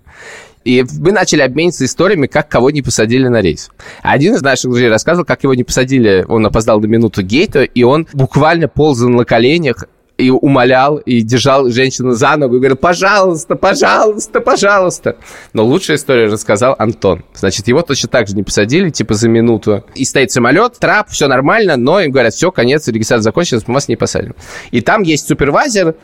И 0.67 0.83
мы 0.99 1.13
начали 1.13 1.43
обмениваться 1.43 1.85
историями, 1.85 2.27
как 2.27 2.49
кого 2.49 2.71
не 2.71 2.81
посадили 2.81 3.29
на 3.29 3.39
рейс. 3.39 3.69
Один 4.03 4.35
из 4.35 4.41
наших 4.41 4.69
друзей 4.69 4.89
рассказывал, 4.89 5.23
как 5.23 5.43
его 5.43 5.53
не 5.53 5.63
посадили, 5.63 6.25
он 6.27 6.45
опоздал 6.45 6.81
на 6.81 6.87
минуту 6.87 7.21
гейта, 7.21 7.63
и 7.63 7.83
он 7.83 8.05
буквально 8.11 8.67
ползал 8.67 9.07
на 9.07 9.23
коленях 9.23 9.85
и 10.17 10.29
умолял, 10.29 10.97
и 10.97 11.21
держал 11.21 11.69
женщину 11.69 12.11
за 12.11 12.35
ногу, 12.35 12.55
и 12.55 12.59
говорил, 12.59 12.75
пожалуйста, 12.75 13.55
пожалуйста, 13.55 14.41
пожалуйста. 14.41 15.15
Но 15.53 15.63
лучшая 15.63 15.95
история 15.95 16.25
рассказал 16.25 16.75
Антон. 16.77 17.23
Значит, 17.33 17.69
его 17.69 17.81
точно 17.81 18.09
так 18.09 18.27
же 18.27 18.35
не 18.35 18.43
посадили, 18.43 18.89
типа 18.89 19.13
за 19.13 19.29
минуту. 19.29 19.85
И 19.95 20.03
стоит 20.03 20.31
самолет, 20.31 20.79
трап, 20.79 21.09
все 21.09 21.29
нормально, 21.29 21.77
но 21.77 22.01
им 22.01 22.11
говорят, 22.11 22.33
все, 22.33 22.51
конец, 22.51 22.87
регистрация 22.89 23.21
закончилась, 23.21 23.63
мы 23.67 23.75
вас 23.75 23.87
не 23.87 23.95
посадим. 23.95 24.35
И 24.71 24.81
там 24.81 25.03
есть 25.03 25.27
супервайзер, 25.27 25.95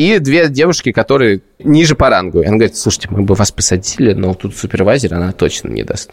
и 0.00 0.18
две 0.18 0.48
девушки, 0.48 0.92
которые 0.92 1.42
ниже 1.58 1.94
по 1.94 2.08
рангу. 2.08 2.40
И 2.40 2.46
он 2.46 2.56
говорит, 2.56 2.74
слушайте, 2.74 3.08
мы 3.10 3.20
бы 3.20 3.34
вас 3.34 3.52
посадили, 3.52 4.14
но 4.14 4.32
тут 4.32 4.56
супервайзер 4.56 5.12
она 5.12 5.32
точно 5.32 5.68
не 5.68 5.82
даст. 5.82 6.12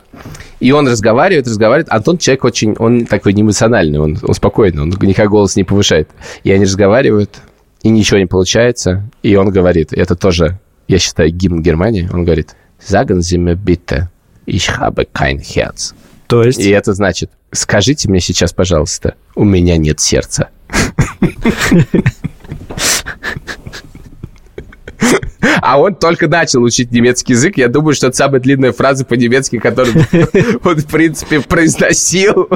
И 0.59 0.73
он 0.73 0.89
разговаривает, 0.89 1.47
разговаривает. 1.47 1.89
Антон 1.89 2.17
человек 2.17 2.43
очень, 2.43 2.75
он 2.79 3.05
такой 3.05 3.31
неэмоциональный, 3.31 3.97
он, 3.97 4.19
он 4.21 4.33
спокойный, 4.33 4.81
он 4.81 4.89
никак 4.89 5.29
голос 5.29 5.55
не 5.55 5.63
повышает. 5.63 6.09
И 6.43 6.51
они 6.51 6.65
разговаривают, 6.65 7.37
и 7.81 7.87
ничего 7.87 8.19
не 8.19 8.25
получается. 8.25 9.09
И 9.23 9.37
он 9.37 9.51
говорит, 9.51 9.93
это 9.93 10.17
тоже, 10.17 10.59
я 10.89 10.99
считаю, 10.99 11.31
гимн 11.31 11.61
Германии, 11.61 12.09
он 12.11 12.25
говорит, 12.25 12.55
«Sagen 12.85 13.19
Sie 13.21 13.37
mir 13.37 13.55
bitte, 13.55 14.09
ich 14.45 14.69
habe 14.69 15.07
kein 15.13 15.39
Herz». 15.39 15.93
То 16.27 16.43
есть? 16.43 16.59
И 16.59 16.69
это 16.71 16.93
значит, 16.93 17.31
скажите 17.53 18.09
мне 18.09 18.19
сейчас, 18.19 18.51
пожалуйста, 18.51 19.15
у 19.33 19.45
меня 19.45 19.77
нет 19.77 20.01
сердца. 20.01 20.49
А 25.61 25.79
он 25.79 25.95
только 25.95 26.27
начал 26.27 26.63
учить 26.63 26.91
немецкий 26.91 27.33
язык. 27.33 27.57
Я 27.57 27.67
думаю, 27.67 27.93
что 27.93 28.07
это 28.07 28.17
самая 28.17 28.41
длинная 28.41 28.71
фраза 28.71 29.05
по-немецки, 29.05 29.59
которую 29.59 29.95
он, 30.63 30.75
в 30.75 30.87
принципе, 30.87 31.41
произносил. 31.41 32.49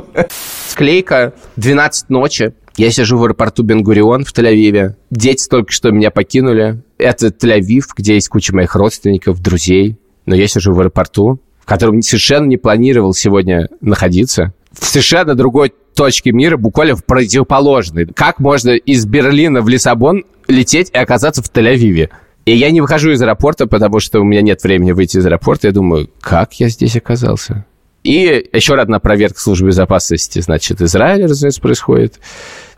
Склейка, 0.68 1.34
12 1.58 2.10
ночи. 2.10 2.54
Я 2.78 2.90
сижу 2.90 3.18
в 3.18 3.24
аэропорту 3.24 3.64
Бенгурион 3.64 4.24
в 4.24 4.34
Тель-Авиве. 4.34 4.96
Дети 5.10 5.48
только 5.48 5.72
что 5.72 5.92
меня 5.92 6.10
покинули. 6.10 6.82
Это 6.98 7.28
Тель-Авив, 7.28 7.86
где 7.96 8.16
есть 8.16 8.30
куча 8.30 8.56
моих 8.56 8.76
родственников, 8.76 9.42
друзей. 9.42 9.98
Но 10.26 10.36
я 10.36 10.48
сижу 10.48 10.74
в 10.74 10.80
аэропорту, 10.80 11.40
в 11.60 11.66
котором 11.66 12.02
совершенно 12.02 12.46
не 12.46 12.58
планировал 12.58 13.14
сегодня 13.14 13.68
находиться. 13.82 14.54
В 14.72 14.86
совершенно 14.86 15.36
другой 15.36 15.74
точке 15.96 16.32
мира, 16.32 16.58
буквально 16.58 16.96
в 16.96 17.04
противоположной. 17.04 18.08
Как 18.08 18.40
можно 18.40 18.72
из 18.72 19.06
Берлина 19.06 19.62
в 19.62 19.68
Лиссабон 19.68 20.24
лететь 20.48 20.90
и 20.92 20.98
оказаться 20.98 21.44
в 21.44 21.52
Тель-Авиве? 21.52 22.10
И 22.46 22.56
я 22.56 22.72
не 22.72 22.82
выхожу 22.82 23.12
из 23.12 23.22
аэропорта, 23.22 23.68
потому 23.68 24.00
что 24.00 24.20
у 24.20 24.24
меня 24.24 24.42
нет 24.42 24.64
времени 24.64 24.92
выйти 24.92 25.18
из 25.18 25.26
аэропорта. 25.26 25.68
Я 25.68 25.74
думаю, 25.74 26.10
как 26.20 26.54
я 26.60 26.70
здесь 26.70 26.96
оказался? 26.96 27.66
И 28.04 28.50
еще 28.52 28.76
одна 28.76 29.00
проверка 29.00 29.40
службы 29.40 29.68
безопасности, 29.68 30.40
значит, 30.40 30.82
Израиля, 30.82 31.28
разумеется, 31.28 31.62
происходит. 31.62 32.20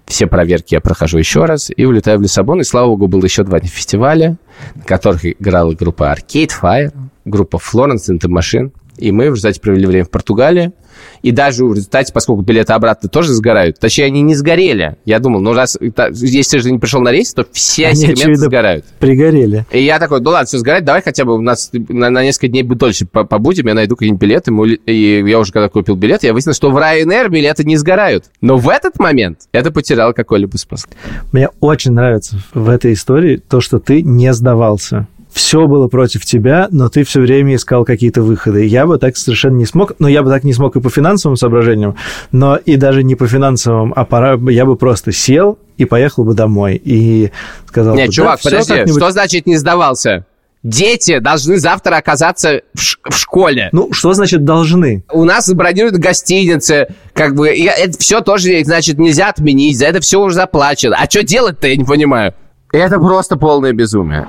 Все 0.06 0.28
проверки 0.28 0.74
я 0.74 0.82
прохожу 0.82 1.18
еще 1.18 1.46
раз 1.46 1.72
и 1.74 1.86
улетаю 1.86 2.20
в 2.20 2.22
Лиссабон. 2.22 2.60
И, 2.60 2.66
слава 2.66 2.88
богу, 2.88 3.08
было 3.08 3.24
еще 3.24 3.44
два 3.44 3.60
фестиваля, 3.60 4.38
на 4.76 4.84
которых 4.84 5.26
играла 5.26 5.72
группа 5.74 6.14
Arcade 6.14 6.52
Fire, 6.62 6.94
группа 7.24 7.56
Florence 7.56 8.10
and 8.10 8.20
the 8.20 8.30
Machine. 8.30 8.72
И 8.98 9.14
мы 9.14 9.30
в 9.30 9.36
результате 9.36 9.62
провели 9.62 9.86
время 9.86 10.04
в 10.04 10.10
Португалии– 10.10 10.74
И 11.22 11.32
даже 11.32 11.66
в 11.66 11.74
результате, 11.74 12.14
поскольку 12.14 12.42
билеты 12.42 12.74
обратно 12.74 13.10
тоже 13.10 13.34
сгорают, 13.34 13.80
точнее, 13.80 14.06
они 14.06 14.22
не 14.22 14.36
сгорели. 14.36 14.98
Я 15.06 15.20
думал, 15.20 15.40
ну 15.40 15.54
раз, 15.54 15.78
если 16.12 16.60
же 16.60 16.72
не 16.72 16.80
пришел 16.80 17.02
на 17.02 17.12
рейс, 17.12 17.34
то 17.34 17.46
все 17.52 17.88
они, 17.88 17.96
сегменты 17.96 18.22
очевидно, 18.22 18.46
сгорают. 18.46 18.86
Пригорели. 19.00 19.66
И 19.72 19.84
я 19.84 20.00
такой, 20.00 20.22
ну 20.22 20.32
ладно, 20.32 20.46
все 20.46 20.58
сгорает, 20.58 20.86
давай 20.86 21.02
хотя 21.02 21.26
бы 21.26 21.36
у 21.36 21.42
нас 21.42 21.70
на, 21.74 22.10
на 22.10 22.24
несколько 22.24 22.48
дней 22.48 22.64
дольше 22.64 23.06
побудем, 23.06 23.68
я 23.68 23.74
найду 23.74 23.96
какие-нибудь 23.96 24.22
билеты, 24.22 24.52
и 24.86 25.24
я 25.26 25.40
уже 25.40 25.52
когда 25.52 25.70
купил 25.70 25.96
билет, 25.96 26.24
я 26.24 26.34
выяснил, 26.34 26.54
что 26.54 26.72
в 26.72 26.78
Ryanair 26.78 27.30
билеты 27.30 27.64
не 27.64 27.78
сгорают. 27.78 28.26
Но 28.42 28.58
в 28.58 28.70
этот 28.70 29.00
момент 29.00 29.42
это 29.52 29.72
потерял 29.72 30.14
какой-либо 30.14 30.58
смысл. 30.58 30.90
Мне 31.32 31.50
очень 31.60 31.92
нравится 31.92 32.38
в 32.54 32.70
этой 32.70 32.94
истории 32.94 33.38
то, 33.38 33.62
что 33.62 33.80
ты 33.80 34.02
не 34.02 34.34
сдавался 34.34 35.08
все 35.34 35.68
было 35.68 35.88
против 35.88 36.26
тебя, 36.26 36.68
но 36.72 36.90
ты 36.90 37.04
все 37.04 37.20
время 37.20 37.56
искал 37.56 37.86
какие-то 37.86 38.22
выходы. 38.22 38.66
Я 38.66 38.86
бы 38.86 38.98
так 38.98 39.18
совершенно 39.18 39.58
не 39.58 39.66
смог, 39.66 39.94
но 40.00 40.08
я 40.08 40.22
бы 40.24 40.30
так 40.30 40.44
не 40.44 40.54
смог 40.54 40.76
и 40.76 40.80
по 40.80 40.90
финансовым 40.90 41.36
соображениям, 41.36 41.96
но 42.32 42.56
и 42.56 42.76
даже 42.76 43.04
не 43.04 43.16
по 43.16 43.28
финансовым, 43.28 43.94
а 43.96 44.06
пора, 44.06 44.38
я 44.52 44.66
бы 44.66 44.76
просто 44.76 45.12
сел 45.12 45.58
и 45.78 45.86
поехал 45.86 46.24
бы 46.24 46.36
домой 46.36 46.80
и 46.84 47.32
сказал 47.68 47.96
Нет, 47.96 48.08
бы, 48.08 48.14
чувак, 48.14 48.40
да, 48.44 48.50
подожди, 48.50 48.92
что 48.92 49.12
значит 49.12 49.48
не 49.48 49.58
сдавался? 49.58 50.26
Дети 50.62 51.20
должны 51.20 51.58
завтра 51.58 51.98
оказаться 51.98 52.62
в, 52.74 52.80
ш- 52.80 52.98
в 53.04 53.14
школе. 53.14 53.68
Ну, 53.74 53.92
что 53.92 54.14
значит 54.14 54.46
должны? 54.46 55.04
У 55.12 55.26
нас 55.26 55.48
забронируют 55.48 55.98
гостиницы, 55.98 56.88
как 57.14 57.36
бы, 57.36 57.54
и 57.54 57.64
это 57.66 57.98
все 58.00 58.22
тоже, 58.22 58.64
значит, 58.64 58.98
нельзя 58.98 59.28
отменить, 59.28 59.78
за 59.78 59.88
это 59.88 60.00
все 60.00 60.22
уже 60.22 60.36
заплачено. 60.36 60.96
А 60.98 61.10
что 61.10 61.22
делать-то, 61.22 61.68
я 61.68 61.76
не 61.76 61.84
понимаю. 61.84 62.34
Это 62.72 62.98
просто 62.98 63.36
полное 63.36 63.74
безумие. 63.74 64.26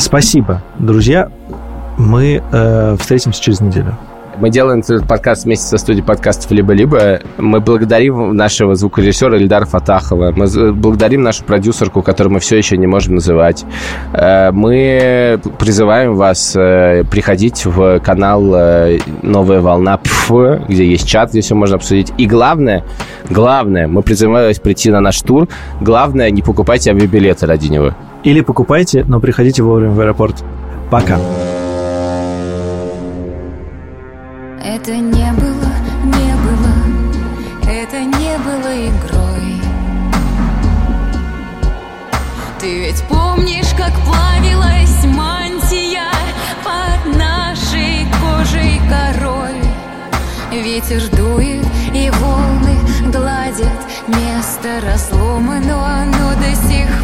Спасибо, 0.00 0.62
друзья. 0.78 1.30
Мы 1.98 2.42
э, 2.52 2.96
встретимся 2.98 3.42
через 3.42 3.60
неделю. 3.60 3.98
Мы 4.38 4.48
делаем 4.48 4.80
этот 4.80 5.06
подкаст 5.06 5.44
вместе 5.44 5.66
со 5.66 5.76
студией 5.76 6.02
подкастов 6.02 6.50
«Либо-либо». 6.50 7.20
Мы 7.36 7.60
благодарим 7.60 8.34
нашего 8.34 8.74
звукорежиссера 8.74 9.36
Ильдара 9.36 9.66
Фатахова. 9.66 10.32
Мы 10.34 10.72
благодарим 10.72 11.20
нашу 11.20 11.44
продюсерку, 11.44 12.00
которую 12.00 12.32
мы 12.32 12.40
все 12.40 12.56
еще 12.56 12.78
не 12.78 12.86
можем 12.86 13.16
называть. 13.16 13.66
Э, 14.14 14.50
мы 14.52 15.38
призываем 15.58 16.14
вас 16.14 16.56
э, 16.56 17.04
приходить 17.10 17.66
в 17.66 18.00
канал 18.00 18.54
э, 18.54 19.00
«Новая 19.20 19.60
волна 19.60 19.98
ПФ», 19.98 20.30
где 20.66 20.86
есть 20.86 21.06
чат, 21.06 21.32
где 21.32 21.42
все 21.42 21.54
можно 21.54 21.76
обсудить. 21.76 22.10
И 22.16 22.24
главное, 22.24 22.84
главное, 23.28 23.86
мы 23.86 24.00
призываем 24.00 24.48
вас 24.48 24.58
прийти 24.58 24.90
на 24.90 25.00
наш 25.00 25.20
тур. 25.20 25.46
Главное, 25.82 26.30
не 26.30 26.40
покупайте 26.40 26.90
авиабилеты 26.90 27.44
ради 27.44 27.68
него. 27.68 27.92
Или 28.22 28.42
покупайте, 28.42 29.04
но 29.08 29.18
приходите 29.20 29.62
вовремя 29.62 29.94
в 29.94 30.00
аэропорт. 30.00 30.44
Пока. 30.90 31.18
Это 34.62 34.96
не 34.96 35.32
было, 35.32 35.70
не 36.04 36.34
было, 36.44 36.74
это 37.66 38.04
не 38.04 38.36
было 38.38 38.88
игрой. 38.88 39.60
Ты 42.58 42.80
ведь 42.80 43.02
помнишь, 43.08 43.72
как 43.76 43.92
плавилась 44.04 45.04
мантия 45.06 46.12
под 46.62 47.16
нашей 47.16 48.06
кожей 48.20 48.80
корой? 48.90 49.62
Ветер 50.52 51.02
дует 51.16 51.66
и 51.94 52.10
волны 52.10 52.76
гладят 53.10 53.80
место 54.08 54.80
разломано, 54.84 56.04
но 56.06 56.34
до 56.34 56.54
сих 56.68 56.99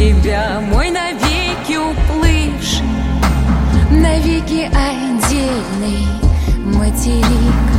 тебя, 0.00 0.62
мой 0.62 0.88
навеки 0.90 1.76
уплывший, 1.76 2.86
навеки 3.90 4.70
отдельный 4.72 6.06
материк. 6.64 7.69